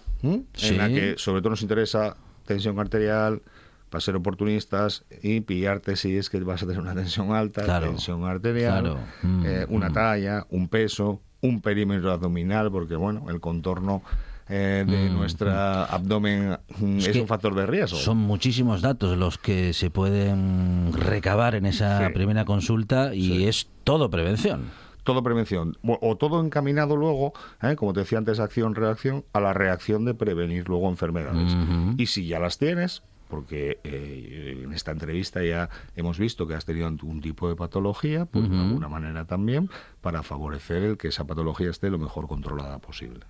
la 0.76 0.88
que 0.88 1.14
sobre 1.16 1.40
todo 1.40 1.50
nos 1.50 1.62
interesa 1.62 2.16
tensión 2.44 2.78
arterial, 2.78 3.40
para 3.88 4.00
ser 4.00 4.16
oportunistas 4.16 5.04
y 5.22 5.40
pillarte 5.40 5.96
si 5.96 6.16
es 6.16 6.28
que 6.30 6.40
vas 6.40 6.62
a 6.62 6.66
tener 6.66 6.80
una 6.80 6.94
tensión 6.94 7.32
alta, 7.32 7.62
Claro. 7.64 7.88
tensión 7.88 8.24
arterial, 8.24 8.82
Claro. 8.82 8.98
Mm, 9.22 9.42
eh, 9.46 9.66
una 9.70 9.88
mm. 9.88 9.92
talla, 9.94 10.46
un 10.50 10.68
peso, 10.68 11.20
un 11.42 11.60
perímetro 11.60 12.10
abdominal, 12.12 12.70
porque 12.70 12.96
bueno, 12.96 13.28
el 13.28 13.40
contorno 13.40 14.02
eh, 14.48 14.84
de 14.86 15.08
Mm, 15.10 15.14
nuestro 15.16 15.50
abdomen 15.52 16.58
mm, 16.78 16.98
Es 16.98 17.06
es, 17.08 17.12
que 17.12 17.20
un 17.20 17.26
factor 17.28 17.54
de 17.54 17.64
riesgo. 17.66 17.96
Son 17.96 18.16
muchísimos 18.18 18.82
datos 18.82 19.16
los 19.16 19.38
que 19.38 19.72
se 19.72 19.88
pueden 19.90 20.92
recabar 20.92 21.54
en 21.54 21.64
esa 21.66 22.06
Sí. 22.08 22.12
primera 22.12 22.44
consulta 22.44 23.14
y 23.14 23.26
Sí. 23.28 23.46
es 23.46 23.68
todo 23.84 24.10
prevención. 24.10 24.64
todo 25.04 25.22
prevención 25.24 25.76
o, 25.84 26.16
todo 26.16 26.40
encaminado 26.44 26.96
luego, 26.96 27.32
¿eh? 27.60 27.74
como 27.76 27.92
te 27.92 28.00
decía 28.00 28.18
antes, 28.18 28.38
acción-reacción, 28.38 29.24
a 29.32 29.40
la 29.40 29.52
reacción 29.52 30.04
de 30.04 30.14
prevenir 30.14 30.68
luego 30.68 30.88
enfermedades. 30.88 31.56
Y 31.96 32.06
si 32.06 32.26
ya 32.28 32.38
las 32.38 32.56
tienes, 32.58 33.02
porque 33.32 33.80
eh, 33.82 34.60
en 34.62 34.74
esta 34.74 34.90
entrevista 34.90 35.42
ya 35.42 35.70
hemos 35.96 36.18
visto 36.18 36.46
que 36.46 36.52
has 36.52 36.66
tenido 36.66 36.86
un 36.86 37.22
tipo 37.22 37.48
de 37.48 37.56
patología, 37.56 38.26
pues 38.26 38.46
de 38.46 38.54
Ujú. 38.54 38.62
alguna 38.66 38.88
manera 38.90 39.24
también 39.24 39.70
para 40.02 40.22
favorecer 40.22 40.82
el 40.82 40.98
que 40.98 41.08
esa 41.08 41.26
patología 41.26 41.70
esté 41.70 41.88
lo 41.88 41.96
mejor 41.98 42.28
controlada 42.28 42.78
posible. 42.78 43.20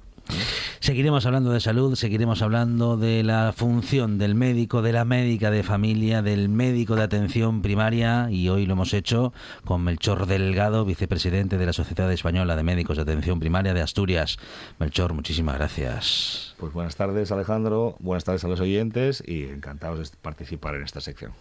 Seguiremos 0.81 1.27
hablando 1.27 1.53
de 1.53 1.61
salud, 1.61 1.95
seguiremos 1.95 2.43
hablando 2.43 2.97
de 2.97 3.23
la 3.23 3.53
función 3.57 4.19
del 4.19 4.35
médico, 4.35 4.83
de 4.83 4.93
la 4.93 5.05
médica 5.05 5.51
de 5.51 5.63
familia, 5.63 6.23
del 6.23 6.49
médico 6.49 6.97
de 6.97 7.03
atención 7.03 7.63
primaria 7.63 8.29
y 8.31 8.49
hoy 8.49 8.67
lo 8.67 8.73
hemos 8.73 8.93
hecho 8.95 9.33
con 9.65 9.85
Melchor 9.85 10.27
Delgado, 10.27 10.85
vicepresidente 10.85 11.57
de 11.57 11.67
la 11.67 11.73
Sociedad 11.73 12.11
Española 12.11 12.57
de 12.57 12.63
Médicos 12.65 12.97
de 12.97 13.03
Atención 13.03 13.39
Primaria 13.39 13.75
de 13.75 13.81
Asturias. 13.81 14.39
Melchor, 14.79 15.15
muchísimas 15.15 15.57
gracias. 15.57 16.55
Pues 16.59 16.73
buenas 16.73 16.97
tardes 16.97 17.31
Alejandro, 17.31 17.97
buenas 18.01 18.25
tardes 18.25 18.45
a 18.45 18.49
los 18.49 18.61
oyentes 18.61 19.23
y 19.27 19.45
encantados 19.45 20.11
de 20.11 20.17
participar 20.21 20.75
en 20.75 20.83
esta 20.83 21.01
sección. 21.01 21.33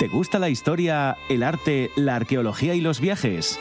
¿Te 0.00 0.08
gusta 0.08 0.38
la 0.38 0.48
historia, 0.48 1.16
el 1.28 1.42
arte, 1.42 1.90
la 1.96 2.16
arqueología 2.16 2.74
y 2.74 2.80
los 2.80 3.00
viajes? 3.00 3.58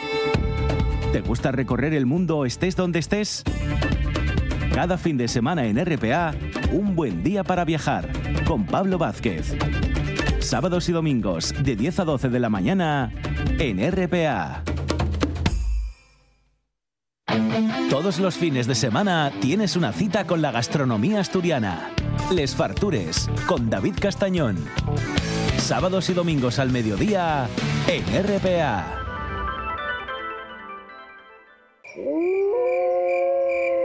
¿Te 1.14 1.22
gusta 1.22 1.52
recorrer 1.52 1.94
el 1.94 2.08
mundo 2.08 2.44
estés 2.44 2.76
donde 2.76 2.98
estés? 2.98 3.44
Cada 4.74 4.98
fin 4.98 5.16
de 5.16 5.28
semana 5.28 5.68
en 5.68 5.78
RPA, 5.78 6.34
un 6.72 6.96
buen 6.96 7.22
día 7.22 7.44
para 7.44 7.66
viajar 7.66 8.10
con 8.48 8.66
Pablo 8.66 8.98
Vázquez. 8.98 9.56
Sábados 10.40 10.90
y 10.90 10.92
domingos 10.92 11.54
de 11.64 11.76
10 11.76 12.00
a 12.00 12.06
12 12.06 12.30
de 12.30 12.40
la 12.40 12.50
mañana 12.50 13.14
en 13.60 13.78
RPA. 13.92 14.64
Todos 17.92 18.20
los 18.20 18.34
fines 18.34 18.66
de 18.66 18.74
semana 18.74 19.32
tienes 19.40 19.76
una 19.76 19.94
cita 19.94 20.26
con 20.26 20.42
la 20.42 20.52
gastronomía 20.52 21.20
asturiana. 21.20 21.92
Les 22.34 22.56
Fartures 22.56 23.30
con 23.46 23.70
David 23.70 23.98
Castañón. 24.02 24.58
Sábados 25.58 26.10
y 26.10 26.14
domingos 26.16 26.58
al 26.58 26.72
mediodía 26.72 27.48
en 27.88 28.04
RPA. 28.04 29.03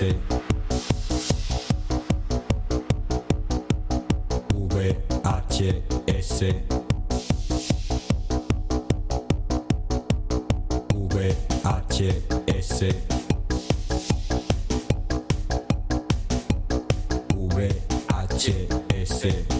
셋, 0.00 0.16
V 4.72 4.74
A 5.24 5.34
T 5.50 5.56
S 6.08 6.38
V 11.12 11.14
A 11.64 11.74
T 11.90 11.96
S 12.48 12.80
V 17.54 17.56
A 18.08 18.20
T 18.40 18.42
S 18.94 19.59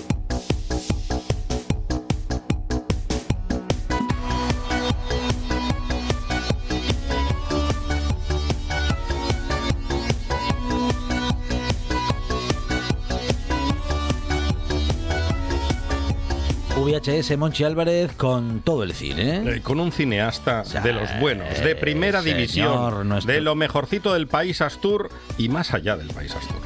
VHS 17.00 17.36
Monchi 17.38 17.64
Álvarez 17.64 18.12
con 18.16 18.60
todo 18.60 18.82
el 18.82 18.92
cine. 18.92 19.56
Eh, 19.56 19.60
Con 19.62 19.80
un 19.80 19.90
cineasta 19.92 20.62
de 20.62 20.92
los 20.92 21.08
buenos, 21.20 21.48
de 21.62 21.74
primera 21.74 22.20
señor, 22.22 22.36
división, 22.36 23.08
nuestro- 23.08 23.32
de 23.32 23.40
lo 23.40 23.54
mejorcito 23.54 24.12
del 24.12 24.26
país 24.26 24.60
Astur 24.60 25.08
y 25.38 25.48
más 25.48 25.72
allá 25.72 25.96
del 25.96 26.08
país 26.08 26.34
Astur. 26.34 26.56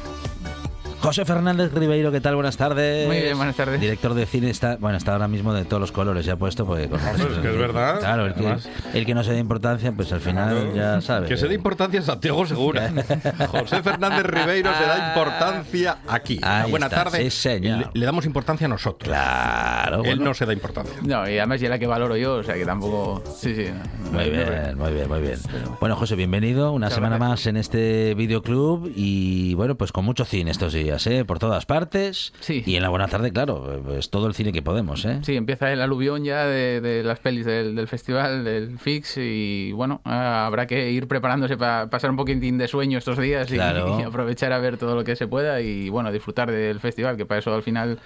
José 1.05 1.23
Fernández 1.23 1.71
Ribeiro, 1.71 2.11
¿qué 2.11 2.19
tal? 2.19 2.33
Buenas 2.33 2.57
tardes. 2.57 3.05
Muy 3.05 3.21
bien, 3.21 3.37
buenas 3.37 3.55
tardes. 3.55 3.79
Director 3.79 4.15
de 4.15 4.25
cine 4.25 4.49
está, 4.49 4.77
bueno, 4.77 4.97
está 4.97 5.11
ahora 5.13 5.27
mismo 5.27 5.53
de 5.53 5.63
todos 5.63 5.79
los 5.79 5.91
colores, 5.91 6.25
ya 6.25 6.33
ha 6.33 6.35
puesto 6.35 6.65
porque 6.65 6.89
con- 6.89 6.99
Hombre, 6.99 7.27
es 7.31 7.39
que 7.43 7.49
es 7.51 7.57
verdad. 7.57 7.99
Claro, 7.99 8.25
el 8.25 8.33
que, 8.33 8.55
el 8.95 9.05
que 9.05 9.13
no 9.13 9.23
se 9.23 9.31
dé 9.33 9.37
importancia, 9.37 9.91
pues 9.91 10.11
al 10.11 10.19
final 10.19 10.73
ya 10.73 10.99
sabe. 11.01 11.27
Que 11.27 11.37
se 11.37 11.47
dé 11.47 11.53
importancia 11.53 11.99
a 11.99 12.03
Santiago 12.03 12.43
Segura. 12.47 12.91
José 13.49 13.83
Fernández 13.83 14.25
Ribeiro 14.25 14.71
se 14.75 14.83
da 14.83 15.09
importancia 15.09 15.97
aquí. 16.07 16.39
Una 16.39 16.61
Ahí 16.63 16.71
buena 16.71 16.87
está, 16.87 17.03
tarde. 17.03 17.21
sí, 17.23 17.29
señor. 17.29 17.79
Le, 17.93 17.99
le 17.99 18.05
damos 18.07 18.25
importancia 18.25 18.65
a 18.65 18.69
nosotros. 18.69 19.07
Claro, 19.07 19.97
Él 19.97 20.01
bueno. 20.17 20.23
no 20.25 20.33
se 20.33 20.47
da 20.47 20.53
importancia. 20.53 20.95
No, 21.03 21.29
y 21.29 21.37
además 21.37 21.61
ya 21.61 21.69
la 21.69 21.77
que 21.77 21.85
valoro 21.85 22.17
yo, 22.17 22.37
o 22.37 22.43
sea 22.43 22.55
que 22.55 22.65
tampoco. 22.65 23.23
Sí, 23.37 23.53
sí. 23.55 23.65
no- 24.05 24.11
Muy 24.11 24.25
no- 24.25 24.31
bien, 24.31 24.77
muy 24.77 24.91
bien, 24.91 25.07
muy 25.07 25.21
bien. 25.21 25.39
Bueno, 25.79 25.95
José, 25.97 26.15
bienvenido 26.15 26.71
una 26.71 26.89
semana 26.89 27.19
más 27.19 27.45
en 27.45 27.57
este 27.57 28.15
videoclub 28.15 28.91
y 28.95 29.53
bueno, 29.53 29.75
pues 29.75 29.91
con 29.91 30.03
mucho 30.03 30.25
cine 30.25 30.49
estos 30.49 30.73
días, 30.73 30.94
¿eh? 31.07 31.25
Por 31.25 31.39
todas 31.39 31.65
partes. 31.65 32.33
Sí. 32.39 32.63
Y 32.65 32.75
en 32.75 32.83
la 32.83 32.89
buena 32.89 33.07
tarde, 33.07 33.31
claro, 33.31 33.81
pues 33.85 34.09
todo 34.09 34.27
el 34.27 34.33
cine 34.33 34.51
que 34.51 34.61
podemos, 34.61 35.05
¿eh? 35.05 35.19
Sí, 35.23 35.35
empieza 35.35 35.71
el 35.71 35.81
aluvión 35.81 36.23
ya 36.23 36.45
de, 36.45 36.81
de 36.81 37.03
las 37.03 37.19
pelis 37.19 37.45
del, 37.45 37.75
del 37.75 37.87
festival, 37.87 38.43
del 38.43 38.77
Fix, 38.79 39.17
y 39.17 39.71
bueno, 39.73 40.01
ah, 40.05 40.45
habrá 40.45 40.67
que 40.67 40.91
ir 40.91 41.07
preparándose 41.07 41.57
para 41.57 41.89
pasar 41.89 42.09
un 42.09 42.17
poquitín 42.17 42.57
de 42.57 42.67
sueño 42.67 42.97
estos 42.97 43.17
días 43.19 43.51
y, 43.51 43.55
Claro. 43.55 43.99
y 43.99 44.03
aprovechar 44.05 44.51
a 44.53 44.59
ver 44.59 44.77
todo 44.77 44.95
lo 44.95 45.03
que 45.03 45.15
se 45.15 45.27
pueda 45.27 45.61
y 45.61 45.89
bueno, 45.89 46.11
disfrutar 46.11 46.51
del 46.51 46.79
festival, 46.79 47.17
que 47.17 47.25
para 47.25 47.39
eso 47.39 47.53
al 47.53 47.63
final 47.63 47.99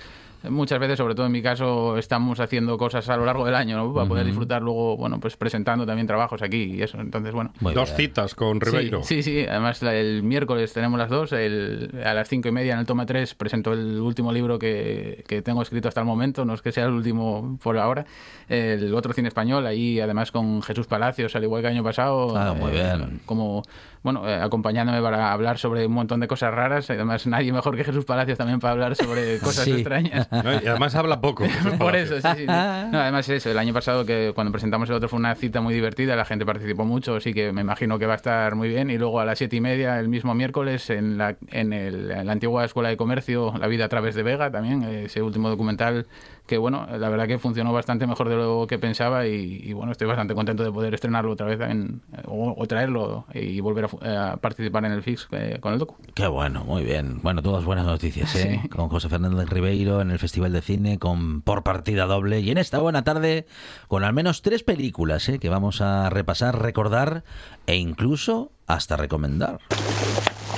muchas 0.50 0.80
veces, 0.80 0.98
sobre 0.98 1.16
todo 1.16 1.26
en 1.26 1.32
mi 1.32 1.42
caso, 1.42 1.98
estamos 1.98 2.40
haciendo 2.40 2.78
cosas 2.78 3.10
a 3.10 3.18
lo 3.18 3.26
largo 3.26 3.46
del 3.46 3.56
año, 3.56 3.78
¿no? 3.78 3.94
Para 3.94 4.08
poder 4.08 4.26
disfrutar 4.26 4.62
luego, 4.62 4.96
bueno, 4.98 5.20
pues 5.20 5.36
presentando 5.36 5.86
también 5.86 6.08
trabajos 6.08 6.42
aquí 6.42 6.76
y 6.76 6.82
eso. 6.82 7.00
Entonces, 7.00 7.34
bueno. 7.34 7.52
Dos 7.60 7.94
citas 7.96 8.36
con 8.36 8.62
Ribeiro. 8.62 9.04
Sí, 9.04 9.22
sí, 9.22 9.42
sí. 9.42 9.46
Además, 9.50 9.82
la- 9.82 9.96
el 9.96 10.24
miércoles 10.24 10.72
tenemos 10.74 10.98
las 11.00 11.10
dos. 11.10 11.34
El, 11.34 12.02
a 12.06 12.14
las 12.14 12.30
cinco 12.30 12.48
y 12.48 12.52
media 12.52 12.74
en 12.74 12.80
el 12.80 12.86
Toma 12.86 13.06
3 13.06 13.34
presento 13.36 13.74
el 13.74 14.00
último 14.00 14.32
libro 14.32 14.60
que, 14.60 15.24
que 15.28 15.42
tengo 15.42 15.62
escrito 15.62 15.88
hasta 15.88 16.02
el 16.02 16.06
momento. 16.08 16.46
No 16.46 16.54
es 16.54 16.62
que 16.62 16.72
sea 16.72 16.86
el 16.86 16.92
último 16.92 17.58
por 17.62 17.78
ahora. 17.78 18.06
El 18.48 18.94
otro 18.96 19.14
cine 19.14 19.28
español, 19.28 19.66
ahí 19.68 20.00
además 20.00 20.32
con 20.32 20.62
Jesús 20.62 20.88
Palacios, 20.88 21.36
al 21.36 21.44
igual 21.44 21.62
que 21.62 21.68
el 21.68 21.74
año 21.74 21.84
pasado. 21.84 22.36
Ah, 22.38 22.54
muy 22.54 22.72
eh, 22.72 22.74
bien. 22.74 23.20
Como, 23.26 23.64
bueno, 24.04 24.28
eh, 24.28 24.36
acompañándome 24.36 25.02
para 25.02 25.32
hablar 25.32 25.58
sobre 25.58 25.86
un 25.86 25.94
montón 25.94 26.20
de 26.20 26.28
cosas 26.28 26.54
raras. 26.54 26.90
Además, 26.90 27.28
nadie 27.28 27.52
mejor 27.52 27.76
que 27.76 27.84
Jesús 27.84 28.06
Palacios 28.06 28.38
también 28.38 28.60
para 28.60 28.72
hablar 28.74 28.96
sobre 28.96 29.38
cosas 29.40 29.66
Sí. 29.66 29.72
extrañas. 29.74 30.29
No, 30.32 30.54
y 30.54 30.68
además 30.68 30.94
habla 30.96 31.20
poco. 31.22 31.46
Por 31.78 31.96
eso, 31.98 32.16
sí, 32.22 32.28
sí. 32.38 32.46
No, 32.46 32.54
además 33.00 33.28
eso, 33.30 33.50
el 33.50 33.58
año 33.58 33.74
pasado 33.74 34.06
que 34.06 34.32
cuando 34.36 34.52
presentamos 34.52 34.90
el 34.90 34.96
otro 34.96 35.10
fue 35.10 35.18
una 35.20 35.34
cita 35.36 35.62
muy 35.62 35.74
divertida, 35.74 36.16
la 36.16 36.26
gente 36.26 36.46
participó 36.46 36.86
mucho, 36.86 37.16
así 37.16 37.34
que 37.34 37.52
me 37.52 37.62
imagino 37.62 37.98
que 38.00 38.06
va 38.06 38.14
a 38.14 38.18
estar 38.18 38.56
muy 38.56 38.70
bien. 38.70 38.90
Y 38.90 38.98
luego 38.98 39.20
a 39.20 39.26
las 39.26 39.38
siete 39.38 39.56
y 39.56 39.62
media, 39.62 40.00
el 40.00 40.08
mismo 40.08 40.36
miércoles, 40.36 40.90
en 40.90 41.18
la, 41.18 41.36
en, 41.48 41.74
el- 41.74 42.12
en 42.12 42.26
la 42.28 42.32
antigua 42.32 42.66
Escuela 42.66 42.90
de 42.90 42.98
Comercio, 42.98 43.54
La 43.60 43.68
vida 43.68 43.86
a 43.86 43.90
través 43.90 44.16
de 44.16 44.24
Vega, 44.24 44.52
también, 44.52 44.84
ese 44.84 45.22
último 45.22 45.50
documental 45.50 46.06
que, 46.50 46.58
bueno, 46.58 46.88
la 46.98 47.10
verdad 47.10 47.28
que 47.28 47.38
funcionó 47.38 47.72
bastante 47.72 48.08
mejor 48.08 48.28
de 48.28 48.36
lo 48.36 48.66
que 48.68 48.80
pensaba 48.80 49.28
y, 49.28 49.62
y, 49.64 49.74
bueno, 49.74 49.92
estoy 49.92 50.08
bastante 50.08 50.34
contento 50.34 50.64
de 50.64 50.72
poder 50.72 50.96
estrenarlo 50.96 51.32
otra 51.34 51.46
vez 51.46 51.62
en- 51.62 52.02
o, 52.26 52.56
o 52.58 52.66
traerlo 52.66 53.26
y 53.36 53.60
volver 53.60 53.88
a, 54.02 54.38
participar 54.38 54.84
en 54.86 54.94
el 54.94 55.04
FIX 55.04 55.28
eh, 55.34 55.58
con 55.62 55.74
el 55.74 55.80
docu. 55.80 55.96
Qué 56.16 56.26
bueno, 56.26 56.64
muy 56.64 56.84
bien. 56.84 57.20
Bueno, 57.22 57.44
todas 57.44 57.66
buenas 57.66 57.86
noticias, 57.86 58.36
¿eh? 58.36 58.62
Con 58.76 58.90
José 58.90 59.10
Fernández 59.10 59.48
Ribeiro 59.48 60.02
en 60.02 60.10
el 60.10 60.18
Festival 60.18 60.52
de 60.52 60.62
Cine, 60.64 60.98
con 60.98 61.44
Por 61.44 61.62
Partida 61.62 62.08
Doble. 62.08 62.40
Y 62.40 62.50
en 62.50 62.58
esta 62.58 62.80
buena 62.80 63.04
tarde, 63.04 63.46
con 63.88 64.04
al 64.04 64.14
menos 64.14 64.42
tres 64.42 64.64
películas, 64.64 65.30
¿eh? 65.30 65.38
Que 65.38 65.50
vamos 65.50 65.82
a 65.82 66.10
repasar, 66.10 66.60
recordar 66.60 67.24
e 67.68 67.76
incluso 67.76 68.52
hasta 68.66 68.98
recomendar. 68.98 69.60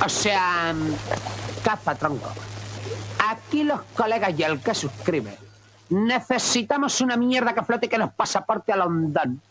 O 0.06 0.08
sea, 0.08 0.74
caza 1.66 1.96
tronco. 1.96 2.30
Aquí 3.30 3.66
los 3.66 3.82
colegas 3.94 4.34
y 4.40 4.44
el 4.44 4.60
que 4.62 4.74
suscribe. 4.74 5.36
Necesitamos 5.92 7.02
una 7.02 7.18
mierda 7.18 7.54
que 7.54 7.64
flote 7.64 7.90
que 7.90 7.98
nos 7.98 8.14
pasaporte 8.14 8.72
a 8.72 8.78
London. 8.78 9.42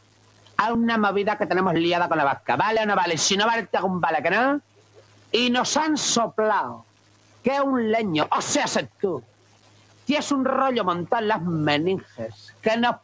A 0.57 0.73
una 0.73 0.99
movida 0.99 1.39
que 1.39 1.47
tenemos 1.47 1.75
liada 1.75 2.09
con 2.09 2.19
la 2.19 2.25
vasca. 2.25 2.57
¿Vale 2.57 2.83
o 2.83 2.87
no 2.87 2.97
vale? 2.97 3.17
Si 3.17 3.37
no 3.37 3.47
vale, 3.47 3.67
te 3.67 3.77
hago 3.77 3.89
un 3.89 4.01
vale, 4.01 4.23
¿que 4.23 4.31
no? 4.31 4.61
Y 5.33 5.51
nos 5.51 5.77
han 5.77 5.97
soplado 5.97 6.85
que 7.43 7.61
un 7.61 7.91
leño, 7.91 8.27
o 8.31 8.41
sea, 8.41 8.67
tú, 9.01 9.23
tienes 10.05 10.33
un 10.33 10.45
rollo 10.45 10.85
montado 10.85 11.23
en 11.23 11.29
las 11.29 11.43
meninges 11.43 12.55
que 12.61 12.77
nos 12.77 12.97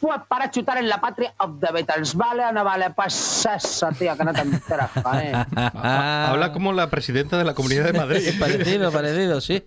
puede 0.00 0.20
para 0.28 0.50
chutar 0.50 0.78
en 0.78 0.88
la 0.88 1.00
patria 1.00 1.34
of 1.38 1.60
the 1.60 1.72
Beatles. 1.72 2.14
¿Vale 2.14 2.44
o 2.44 2.52
no 2.52 2.64
vale? 2.64 2.90
Pues 2.90 3.46
eso, 3.46 3.88
tío, 3.98 4.16
que 4.16 4.24
no 4.24 4.32
te 4.32 4.40
enteras, 4.40 4.90
joder. 5.02 5.36
Habla 5.54 6.52
como 6.52 6.72
la 6.72 6.88
presidenta 6.90 7.38
de 7.38 7.44
la 7.44 7.54
Comunidad 7.54 7.84
de 7.84 7.92
Madrid. 7.92 8.28
parecido, 8.40 8.90
parecido, 8.92 9.40
sí. 9.40 9.62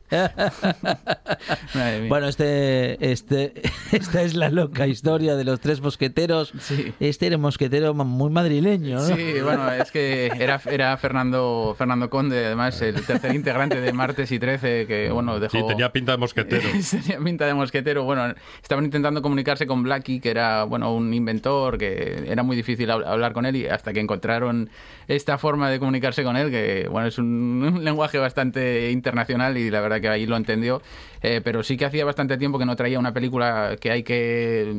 bueno, 2.09 2.27
este, 2.27 3.11
este, 3.11 3.61
esta 3.91 4.21
es 4.21 4.35
la 4.35 4.49
loca 4.49 4.87
historia 4.87 5.35
de 5.35 5.43
los 5.43 5.59
tres 5.59 5.81
mosqueteros. 5.81 6.53
Este 6.99 7.27
era 7.27 7.35
un 7.37 7.43
mosquetero 7.43 7.93
muy 7.93 8.31
madrileño, 8.31 8.95
¿no? 8.95 9.15
Sí, 9.15 9.41
bueno, 9.41 9.71
es 9.71 9.91
que 9.91 10.31
era, 10.37 10.59
era 10.65 10.97
Fernando, 10.97 11.75
Fernando 11.77 12.09
Conde, 12.09 12.45
además, 12.45 12.81
el 12.81 13.05
tercer 13.05 13.35
integrante 13.35 13.79
de 13.79 13.93
Martes 13.93 14.31
y 14.31 14.39
13, 14.39 14.87
que, 14.87 15.11
bueno, 15.11 15.39
dejó... 15.39 15.57
Sí, 15.57 15.63
tenía 15.67 15.91
pinta 15.91 16.13
de 16.13 16.17
mosquetero. 16.17 16.67
Tenía 16.89 17.19
pinta 17.19 17.45
de 17.45 17.53
mosquetero. 17.53 18.03
Bueno, 18.03 18.33
estaban 18.61 18.85
intentando 18.85 19.21
comunicarse 19.21 19.67
con 19.67 19.83
Blackie, 19.83 20.19
que 20.23 20.31
era, 20.31 20.63
bueno, 20.63 20.91
un 20.95 21.13
inventor, 21.13 21.77
que 21.77 22.23
era 22.27 22.41
muy 22.41 22.55
difícil 22.55 22.89
hab- 22.89 23.05
hablar 23.05 23.33
con 23.33 23.45
él, 23.45 23.55
y 23.57 23.67
hasta 23.67 23.93
que 23.93 23.99
encontraron 23.99 24.69
esta 25.07 25.37
forma 25.37 25.69
de 25.69 25.77
comunicarse 25.77 26.23
con 26.23 26.35
él, 26.37 26.49
que, 26.49 26.87
bueno, 26.89 27.07
es 27.07 27.19
un, 27.19 27.25
un 27.75 27.83
lenguaje 27.83 28.17
bastante 28.17 28.89
internacional 28.91 29.57
y 29.57 29.69
la 29.69 29.81
verdad 29.81 30.01
que 30.01 30.09
ahí 30.09 30.25
lo 30.25 30.37
entendió. 30.37 30.81
Eh, 31.21 31.39
pero 31.43 31.63
sí 31.63 31.77
que 31.77 31.85
hacía 31.85 32.03
bastante 32.03 32.37
tiempo 32.37 32.59
que 32.59 32.65
no 32.65 32.75
traía 32.75 32.99
una 32.99 33.13
película 33.13 33.77
que 33.79 33.91
hay 33.91 34.03
que 34.03 34.73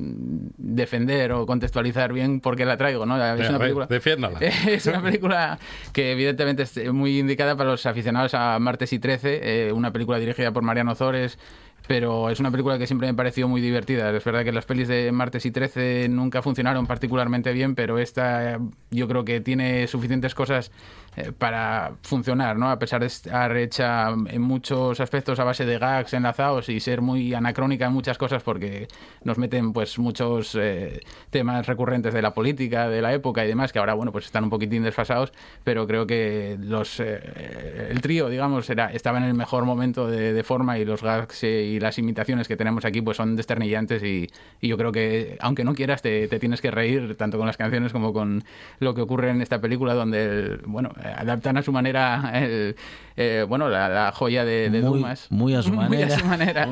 defender 0.59 1.33
o 1.33 1.47
contextualizar 1.47 2.13
bien 2.13 2.41
por 2.41 2.57
qué 2.57 2.65
la 2.65 2.77
traigo, 2.77 3.07
¿no? 3.07 3.17
Es 3.35 3.49
una 3.49 3.59
película... 3.59 3.87
defiéndala. 3.87 4.39
Es 4.67 4.87
una 4.87 5.03
película 5.03 5.59
que 5.93 6.13
evidentemente 6.13 6.63
es 6.65 6.93
muy 6.93 7.19
indicada 7.19 7.57
para 7.57 7.71
los 7.71 7.87
aficionados 7.87 8.35
a 8.35 8.59
Martes 8.59 8.93
y 8.93 8.99
13, 8.99 9.69
eh, 9.69 9.73
una 9.73 9.93
película 9.93 10.19
dirigida 10.19 10.53
por 10.53 10.63
Mariano 10.63 10.95
Zores, 10.95 11.39
pero 11.87 12.31
es 12.31 12.41
una 12.41 12.51
película 12.51 12.79
que 12.79 12.87
siempre 12.87 13.09
me 13.09 13.15
pareció 13.15 13.49
muy 13.49 13.61
divertida. 13.61 14.11
Es 14.11 14.25
verdad 14.25 14.45
que 14.45 14.53
las 14.53 14.65
pelis 14.65 14.89
de 14.89 15.13
Martes 15.13 15.45
y 15.45 15.51
13 15.51 16.09
nunca 16.09 16.43
funcionaron 16.43 16.87
particularmente 16.87 17.53
bien, 17.53 17.75
pero 17.75 17.99
esta 17.99 18.55
eh, 18.55 18.59
yo 18.91 19.07
creo 19.09 19.25
que 19.25 19.41
tiene 19.41 19.87
suficientes 19.87 20.35
cosas 20.35 20.71
eh, 21.17 21.33
para 21.37 21.93
funcionar, 22.03 22.57
¿no? 22.57 22.71
A 22.71 22.79
pesar 22.79 23.01
de 23.01 23.07
estar 23.07 23.57
hecha 23.57 24.09
en 24.11 24.43
muchos 24.43 25.01
aspectos 25.01 25.39
a 25.41 25.45
base 25.45 25.65
de 25.65 25.79
gags 25.79 26.13
enlazados 26.15 26.69
y 26.69 26.81
ser 26.81 27.01
muy 27.01 27.35
anacrónica 27.35 27.87
en 27.87 27.93
muchas 27.93 28.19
cosas 28.19 28.43
porque 28.43 28.89
nos 29.23 29.39
meten 29.39 29.73
pues 29.73 29.99
muchos 29.99 30.55
eh, 30.61 31.01
temas 31.31 31.67
recurrentes 31.67 32.13
de 32.15 32.23
la 32.23 32.35
política, 32.35 32.89
de 32.89 33.03
la 33.03 33.13
época 33.13 33.45
y 33.45 33.49
demás, 33.49 33.73
que 33.73 33.79
ahora, 33.79 33.95
bueno, 33.95 34.13
pues 34.13 34.27
están 34.27 34.45
un 34.45 34.51
poquitín 34.51 34.83
desfasados, 34.83 35.33
pero 35.63 35.87
creo 35.87 36.07
que 36.07 36.57
los 36.61 37.01
eh, 37.01 37.89
el 37.91 38.01
trío, 38.01 38.29
digamos, 38.29 38.69
era, 38.71 38.87
estaba 38.93 39.19
en 39.19 39.25
el 39.25 39.35
mejor 39.35 39.65
momento 39.65 40.09
de, 40.09 40.33
de 40.33 40.43
forma 40.45 40.79
y 40.79 40.85
los 40.85 41.03
gags 41.03 41.43
eh, 41.45 41.63
y 41.65 41.81
las 41.81 41.99
imitaciones 41.99 42.49
que 42.49 42.57
tenemos 42.57 42.85
aquí 42.85 43.01
pues 43.03 43.17
son 43.17 43.37
desternillantes 43.37 44.03
y, 44.03 44.29
y 44.61 44.69
yo 44.69 44.77
creo 44.77 44.93
que 44.93 45.37
aunque 45.41 45.65
no 45.65 45.75
quieras 45.75 46.03
te, 46.03 46.29
te 46.29 46.39
tienes 46.39 46.61
que 46.61 46.71
reír 46.71 47.17
tanto 47.17 47.39
con 47.39 47.47
las 47.47 47.57
canciones 47.57 47.93
como 47.93 48.13
con 48.13 48.45
lo 48.81 48.95
que 48.95 49.01
ocurre 49.03 49.31
en 49.31 49.41
esta 49.43 49.61
película 49.61 49.95
donde 49.95 50.25
el- 50.25 50.61
bueno 50.67 50.91
adaptan 51.09 51.57
a 51.57 51.63
su 51.63 51.73
manera 51.73 52.31
el, 52.35 52.77
eh, 53.17 53.45
bueno 53.49 53.69
la, 53.69 53.89
la 53.89 54.13
joya 54.13 54.45
de, 54.45 54.71
de 54.71 54.81
Muy- 54.81 54.99
Dumas 55.01 55.27
muy 55.31 55.55
a 55.55 55.63
su 55.63 55.71
Muy 55.73 55.85
manera. 55.85 56.15
a 56.15 56.19
su 56.19 56.25
manera 56.27 56.69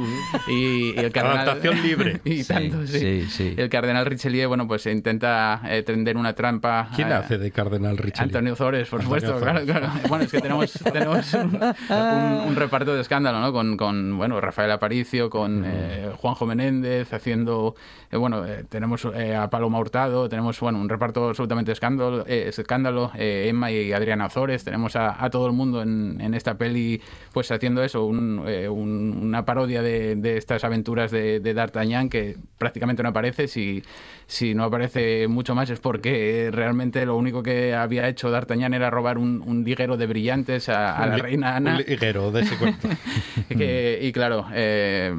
y, 0.48 0.92
y 0.94 0.98
el 0.98 1.12
cardenal 1.12 1.40
Adaptación 1.48 1.82
libre. 1.82 2.20
y 2.24 2.42
Sí, 2.42 2.52
tanto 2.52 2.86
sí. 2.86 2.98
sí, 2.98 3.26
sí. 3.30 3.54
el 3.56 3.68
cardenal 3.68 4.06
Richelieu 4.06 4.48
bueno 4.48 4.66
pues 4.66 4.86
intenta 4.86 5.60
eh, 5.68 5.82
tender 5.82 6.16
una 6.16 6.34
trampa 6.34 6.88
¿Quién 6.96 7.12
a- 7.12 7.18
hace 7.18 7.38
de 7.38 7.50
Cardenal 7.50 7.96
Richelieu? 7.98 8.24
Antonio 8.24 8.56
Zores, 8.56 8.88
por 8.88 9.00
Antonio 9.00 9.20
supuesto, 9.20 9.40
claro, 9.44 9.60
Zores. 9.60 9.70
claro. 9.70 10.08
Bueno, 10.08 10.24
es 10.24 10.30
que 10.32 10.40
tenemos, 10.40 10.72
tenemos 10.92 11.34
un, 11.34 11.60
un- 11.90 12.48
un 12.48 12.56
reparto 12.56 12.94
de 12.94 13.00
escándalo, 13.00 13.40
¿no? 13.40 13.52
Con, 13.52 13.76
con, 13.76 14.16
bueno, 14.16 14.40
Rafael 14.40 14.70
Aparicio, 14.70 15.30
con 15.30 15.62
eh, 15.66 16.10
Juanjo 16.16 16.46
Menéndez, 16.46 17.12
haciendo, 17.12 17.74
eh, 18.10 18.16
bueno, 18.16 18.44
eh, 18.46 18.64
tenemos 18.68 19.06
eh, 19.14 19.34
a 19.36 19.48
Paloma 19.50 19.78
Hurtado, 19.78 20.28
tenemos, 20.28 20.58
bueno, 20.60 20.78
un 20.80 20.88
reparto 20.88 21.28
absolutamente 21.28 21.70
de 21.70 21.74
escándalo, 21.74 22.24
eh, 22.26 22.46
escándalo 22.48 23.10
eh, 23.14 23.46
Emma 23.48 23.70
y 23.70 23.92
Adriana 23.92 24.21
Ozores, 24.26 24.64
tenemos 24.64 24.96
a, 24.96 25.22
a 25.24 25.30
todo 25.30 25.46
el 25.46 25.52
mundo 25.52 25.82
en, 25.82 26.20
en 26.20 26.34
esta 26.34 26.56
peli, 26.58 27.00
pues 27.32 27.50
haciendo 27.50 27.82
eso, 27.82 28.04
un- 28.04 28.44
eh, 28.46 28.68
un- 28.68 29.18
una 29.22 29.44
parodia 29.44 29.82
de, 29.82 30.16
de 30.16 30.36
estas 30.36 30.64
aventuras 30.64 31.10
de, 31.10 31.40
de 31.40 31.54
D'Artagnan 31.54 32.08
que 32.08 32.36
prácticamente 32.58 33.02
no 33.02 33.08
aparece, 33.10 33.48
si, 33.48 33.82
si 34.26 34.54
no 34.54 34.64
aparece 34.64 35.28
mucho 35.28 35.54
más 35.54 35.70
es 35.70 35.80
porque 35.80 36.50
realmente 36.52 37.04
lo 37.06 37.16
único 37.16 37.42
que 37.42 37.74
había 37.74 38.08
hecho 38.08 38.30
D'Artagnan 38.30 38.74
era 38.74 38.90
robar 38.90 39.18
un, 39.18 39.42
un 39.46 39.64
liguero 39.64 39.96
de 39.96 40.06
brillantes 40.06 40.68
a, 40.68 40.96
a 40.96 41.06
la 41.06 41.16
reina 41.16 41.56
Ana. 41.56 41.72
Un 41.76 41.78
liguero 41.78 42.30
de 42.30 42.40
ese 42.42 42.56
cuento. 42.56 42.88
Que- 43.48 43.98
y 44.02 44.12
claro, 44.12 44.46
eh, 44.54 45.12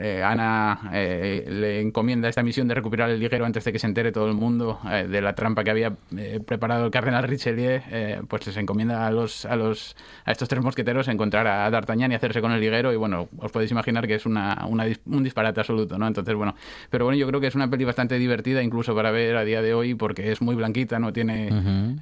eh, 0.00 0.22
Ana 0.24 0.90
eh, 0.92 1.44
le 1.48 1.80
encomienda 1.80 2.28
esta 2.28 2.42
misión 2.42 2.68
de 2.68 2.74
recuperar 2.74 3.10
el 3.10 3.18
liguero 3.20 3.44
antes 3.46 3.64
de 3.64 3.72
que 3.72 3.78
se 3.78 3.86
entere 3.86 4.12
todo 4.12 4.26
el 4.26 4.34
mundo 4.34 4.78
eh, 4.90 5.06
de 5.08 5.20
la 5.20 5.34
trampa 5.34 5.64
que 5.64 5.70
había 5.70 5.92
eh, 6.16 6.40
preparado 6.44 6.84
el 6.86 6.90
cardenal 6.90 7.24
Richelieu. 7.24 7.80
pues 8.28 8.47
se 8.52 8.60
encomienda 8.60 9.06
a 9.06 9.10
los, 9.10 9.44
a 9.44 9.56
los 9.56 9.96
a 10.24 10.32
estos 10.32 10.48
tres 10.48 10.62
mosqueteros 10.62 11.08
encontrar 11.08 11.46
a 11.46 11.70
D'Artagnan 11.70 12.12
y 12.12 12.14
hacerse 12.14 12.40
con 12.40 12.52
el 12.52 12.60
liguero. 12.60 12.92
Y 12.92 12.96
bueno, 12.96 13.28
os 13.38 13.50
podéis 13.52 13.70
imaginar 13.70 14.06
que 14.06 14.14
es 14.14 14.26
una, 14.26 14.64
una 14.68 14.86
un 15.06 15.22
disparate 15.24 15.60
absoluto, 15.60 15.98
¿no? 15.98 16.06
Entonces, 16.06 16.34
bueno, 16.34 16.54
pero 16.90 17.04
bueno, 17.04 17.18
yo 17.18 17.26
creo 17.26 17.40
que 17.40 17.46
es 17.48 17.54
una 17.54 17.68
peli 17.70 17.84
bastante 17.84 18.18
divertida, 18.18 18.62
incluso 18.62 18.94
para 18.94 19.10
ver 19.10 19.36
a 19.36 19.44
día 19.44 19.62
de 19.62 19.74
hoy, 19.74 19.94
porque 19.94 20.30
es 20.32 20.40
muy 20.42 20.54
blanquita, 20.54 20.98
no 20.98 21.12
tiene 21.12 21.50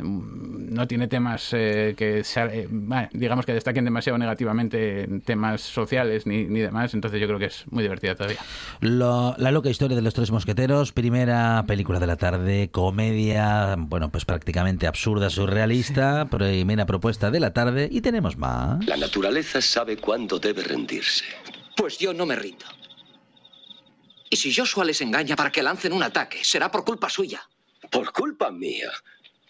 no 0.01 0.87
tiene 0.87 1.09
temas 1.09 1.51
eh, 1.53 1.95
que 1.97 2.25
sea- 2.25 2.47
eh, 2.53 2.67
bueno, 2.71 3.09
digamos 3.13 3.47
que 3.47 3.53
destaquen 3.55 3.85
demasiado 3.85 4.19
negativamente 4.19 5.05
en 5.05 5.21
temas 5.21 5.61
sociales 5.61 6.27
ni, 6.27 6.45
ni 6.45 6.61
demás, 6.61 6.93
entonces 6.95 7.21
yo 7.21 7.27
creo 7.27 7.39
que 7.39 7.47
es 7.47 7.65
muy 7.71 7.83
divertida 7.83 8.15
todavía. 8.15 8.39
Lo- 8.81 9.35
la 9.39 9.51
loca 9.53 9.71
historia 9.71 9.97
de 9.97 10.03
los 10.03 10.15
tres 10.15 10.31
mosqueteros, 10.31 10.93
primera 10.93 11.65
película 11.67 11.99
de 12.01 12.07
la 12.07 12.17
tarde, 12.17 12.69
comedia, 12.71 13.77
bueno, 13.79 14.11
pues 14.11 14.25
prácticamente 14.25 14.87
absurda, 14.87 15.31
surrealista, 15.31 16.27
primera 16.37 16.85
propuesta 16.85 17.31
de 17.31 17.41
la 17.41 17.55
tarde 17.55 17.89
y 17.91 18.03
tenemos 18.03 18.37
más. 18.37 18.85
La 18.85 18.99
naturaleza 18.99 19.63
sabe 19.63 19.97
cuándo 19.97 20.39
debe 20.39 20.63
rendirse. 20.63 21.25
Pues 21.75 21.97
yo 21.99 22.13
no 22.13 22.27
me 22.27 22.37
rindo. 22.37 22.67
Y 24.29 24.37
si 24.37 24.55
Joshua 24.55 24.85
les 24.85 25.01
engaña 25.01 25.35
para 25.35 25.51
que 25.51 25.63
lancen 25.63 25.95
un 25.95 26.03
ataque, 26.03 26.45
será 26.45 26.71
por 26.71 26.85
culpa 26.85 27.09
suya. 27.09 27.49
Por 27.91 28.13
culpa 28.13 28.51
mía. 28.51 28.91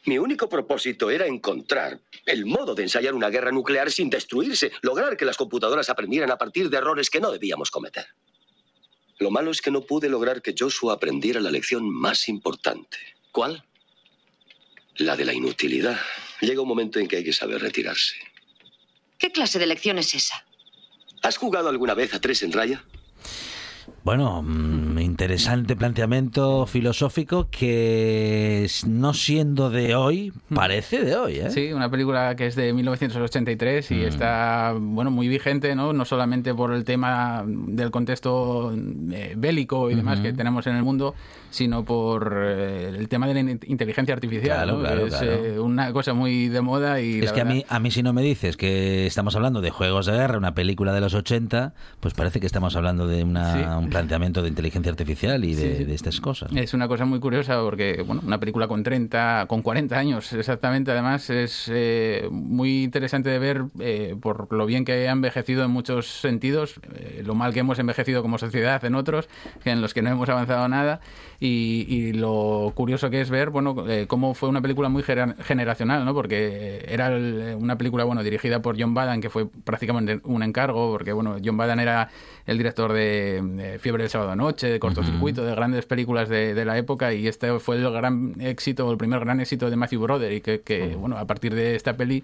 Mi 0.04 0.18
único 0.18 0.48
propósito 0.48 1.10
era 1.10 1.26
encontrar 1.26 1.98
el 2.24 2.46
modo 2.46 2.76
de 2.76 2.84
ensayar 2.84 3.14
una 3.14 3.30
guerra 3.30 3.50
nuclear 3.50 3.90
sin 3.90 4.08
destruirse, 4.08 4.70
lograr 4.82 5.16
que 5.16 5.24
las 5.24 5.36
computadoras 5.36 5.90
aprendieran 5.90 6.30
a 6.30 6.38
partir 6.38 6.70
de 6.70 6.76
errores 6.76 7.10
que 7.10 7.20
no 7.20 7.32
debíamos 7.32 7.72
cometer. 7.72 8.06
Lo 9.18 9.32
malo 9.32 9.50
es 9.50 9.60
que 9.60 9.72
no 9.72 9.80
pude 9.80 10.08
lograr 10.08 10.42
que 10.42 10.54
Joshua 10.56 10.94
aprendiera 10.94 11.40
la 11.40 11.50
lección 11.50 11.90
más 11.90 12.28
importante. 12.28 12.98
¿Cuál? 13.32 13.64
La 14.98 15.16
de 15.16 15.24
la 15.24 15.34
inutilidad. 15.34 15.98
Llega 16.40 16.60
un 16.60 16.68
momento 16.68 16.98
en 16.98 17.08
que 17.08 17.16
hay 17.16 17.24
que 17.24 17.32
saber 17.32 17.60
retirarse. 17.60 18.14
¿Qué 19.18 19.32
clase 19.32 19.58
de 19.58 19.66
lección 19.66 19.98
es 19.98 20.14
esa? 20.14 20.44
¿Has 21.22 21.36
jugado 21.38 21.68
alguna 21.68 21.94
vez 21.94 22.12
a 22.14 22.20
tres 22.20 22.42
en 22.42 22.52
raya? 22.52 22.84
Bueno, 24.06 24.40
mm, 24.40 25.00
interesante 25.00 25.74
planteamiento 25.74 26.64
filosófico 26.66 27.48
que 27.50 28.64
no 28.86 29.12
siendo 29.14 29.68
de 29.68 29.96
hoy, 29.96 30.32
parece 30.54 31.02
de 31.04 31.16
hoy, 31.16 31.34
¿eh? 31.40 31.50
Sí, 31.50 31.72
una 31.72 31.90
película 31.90 32.36
que 32.36 32.46
es 32.46 32.54
de 32.54 32.72
1983 32.72 33.90
y 33.90 33.94
Mm. 33.96 34.02
está 34.04 34.74
bueno 34.78 35.10
muy 35.10 35.26
vigente, 35.26 35.74
¿no? 35.74 35.92
No 35.92 36.04
solamente 36.04 36.54
por 36.54 36.72
el 36.72 36.84
tema 36.84 37.42
del 37.48 37.90
contexto 37.90 38.72
eh, 39.10 39.34
bélico 39.36 39.90
y 39.90 39.96
demás 39.96 40.20
que 40.20 40.32
tenemos 40.32 40.68
en 40.68 40.76
el 40.76 40.84
mundo, 40.84 41.16
sino 41.50 41.84
por 41.84 42.32
eh, 42.46 42.90
el 42.96 43.08
tema 43.08 43.26
de 43.26 43.34
la 43.34 43.40
in- 43.40 43.60
inteligencia 43.66 44.14
artificial. 44.14 44.56
Claro, 44.58 44.72
¿no? 44.74 44.78
claro, 44.84 45.06
es 45.06 45.16
claro. 45.16 45.32
eh, 45.44 45.58
una 45.58 45.92
cosa 45.92 46.14
muy 46.14 46.46
de 46.48 46.60
moda 46.60 47.00
y 47.00 47.18
Es 47.18 47.24
la 47.24 47.32
que 47.32 47.40
a 47.40 47.44
mí, 47.44 47.64
a 47.68 47.80
mí 47.80 47.90
si 47.90 48.04
no 48.04 48.12
me 48.12 48.22
dices 48.22 48.56
que 48.56 49.04
estamos 49.04 49.34
hablando 49.34 49.60
de 49.60 49.70
juegos 49.70 50.06
de 50.06 50.12
guerra, 50.12 50.38
una 50.38 50.54
película 50.54 50.92
de 50.92 51.00
los 51.00 51.12
80, 51.12 51.74
pues 51.98 52.14
parece 52.14 52.38
que 52.38 52.46
estamos 52.46 52.76
hablando 52.76 53.08
de 53.08 53.24
una- 53.24 53.52
Sí. 53.54 53.60
un 53.84 53.95
planteamiento 53.96 54.42
de 54.42 54.48
inteligencia 54.48 54.90
artificial 54.90 55.44
y 55.44 55.54
de, 55.54 55.62
Sí, 55.62 55.76
sí. 55.78 55.84
de 55.84 55.94
estas 55.94 56.20
cosas. 56.20 56.50
Es 56.54 56.74
una 56.74 56.86
cosa 56.86 57.04
muy 57.04 57.18
curiosa 57.18 57.60
porque, 57.62 58.02
bueno, 58.06 58.22
una 58.26 58.38
película 58.38 58.68
con 58.68 58.82
30, 58.82 59.46
con 59.48 59.62
40 59.62 59.98
años 59.98 60.32
exactamente, 60.32 60.90
además, 60.90 61.30
es 61.30 61.70
eh, 61.72 62.28
muy 62.30 62.84
interesante 62.84 63.30
de 63.30 63.38
ver 63.38 63.64
eh, 63.80 64.14
por 64.20 64.52
lo 64.52 64.66
bien 64.66 64.84
que 64.84 65.08
ha 65.08 65.12
envejecido 65.12 65.64
en 65.64 65.70
muchos 65.70 66.06
sentidos, 66.20 66.78
eh, 66.94 67.22
lo 67.24 67.34
mal 67.34 67.54
que 67.54 67.60
hemos 67.60 67.78
envejecido 67.78 68.22
como 68.22 68.38
sociedad 68.38 68.84
en 68.84 68.94
otros, 68.94 69.28
en 69.64 69.80
los 69.80 69.94
que 69.94 70.02
no 70.02 70.10
hemos 70.10 70.28
avanzado 70.28 70.68
nada, 70.68 71.00
y, 71.40 71.86
y 71.88 72.12
lo 72.12 72.72
curioso 72.74 73.10
que 73.10 73.20
es 73.20 73.30
ver, 73.30 73.50
bueno, 73.50 73.84
eh, 73.88 74.06
cómo 74.08 74.34
fue 74.34 74.48
una 74.48 74.60
película 74.62 74.88
muy 74.88 75.02
generacional, 75.02 76.04
¿no? 76.04 76.14
Porque 76.14 76.84
era 76.88 77.08
el- 77.08 77.56
una 77.58 77.76
película, 77.76 78.04
bueno, 78.04 78.22
dirigida 78.22 78.60
por 78.62 78.80
John 78.80 78.94
Badan, 78.94 79.20
que 79.20 79.30
fue 79.30 79.46
prácticamente 79.46 80.20
un 80.24 80.42
encargo, 80.42 80.90
porque, 80.92 81.12
bueno, 81.12 81.36
John 81.44 81.56
Badan 81.56 81.80
era 81.80 82.08
el 82.46 82.58
director 82.58 82.92
de, 82.92 83.36
eh, 83.58 83.78
Fiebre 83.80 84.04
del 84.04 84.10
Sábado 84.10 84.34
Noche, 84.36 84.68
de 84.68 84.78
Cortocircuito, 84.78 85.44
de 85.44 85.54
grandes 85.54 85.84
películas 85.86 86.28
de, 86.28 86.54
de 86.54 86.64
la 86.64 86.78
época, 86.78 87.12
y 87.12 87.26
este 87.28 87.58
fue 87.58 87.76
el 87.76 87.90
gran 87.90 88.34
éxito, 88.40 88.90
el 88.90 88.96
primer 88.96 89.20
gran 89.20 89.40
éxito 89.40 89.68
de 89.68 89.76
Matthew 89.76 90.00
Broderick, 90.02 90.42
que, 90.44 90.60
que, 90.62 90.94
bueno, 90.96 91.18
a 91.18 91.24
partir 91.26 91.54
de 91.54 91.74
esta 91.76 91.96
peli, 91.96 92.22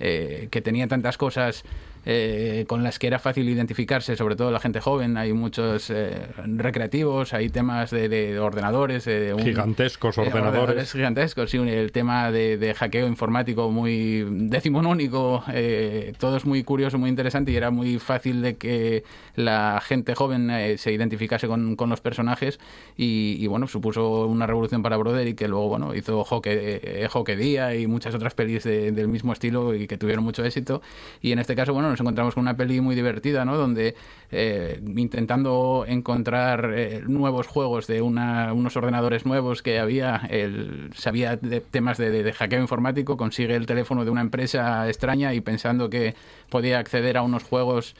eh, 0.00 0.48
que 0.50 0.60
tenía 0.60 0.86
tantas 0.88 1.16
cosas 1.18 1.64
eh, 2.06 2.66
con 2.68 2.82
las 2.82 2.98
que 2.98 3.06
era 3.06 3.18
fácil 3.18 3.48
identificarse, 3.48 4.14
sobre 4.14 4.36
todo 4.36 4.50
la 4.50 4.60
gente 4.60 4.78
joven, 4.78 5.16
hay 5.16 5.32
muchos 5.32 5.88
eh, 5.88 6.12
recreativos, 6.58 7.32
hay 7.32 7.48
temas 7.48 7.90
de, 7.90 8.10
de 8.10 8.38
ordenadores, 8.38 9.06
eh, 9.06 9.32
un- 9.32 9.40
Gigantescos 9.42 10.18
ordenadores. 10.18 10.92
gigantescos, 10.92 11.50
sí, 11.50 11.56
el 11.56 11.92
tema 11.92 12.30
de, 12.30 12.58
de 12.58 12.74
hackeo 12.74 13.06
informático 13.06 13.70
muy 13.70 14.26
decimonónico, 14.28 15.44
eh, 15.52 16.12
todo 16.18 16.36
es 16.36 16.44
muy 16.44 16.62
curioso, 16.62 16.98
muy 16.98 17.08
interesante 17.08 17.52
y 17.52 17.56
era 17.56 17.70
muy 17.70 17.98
fácil 17.98 18.42
de 18.42 18.56
que 18.56 19.04
la 19.36 19.80
gente 19.84 20.14
joven 20.14 20.50
se 20.76 20.92
identificase 20.92 21.46
con, 21.48 21.74
con 21.76 21.88
los 21.88 22.00
personajes 22.00 22.58
y, 22.96 23.36
y, 23.40 23.46
bueno, 23.46 23.66
supuso 23.66 24.26
una 24.26 24.46
revolución 24.46 24.82
para 24.82 24.96
Broderick 24.96 25.38
que 25.38 25.48
luego, 25.48 25.68
bueno, 25.68 25.94
hizo 25.94 26.22
Hockey, 26.24 26.80
Hockey 27.08 27.36
Día 27.36 27.74
y 27.76 27.86
muchas 27.86 28.14
otras 28.14 28.34
pelis 28.34 28.64
de- 28.64 28.92
del 28.92 29.08
mismo 29.08 29.32
estilo 29.32 29.74
y 29.74 29.83
que 29.86 29.96
tuvieron 29.98 30.24
mucho 30.24 30.44
éxito 30.44 30.82
y 31.20 31.32
en 31.32 31.38
este 31.38 31.54
caso, 31.54 31.72
bueno, 31.72 31.90
nos 31.90 32.00
encontramos 32.00 32.34
con 32.34 32.42
una 32.42 32.56
peli 32.56 32.80
muy 32.80 32.94
divertida, 32.94 33.44
¿no? 33.44 33.56
Donde 33.56 33.94
eh, 34.30 34.80
intentando 34.96 35.84
encontrar 35.86 36.72
eh, 36.74 37.02
nuevos 37.06 37.46
juegos 37.46 37.86
de 37.86 38.02
una- 38.02 38.52
unos 38.52 38.76
ordenadores 38.76 39.26
nuevos 39.26 39.62
que 39.62 39.78
había, 39.78 40.22
el, 40.30 40.90
sabía 40.94 41.36
de 41.36 41.60
temas 41.60 41.98
de- 41.98 42.10
de 42.22 42.32
hackeo 42.32 42.60
informático, 42.60 43.16
consigue 43.16 43.54
el 43.54 43.66
teléfono 43.66 44.04
de 44.04 44.10
una 44.10 44.20
empresa 44.20 44.86
extraña 44.88 45.34
y 45.34 45.40
pensando 45.40 45.88
que 45.90 46.14
podía 46.50 46.78
acceder 46.78 47.16
a 47.16 47.22
unos 47.22 47.42
juegos 47.44 47.94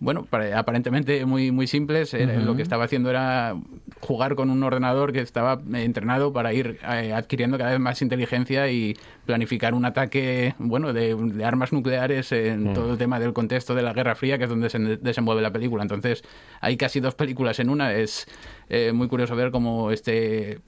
bueno, 0.00 0.24
pare- 0.24 0.54
aparentemente 0.54 1.24
muy, 1.26 1.50
muy 1.52 1.66
simples. 1.66 2.14
Ujú. 2.14 2.24
Lo 2.44 2.56
que 2.56 2.62
estaba 2.62 2.84
haciendo 2.84 3.10
era 3.10 3.54
jugar 4.00 4.34
con 4.34 4.50
un 4.50 4.62
ordenador 4.62 5.12
que 5.12 5.20
estaba 5.20 5.60
eh, 5.74 5.84
entrenado 5.84 6.32
para 6.32 6.52
ir 6.54 6.78
eh, 6.90 7.12
adquiriendo 7.12 7.58
cada 7.58 7.70
vez 7.70 7.80
más 7.80 8.00
inteligencia 8.02 8.70
y 8.70 8.96
planificar 9.26 9.74
un 9.74 9.84
ataque, 9.84 10.54
bueno, 10.58 10.92
de, 10.92 11.14
de 11.14 11.44
armas 11.44 11.72
nucleares 11.72 12.32
en 12.32 12.70
Mm. 12.70 12.74
todo 12.74 12.92
el 12.92 12.98
tema 12.98 13.20
del 13.20 13.32
contexto 13.32 13.74
de 13.74 13.82
la 13.82 13.92
Guerra 13.92 14.14
Fría, 14.14 14.38
que 14.38 14.44
es 14.44 14.50
donde 14.50 14.70
se 14.70 14.78
de- 14.78 14.96
desenvuelve 14.96 15.42
la 15.42 15.52
película. 15.52 15.82
Entonces, 15.82 16.22
hay 16.60 16.76
casi 16.76 17.00
dos 17.00 17.14
películas 17.14 17.60
en 17.60 17.68
una. 17.70 17.92
Es 17.92 18.26
eh, 18.70 18.92
muy 18.92 19.08
curioso 19.08 19.36
ver 19.36 19.50
cómo 19.50 19.90
este 19.90 20.52
eh, 20.52 20.60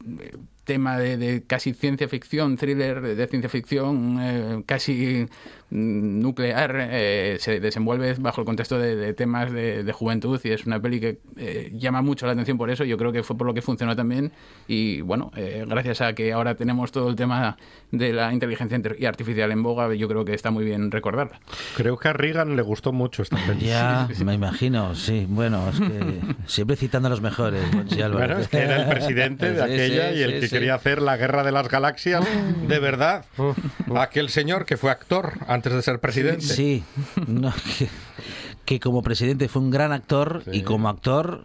tema 0.64 0.98
de, 0.98 1.16
de 1.16 1.42
casi 1.42 1.72
ciencia 1.72 2.08
ficción, 2.08 2.56
thriller 2.56 3.00
de 3.00 3.26
ciencia 3.26 3.48
ficción, 3.48 4.18
eh, 4.20 4.62
casi 4.64 5.26
mm, 5.70 6.20
nuclear, 6.20 6.76
eh, 6.78 7.36
se 7.40 7.58
desenvuelve 7.58 8.14
bajo 8.14 8.42
el 8.42 8.44
contexto 8.44 8.78
de, 8.78 8.94
de 8.94 9.12
temas 9.12 9.52
de, 9.52 9.82
de 9.82 9.92
juventud 9.92 10.40
y 10.44 10.50
es 10.50 10.64
una 10.64 10.80
peli 10.80 11.00
que 11.00 11.18
eh, 11.36 11.72
llama 11.74 12.02
mucho 12.02 12.26
la 12.26 12.32
atención 12.32 12.58
por 12.58 12.70
eso. 12.70 12.84
Yo 12.84 12.96
creo 12.96 13.12
que 13.12 13.22
fue 13.22 13.36
por 13.36 13.46
lo 13.46 13.54
que 13.54 13.62
funcionó 13.62 13.96
también 13.96 14.32
y 14.68 15.00
bueno, 15.00 15.32
eh, 15.36 15.64
gracias 15.66 16.00
a 16.00 16.12
que 16.12 16.32
ahora 16.32 16.54
tenemos 16.54 16.92
todo 16.92 17.08
el 17.08 17.16
tema 17.16 17.56
de 17.90 18.12
la 18.12 18.32
inteligencia 18.32 18.80
artificial 19.08 19.50
en 19.50 19.62
boga, 19.62 19.92
yo 19.94 20.08
creo 20.08 20.24
que 20.24 20.34
está 20.34 20.50
muy 20.50 20.64
bien 20.64 20.90
recordarla. 20.90 21.40
Creo 21.76 21.96
que 21.98 22.08
a 22.08 22.12
Reagan 22.12 22.54
le 22.54 22.62
gustó 22.62 22.92
mucho 22.92 23.22
esta 23.22 23.36
peli. 23.46 23.66
Ya, 23.66 24.08
me 24.24 24.34
imagino, 24.34 24.94
sí. 24.94 25.26
Bueno, 25.28 25.68
es 25.68 25.80
que 25.80 26.20
siempre 26.46 26.76
citando 26.76 27.08
a 27.08 27.10
los 27.10 27.20
mejores. 27.20 27.64
Álvarez. 28.00 28.28
Bueno, 28.28 28.42
es 28.42 28.48
que 28.48 28.58
era 28.58 28.82
el 28.82 28.88
presidente 28.88 29.52
de 29.52 29.62
aquella 29.62 30.12
sí, 30.12 30.18
y 30.18 30.22
el 30.22 30.40
que 30.40 30.48
quería 30.48 30.74
hacer 30.74 31.02
la 31.02 31.16
guerra 31.16 31.42
de 31.42 31.52
las 31.52 31.68
galaxias 31.68 32.24
de 32.66 32.78
verdad. 32.78 33.24
Aquel 33.96 34.28
señor 34.30 34.64
que 34.64 34.76
fue 34.76 34.90
actor 34.90 35.34
antes 35.46 35.72
de 35.72 35.82
ser 35.82 35.98
presidente. 35.98 36.42
Sí, 36.42 36.84
no, 37.26 37.52
que, 37.78 37.88
que 38.64 38.78
como 38.78 39.02
presidente 39.02 39.48
fue 39.48 39.60
un 39.60 39.70
gran 39.70 39.90
actor 39.92 40.44
y 40.52 40.62
como 40.62 40.88
actor... 40.88 41.44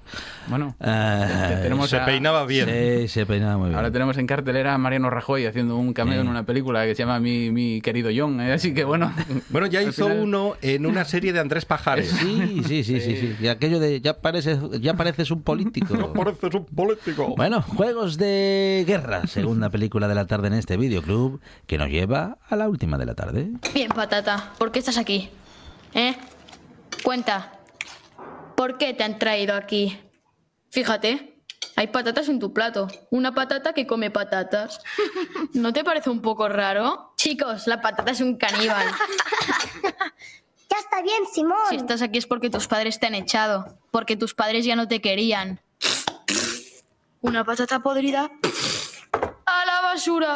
Bueno, 0.49 0.75
eh, 0.79 1.59
tenemos 1.63 1.89
se 1.89 1.97
a- 1.97 2.05
peinaba 2.05 2.45
bien. 2.45 2.69
Sí, 2.69 3.07
se 3.07 3.25
peinaba 3.25 3.57
muy 3.57 3.69
bien. 3.69 3.75
Ahora 3.75 3.89
tenemos 3.91 4.17
en 4.17 4.27
cartelera 4.27 4.75
a 4.75 4.77
Mariano 4.77 5.09
Rajoy 5.09 5.45
haciendo 5.47 5.77
un 5.77 5.93
cameo 5.93 6.13
Sí. 6.15 6.19
en 6.21 6.27
una 6.27 6.45
película 6.45 6.85
que 6.85 6.93
se 6.93 6.99
llama 7.03 7.19
Mi, 7.19 7.49
mi 7.51 7.81
querido 7.81 8.11
John, 8.15 8.39
¿eh? 8.39 8.53
así 8.53 8.73
que 8.73 8.83
bueno. 8.83 9.11
Bueno, 9.49 9.65
ya 9.67 9.81
hizo 9.81 10.05
final- 10.05 10.19
uno 10.19 10.53
en 10.61 10.85
una 10.85 11.05
serie 11.05 11.33
de 11.33 11.39
Andrés 11.39 11.65
Pajares. 11.65 12.09
Sí, 12.09 12.61
sí, 12.67 12.83
sí, 12.83 12.99
sí, 13.01 13.15
sí. 13.17 13.35
Y 13.41 13.47
aquello 13.47 13.79
de 13.79 13.99
ya 13.99 14.19
pareces, 14.21 14.59
ya 14.79 14.93
pareces 14.93 15.31
un 15.31 15.41
político. 15.41 16.13
Pareces 16.13 16.53
un 16.53 16.65
político. 16.65 17.33
Bueno, 17.35 17.61
Juegos 17.63 18.17
de 18.17 18.83
Guerra, 18.87 19.25
segunda 19.27 19.69
película 19.69 20.07
de 20.07 20.15
la 20.15 20.27
tarde 20.27 20.47
en 20.47 20.53
este 20.53 20.77
videoclub, 20.77 21.39
que 21.65 21.77
nos 21.79 21.89
lleva 21.89 22.37
a 22.47 22.55
la 22.55 22.69
última 22.69 22.97
de 22.99 23.05
la 23.07 23.15
tarde. 23.15 23.49
Bien, 23.73 23.89
patata, 23.89 24.51
¿por 24.59 24.71
qué 24.71 24.79
estás 24.79 24.97
aquí? 24.97 25.29
¿Eh? 25.93 26.15
Cuenta. 27.07 27.53
¿Por 28.57 28.77
qué 28.77 28.93
te 28.93 29.05
han 29.05 29.17
traído 29.17 29.55
aquí? 29.55 29.97
Fíjate, 30.71 31.39
hay 31.77 31.87
patatas 31.87 32.27
en 32.27 32.37
tu 32.37 32.51
plato. 32.51 32.89
Una 33.11 33.33
patata 33.33 33.71
que 33.71 33.87
come 33.87 34.11
patatas. 34.11 34.81
¿No 35.53 35.71
te 35.71 35.85
parece 35.85 36.09
un 36.09 36.21
poco 36.21 36.49
raro? 36.49 37.13
Chicos, 37.15 37.65
la 37.65 37.79
patata 37.79 38.11
es 38.11 38.19
un 38.19 38.35
caníbal. 38.35 38.85
Ya 40.69 40.79
está 40.79 41.01
bien, 41.01 41.23
Simón. 41.33 41.55
Si 41.69 41.77
estás 41.77 42.01
aquí 42.01 42.17
es 42.17 42.27
porque 42.27 42.49
tus 42.49 42.67
padres 42.67 42.99
te 42.99 43.07
han 43.07 43.15
echado. 43.15 43.79
Porque 43.89 44.17
tus 44.17 44.33
padres 44.33 44.65
ya 44.65 44.75
no 44.75 44.89
te 44.89 44.99
querían. 44.99 45.61
Una 47.21 47.45
patata 47.45 47.79
podrida. 47.79 48.29
¡A 49.45 49.65
la 49.65 49.81
basura! 49.81 50.33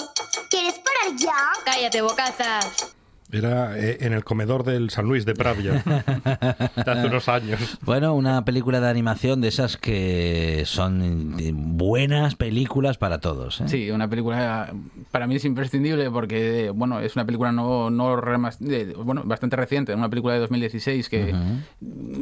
¿Quieres 0.50 0.80
parar 0.80 1.18
ya? 1.18 1.36
Cállate, 1.66 2.02
bocazas. 2.02 2.96
Era 3.32 3.78
eh, 3.78 3.98
en 4.02 4.14
el 4.14 4.24
comedor 4.24 4.64
del 4.64 4.90
San 4.90 5.06
Luis 5.06 5.26
de 5.26 5.34
Pravia. 5.36 5.82
de 5.86 6.92
hace 6.92 7.08
unos 7.08 7.30
años. 7.30 7.78
Bueno, 7.84 8.14
una 8.14 8.44
película 8.46 8.80
de 8.82 8.90
animación 8.90 9.42
de 9.42 9.48
esas 9.48 9.78
que 9.78 10.64
son 10.66 11.36
eh, 11.40 11.52
buenas 11.54 12.36
películas 12.36 12.98
para 12.98 13.20
todos. 13.20 13.62
¿eh? 13.62 13.68
Sí, 13.68 13.92
una 13.92 14.08
película 14.10 14.74
para 15.12 15.28
mí 15.28 15.36
es 15.36 15.46
imprescindible 15.46 16.10
porque, 16.12 16.72
bueno, 16.74 17.00
es 17.00 17.16
una 17.16 17.26
película 17.26 17.52
no, 17.52 17.90
no 17.90 18.16
remas- 18.18 18.60
de- 18.60 18.94
bueno, 18.94 19.22
bastante 19.26 19.56
reciente, 19.56 19.94
una 19.96 20.10
película 20.10 20.34
de 20.34 20.40
2016 20.42 21.10
que 21.10 21.34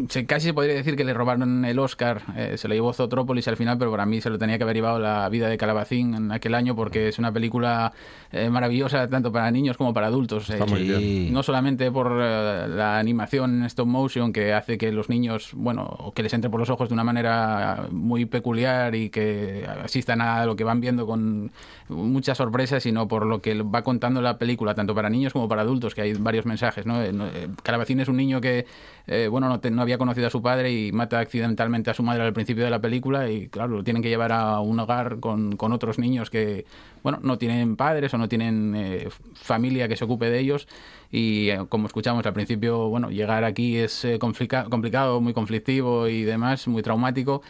se, 0.09 0.25
casi 0.25 0.47
se 0.47 0.53
podría 0.53 0.75
decir 0.75 0.95
que 0.95 1.03
le 1.03 1.13
robaron 1.13 1.65
el 1.65 1.79
Oscar, 1.79 2.21
eh, 2.35 2.55
se 2.57 2.67
lo 2.67 2.73
llevó 2.75 2.93
Zootropolis 2.93 3.47
al 3.47 3.57
final, 3.57 3.77
pero 3.77 3.91
para 3.91 4.05
mí 4.05 4.21
se 4.21 4.29
lo 4.29 4.37
tenía 4.37 4.57
que 4.57 4.63
haber 4.63 4.75
llevado 4.75 4.99
la 4.99 5.27
vida 5.29 5.47
de 5.47 5.57
Calabacín 5.57 6.13
en 6.13 6.31
aquel 6.31 6.55
año 6.55 6.75
porque 6.75 7.07
es 7.07 7.19
una 7.19 7.31
película 7.31 7.93
eh, 8.31 8.49
maravillosa 8.49 9.07
tanto 9.09 9.31
para 9.31 9.49
niños 9.51 9.75
como 9.77 9.93
para 9.93 10.07
adultos. 10.07 10.49
Está 10.49 10.65
muy 10.65 10.83
bien. 10.83 10.98
Eh, 11.01 11.29
no 11.31 11.43
solamente 11.43 11.91
por 11.91 12.11
eh, 12.21 12.67
la 12.67 12.99
animación 12.99 13.59
en 13.59 13.63
stop 13.65 13.87
motion 13.87 14.33
que 14.33 14.53
hace 14.53 14.77
que 14.77 14.91
los 14.91 15.09
niños, 15.09 15.51
bueno, 15.53 16.11
que 16.15 16.23
les 16.23 16.33
entre 16.33 16.49
por 16.49 16.59
los 16.59 16.69
ojos 16.69 16.89
de 16.89 16.93
una 16.93 17.03
manera 17.03 17.87
muy 17.91 18.25
peculiar 18.25 18.95
y 18.95 19.09
que 19.09 19.65
asistan 19.83 20.21
a 20.21 20.45
lo 20.45 20.55
que 20.55 20.63
van 20.63 20.81
viendo 20.81 21.05
con 21.05 21.51
muchas 21.89 22.37
sorpresas, 22.37 22.83
sino 22.83 23.07
por 23.07 23.25
lo 23.25 23.41
que 23.41 23.61
va 23.63 23.81
contando 23.83 24.21
la 24.21 24.37
película, 24.37 24.75
tanto 24.75 24.93
para 24.93 25.09
niños 25.09 25.33
como 25.33 25.47
para 25.47 25.61
adultos, 25.63 25.95
que 25.95 26.01
hay 26.01 26.13
varios 26.13 26.45
mensajes. 26.45 26.85
¿no? 26.85 27.01
Eh, 27.01 27.11
eh, 27.13 27.47
Calabacín 27.63 27.99
es 27.99 28.07
un 28.07 28.17
niño 28.17 28.41
que 28.41 28.65
eh, 29.07 29.27
bueno, 29.27 29.49
no, 29.49 29.59
te- 29.59 29.71
no 29.71 29.81
había 29.81 29.97
conocido 29.97 30.27
a 30.27 30.29
su 30.29 30.41
padre 30.41 30.71
y 30.71 30.91
mata 30.91 31.19
accidentalmente 31.19 31.89
a 31.89 31.93
su 31.95 32.03
madre 32.03 32.23
al 32.23 32.33
principio 32.33 32.63
de 32.63 32.69
la 32.69 32.79
película 32.79 33.29
y 33.29 33.47
claro, 33.47 33.77
lo 33.77 33.83
tienen 33.83 34.03
que 34.03 34.09
llevar 34.09 34.31
a 34.31 34.59
un 34.59 34.79
hogar 34.79 35.19
con, 35.19 35.55
con 35.55 35.73
otros 35.73 35.97
niños 35.97 36.29
que, 36.29 36.65
bueno, 37.01 37.19
no 37.23 37.37
tienen 37.37 37.75
padres 37.75 38.13
o 38.13 38.17
no 38.17 38.27
tienen 38.29 39.09
familia 39.33 39.87
que 39.87 39.95
se 39.95 40.05
ocupe 40.05 40.29
de 40.29 40.39
ellos 40.39 40.67
y 41.11 41.49
eh, 41.49 41.65
como 41.69 41.87
escuchamos 41.87 42.25
al 42.25 42.33
principio, 42.33 42.89
bueno, 42.89 43.09
llegar 43.09 43.43
aquí 43.43 43.77
es 43.77 44.05
eh, 44.05 44.19
complica- 44.19 44.65
complicado, 44.69 45.21
muy 45.21 45.33
conflictivo 45.33 46.07
y 46.07 46.23
demás, 46.23 46.67
muy 46.67 46.81
traumático. 46.83 47.41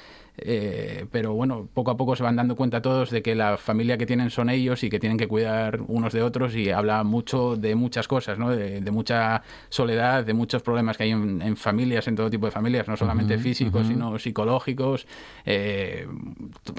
Eh, 0.43 1.05
pero 1.11 1.33
bueno, 1.33 1.67
poco 1.73 1.91
a 1.91 1.97
poco 1.97 2.15
se 2.15 2.23
van 2.23 2.35
dando 2.35 2.55
cuenta 2.55 2.81
todos 2.81 3.09
de 3.09 3.21
que 3.21 3.35
la 3.35 3.57
familia 3.57 3.97
que 3.97 4.05
tienen 4.05 4.29
son 4.29 4.49
ellos 4.49 4.83
y 4.83 4.89
que 4.89 4.99
tienen 4.99 5.17
que 5.17 5.27
cuidar 5.27 5.81
unos 5.87 6.13
de 6.13 6.21
otros 6.21 6.55
y 6.55 6.69
habla 6.69 7.03
mucho 7.03 7.55
de 7.55 7.75
muchas 7.75 8.07
cosas, 8.07 8.37
¿no? 8.37 8.49
de, 8.49 8.81
de 8.81 8.91
mucha 8.91 9.41
soledad, 9.69 10.25
de 10.25 10.33
muchos 10.33 10.61
problemas 10.61 10.97
que 10.97 11.03
hay 11.03 11.11
en, 11.11 11.41
en 11.41 11.57
familias, 11.57 12.07
en 12.07 12.15
todo 12.15 12.29
tipo 12.29 12.45
de 12.45 12.51
familias, 12.51 12.87
no 12.87 12.97
solamente 12.97 13.37
físicos, 13.37 13.87
sino 13.87 14.17
psicológicos, 14.19 15.07
eh, 15.45 16.07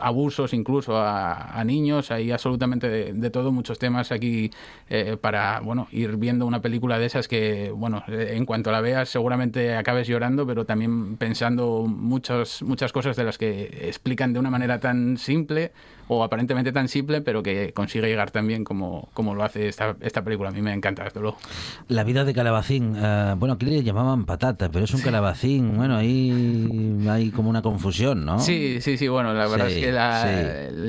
abusos 0.00 0.52
incluso 0.54 0.96
a, 0.96 1.58
a 1.58 1.64
niños, 1.64 2.10
hay 2.10 2.30
absolutamente 2.30 2.88
de, 2.88 3.12
de 3.12 3.30
todo, 3.30 3.52
muchos 3.52 3.78
temas 3.78 4.12
aquí 4.12 4.50
eh, 4.88 5.16
para 5.20 5.60
bueno 5.60 5.88
ir 5.92 6.16
viendo 6.16 6.46
una 6.46 6.60
película 6.62 6.98
de 6.98 7.06
esas 7.06 7.28
que, 7.28 7.70
bueno, 7.70 8.02
eh, 8.08 8.32
en 8.36 8.46
cuanto 8.46 8.70
la 8.70 8.80
veas 8.80 9.08
seguramente 9.08 9.74
acabes 9.76 10.08
llorando, 10.08 10.46
pero 10.46 10.64
también 10.64 11.16
pensando 11.16 11.86
muchas, 11.86 12.62
muchas 12.62 12.92
cosas 12.92 13.16
de 13.16 13.24
las 13.24 13.38
que 13.38 13.49
explican 13.50 14.32
de 14.32 14.38
una 14.38 14.50
manera 14.50 14.80
tan 14.80 15.16
simple 15.18 15.72
o 16.12 16.24
aparentemente 16.24 16.72
tan 16.72 16.88
simple, 16.88 17.20
pero 17.20 17.40
que 17.40 17.72
consigue 17.72 18.08
llegar 18.08 18.32
tan 18.32 18.44
bien 18.46 18.64
como, 18.64 19.08
como 19.14 19.34
lo 19.36 19.44
hace 19.44 19.68
esta, 19.68 19.94
esta 20.00 20.24
película. 20.24 20.48
A 20.48 20.52
mí 20.52 20.60
me 20.60 20.72
encanta, 20.72 21.04
desde 21.04 21.20
luego. 21.20 21.36
La 21.86 22.02
vida 22.02 22.24
de 22.24 22.34
calabacín. 22.34 22.96
eh, 22.98 23.34
bueno, 23.38 23.54
aquí 23.54 23.66
le 23.66 23.82
llamaban 23.84 24.24
patata, 24.24 24.68
pero 24.70 24.84
es 24.84 24.92
un 24.92 25.02
calabacín. 25.02 25.76
Bueno, 25.76 25.96
ahí 25.96 26.98
hay 27.08 27.30
como 27.30 27.48
una 27.48 27.62
confusión, 27.62 28.24
¿no? 28.24 28.40
Sí, 28.40 28.80
sí, 28.80 28.96
sí, 28.96 29.06
bueno, 29.06 29.32
la 29.32 29.46
verdad 29.46 29.68
Sí, 29.68 29.74
es 29.74 29.84
que 29.86 29.92
la- 29.92 30.22
sí. 30.22 30.28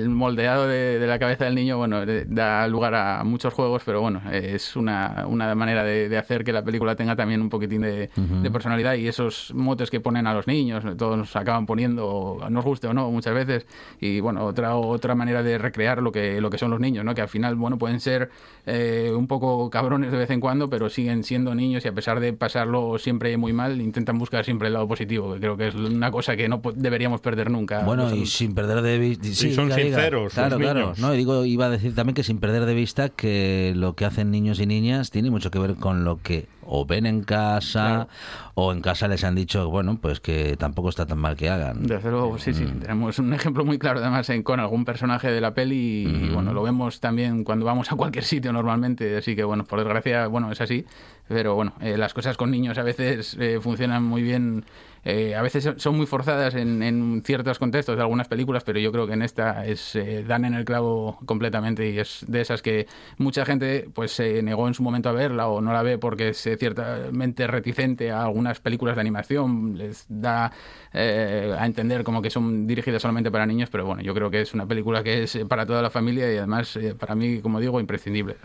el 0.01 0.09
moldeado 0.09 0.67
de, 0.67 0.97
de 0.97 1.05
la 1.07 1.19
cabeza 1.19 1.45
del 1.45 1.53
niño, 1.53 1.77
bueno, 1.77 2.01
da 2.27 2.67
lugar 2.67 2.95
a 2.95 3.23
muchos 3.23 3.53
juegos, 3.53 3.83
pero 3.85 4.01
bueno, 4.01 4.21
es 4.31 4.75
una, 4.75 5.25
una 5.27 5.53
manera 5.53 5.83
de, 5.83 6.09
de 6.09 6.17
hacer 6.17 6.43
que 6.43 6.51
la 6.51 6.63
película 6.63 6.95
tenga 6.95 7.15
también 7.15 7.41
un 7.41 7.49
poquitín 7.49 7.81
de, 7.81 8.09
Ujú. 8.17 8.41
de 8.41 8.49
personalidad 8.49 8.95
y 8.95 9.07
esos 9.07 9.53
motes 9.53 9.91
que 9.91 9.99
ponen 9.99 10.25
a 10.25 10.33
los 10.33 10.47
niños, 10.47 10.83
todos 10.97 11.15
nos 11.15 11.35
acaban 11.35 11.67
poniendo, 11.67 12.39
nos 12.49 12.65
guste 12.65 12.87
o 12.87 12.93
no, 12.93 13.11
muchas 13.11 13.35
veces, 13.35 13.67
y 13.99 14.19
bueno, 14.19 14.45
otra, 14.45 14.75
otra 14.75 15.10
manera 15.15 15.43
de 15.43 15.57
recrear 15.57 16.01
lo 16.01 16.11
que, 16.11 16.41
lo 16.41 16.49
que 16.49 16.57
son 16.57 16.71
los 16.71 16.79
niños, 16.79 17.05
¿no? 17.05 17.13
Que 17.13 17.21
al 17.21 17.27
final, 17.27 17.55
bueno, 17.55 17.77
pueden 17.77 17.99
ser 17.99 18.29
eh, 18.65 19.11
un 19.15 19.27
poco 19.27 19.69
cabrones 19.69 20.11
de 20.11 20.17
vez 20.17 20.29
en 20.29 20.39
cuando, 20.39 20.69
pero 20.69 20.89
siguen 20.89 21.23
siendo 21.23 21.55
niños 21.55 21.85
y 21.85 21.87
a 21.87 21.93
pesar 21.93 22.19
de 22.19 22.33
pasarlo 22.33 22.97
siempre 22.97 23.35
muy 23.37 23.53
mal, 23.53 23.81
intentan 23.81 24.17
buscar 24.17 24.45
siempre 24.45 24.67
el 24.67 24.73
lado 24.73 24.87
positivo, 24.87 25.33
que 25.33 25.39
creo 25.39 25.57
que 25.57 25.67
es 25.67 25.75
una 25.75 26.11
cosa 26.11 26.35
que 26.35 26.47
no 26.47 26.61
deberíamos 26.75 27.21
perder 27.21 27.49
nunca. 27.49 27.83
Bueno, 27.83 28.13
y 28.13 28.25
sin 28.25 28.53
perder 28.53 28.81
de 28.81 28.97
vista. 28.97 29.27
Y 29.27 29.33
son 29.33 29.71
sinceros, 29.71 30.33
Claro, 30.33 30.57
los 30.57 30.59
claro. 30.59 30.93
No, 30.97 31.13
y 31.13 31.17
digo, 31.17 31.45
iba 31.45 31.65
a 31.65 31.69
decir 31.69 31.95
también 31.95 32.15
que 32.15 32.23
sin 32.23 32.39
perder 32.39 32.65
de 32.65 32.73
vista 32.73 33.09
que 33.09 33.73
lo 33.75 33.95
que 33.95 34.05
hacen 34.05 34.31
niños 34.31 34.59
y 34.59 34.65
niñas 34.65 35.11
tiene 35.11 35.29
mucho 35.29 35.51
que 35.51 35.59
ver 35.59 35.75
con 35.75 36.03
lo 36.03 36.21
que 36.21 36.47
o 36.63 36.85
ven 36.85 37.05
en 37.05 37.23
casa 37.23 38.07
o 38.53 38.71
en 38.71 38.81
casa 38.81 39.07
les 39.07 39.23
han 39.23 39.35
dicho, 39.35 39.69
bueno, 39.69 39.97
pues 40.01 40.19
que 40.19 40.55
tampoco 40.57 40.89
está 40.89 41.05
tan 41.05 41.19
mal 41.19 41.35
que 41.35 41.49
hagan. 41.49 41.85
Desde 41.85 42.11
luego, 42.11 42.37
sí, 42.37 42.53
sí. 42.53 42.65
Tenemos 42.65 43.19
un 43.19 43.33
ejemplo 43.33 43.65
muy 43.65 43.77
claro 43.77 43.99
además 43.99 44.29
en, 44.29 44.43
con 44.43 44.59
algún 44.59 44.85
personaje 44.85 45.31
de 45.31 45.41
la 45.41 45.53
peli 45.53 46.07
y 46.07 46.29
bueno, 46.29 46.53
lo 46.53 46.63
vemos 46.63 46.99
también 46.99 47.43
cuando 47.43 47.65
vamos 47.65 47.91
a 47.91 47.95
cualquier 47.95 48.23
sitio 48.23 48.51
normalmente, 48.53 49.17
así 49.17 49.35
que 49.35 49.43
bueno, 49.43 49.63
por 49.63 49.79
desgracia, 49.79 50.27
bueno, 50.27 50.51
es 50.51 50.61
así, 50.61 50.85
pero 51.27 51.55
bueno, 51.55 51.73
eh, 51.81 51.97
las 51.97 52.13
cosas 52.13 52.37
con 52.37 52.51
niños 52.51 52.77
a 52.77 52.83
veces 52.83 53.35
eh, 53.39 53.59
funcionan 53.61 54.03
muy 54.03 54.21
bien, 54.21 54.65
eh, 55.03 55.33
a 55.33 55.41
veces 55.41 55.67
son 55.77 55.97
muy 55.97 56.05
forzadas 56.05 56.53
en, 56.53 56.83
en 56.83 57.23
ciertos 57.25 57.57
contextos 57.57 57.95
de 57.95 58.01
algunas 58.03 58.27
películas, 58.27 58.63
pero 58.63 58.79
yo 58.79 58.91
creo 58.91 59.07
que 59.07 59.13
en 59.13 59.23
esta 59.23 59.65
es 59.65 59.95
eh, 59.95 60.23
dan 60.27 60.45
en 60.45 60.53
el 60.53 60.63
clavo 60.63 61.17
completamente 61.25 61.89
y 61.89 61.97
es 61.97 62.23
de 62.27 62.41
esas 62.41 62.61
que 62.61 62.85
mucha 63.17 63.43
gente 63.43 63.89
pues 63.93 64.11
se 64.11 64.43
negó 64.43 64.67
en 64.67 64.75
su 64.75 64.83
momento 64.83 65.09
a 65.09 65.13
verla 65.13 65.47
o 65.47 65.59
no 65.59 65.73
la 65.73 65.81
ve 65.81 65.97
porque 65.97 66.29
es 66.29 66.47
ciertamente 66.59 67.47
reticente 67.47 68.11
a 68.11 68.23
algunas 68.23 68.59
películas 68.59 68.95
de 68.95 69.01
animación, 69.01 69.75
les 69.75 70.05
da 70.07 70.51
eh, 70.93 71.55
a 71.57 71.65
entender 71.65 72.03
como 72.03 72.21
que 72.21 72.29
son 72.29 72.67
dirigidas 72.67 73.01
solamente 73.01 73.31
para 73.31 73.47
niños, 73.47 73.69
pero 73.71 73.85
bueno, 73.85 74.03
yo 74.03 74.13
creo 74.13 74.29
que 74.29 74.41
es 74.41 74.53
una 74.53 74.67
película 74.67 75.01
que 75.01 75.23
es 75.23 75.39
para 75.47 75.65
toda 75.65 75.81
la 75.81 75.89
familia 75.89 76.31
y 76.31 76.37
además 76.37 76.77
para 76.99 77.15
mí, 77.15 77.39
como 77.41 77.59
digo, 77.59 77.79
imprescindible. 77.79 78.35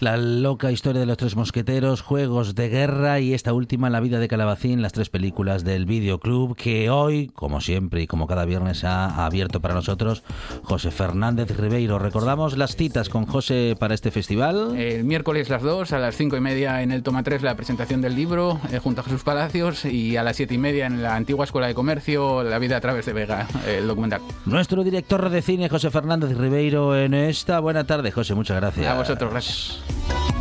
La 0.00 0.16
loca 0.16 0.72
historia 0.72 1.00
de 1.00 1.06
los 1.06 1.16
tres 1.16 1.36
mosqueteros, 1.36 1.95
juegos 2.02 2.54
de 2.54 2.68
guerra 2.68 3.20
y 3.20 3.34
esta 3.34 3.52
última, 3.52 3.90
La 3.90 4.00
vida 4.00 4.18
de 4.18 4.28
Calabacín, 4.28 4.82
las 4.82 4.92
tres 4.92 5.10
películas 5.10 5.64
del 5.64 5.86
videoclub 5.86 6.56
que 6.56 6.90
hoy, 6.90 7.28
como 7.34 7.60
siempre 7.60 8.02
y 8.02 8.06
como 8.06 8.26
cada 8.26 8.44
viernes, 8.44 8.84
ha 8.84 9.24
abierto 9.24 9.60
para 9.60 9.74
nosotros 9.74 10.22
José 10.62 10.90
Fernández 10.90 11.56
Ribeiro. 11.56 11.98
Recordamos 11.98 12.56
las 12.56 12.76
citas 12.76 13.08
con 13.08 13.26
José 13.26 13.76
para 13.78 13.94
este 13.94 14.10
festival. 14.10 14.76
El 14.76 15.04
miércoles 15.04 15.48
las 15.48 15.62
dos, 15.62 15.92
a 15.92 15.98
las 15.98 16.16
cinco 16.16 16.36
y 16.36 16.40
media 16.40 16.82
en 16.82 16.92
el 16.92 17.02
Toma 17.02 17.22
3 17.22 17.42
la 17.42 17.54
presentación 17.54 18.00
del 18.00 18.14
libro 18.14 18.60
eh, 18.72 18.78
junto 18.78 19.00
a 19.00 19.04
Jesús 19.04 19.22
Palacios 19.22 19.84
y 19.84 20.16
a 20.16 20.22
las 20.22 20.36
siete 20.36 20.54
y 20.54 20.58
media 20.58 20.86
en 20.86 21.02
la 21.02 21.16
antigua 21.16 21.44
Escuela 21.44 21.66
de 21.66 21.74
Comercio 21.74 22.42
La 22.42 22.58
vida 22.58 22.76
a 22.76 22.80
través 22.80 23.06
de 23.06 23.12
Vega, 23.12 23.46
el 23.66 23.86
documental. 23.86 24.20
Nuestro 24.44 24.84
director 24.84 25.28
de 25.28 25.42
cine, 25.42 25.68
José 25.68 25.90
Fernández 25.90 26.36
Ribeiro, 26.36 26.96
en 26.96 27.14
esta 27.14 27.60
buena 27.60 27.84
tarde. 27.84 28.10
José, 28.10 28.34
muchas 28.34 28.56
gracias. 28.56 28.86
A 28.86 28.94
vosotros, 28.94 29.30
gracias. 29.30 30.35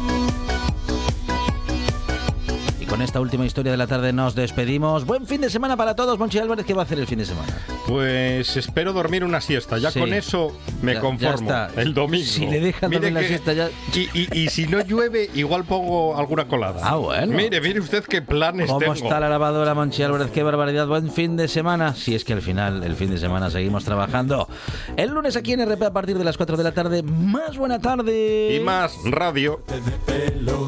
Con 2.96 3.02
esta 3.02 3.20
última 3.20 3.46
historia 3.46 3.74
de 3.74 3.78
la 3.78 3.88
tarde 3.88 4.14
nos 4.14 4.36
despedimos. 4.36 5.04
Buen 5.06 5.28
fin 5.28 5.42
de 5.42 5.50
semana 5.50 5.76
para 5.76 5.98
todos. 5.98 6.18
Monchi 6.18 6.40
Álvarez, 6.40 6.66
¿qué 6.66 6.74
va 6.74 6.84
a 6.84 6.86
hacer 6.86 6.98
el 6.98 7.06
fin 7.08 7.20
de 7.20 7.26
semana? 7.26 7.52
Pues 7.90 8.56
espero 8.56 8.94
dormir 8.94 9.26
una 9.26 9.42
siesta. 9.42 9.78
Ya 9.78 9.92
Sí. 9.92 10.00
con 10.00 10.14
eso 10.14 10.58
me 10.82 10.94
Ya- 10.94 11.02
conformo. 11.02 11.52
El 11.76 11.94
domingo. 11.94 12.24
Si 12.26 12.46
le 12.48 12.62
dejan 12.62 12.90
dormir 12.92 13.12
la 13.12 13.20
que- 13.20 13.28
siesta 13.28 13.52
ya- 13.52 13.68
Y, 13.94 14.08
y- 14.18 14.30
y 14.46 14.48
si 14.50 14.66
no 14.68 14.80
llueve, 14.80 15.30
igual 15.36 15.66
pongo 15.66 16.18
alguna 16.18 16.48
colada. 16.48 16.80
Ah, 16.84 16.96
bueno. 16.96 17.36
Mire, 17.36 17.60
mire 17.60 17.82
usted 17.82 18.02
qué 18.06 18.22
planes 18.22 18.68
¿Cómo 18.68 18.80
tengo. 18.80 18.94
está 18.94 19.20
la 19.20 19.28
lavadora, 19.28 19.74
Monchi 19.74 20.02
Álvarez? 20.02 20.32
Qué 20.32 20.44
barbaridad. 20.44 20.88
Buen 20.88 21.12
fin 21.12 21.36
de 21.36 21.50
semana. 21.50 21.96
Si 21.96 22.16
es 22.16 22.24
que 22.24 22.32
al 22.32 22.42
final, 22.42 22.82
el 22.82 22.96
fin 22.96 23.10
de 23.10 23.18
semana, 23.18 23.52
seguimos 23.52 23.84
trabajando. 23.84 24.48
El 24.96 25.10
lunes 25.10 25.36
aquí 25.36 25.52
en 25.52 25.60
RP 25.60 25.84
a 25.86 25.92
partir 25.92 26.18
de 26.18 26.24
las 26.24 26.38
4 26.38 26.56
de 26.56 26.64
la 26.64 26.72
tarde. 26.72 27.04
Más 27.04 27.58
buena 27.58 27.78
tarde. 27.80 28.56
Y 28.56 28.64
más 28.64 28.94
radio. 29.04 29.60
pelo 30.06 30.68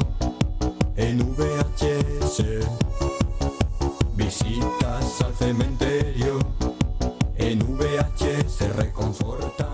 en 0.98 1.34
VHS. 1.36 2.42
Visitas 4.14 5.22
al 5.22 5.34
cementerio 5.34 6.38
en 7.36 7.58
VHS 7.78 8.76
reconforta. 8.76 9.68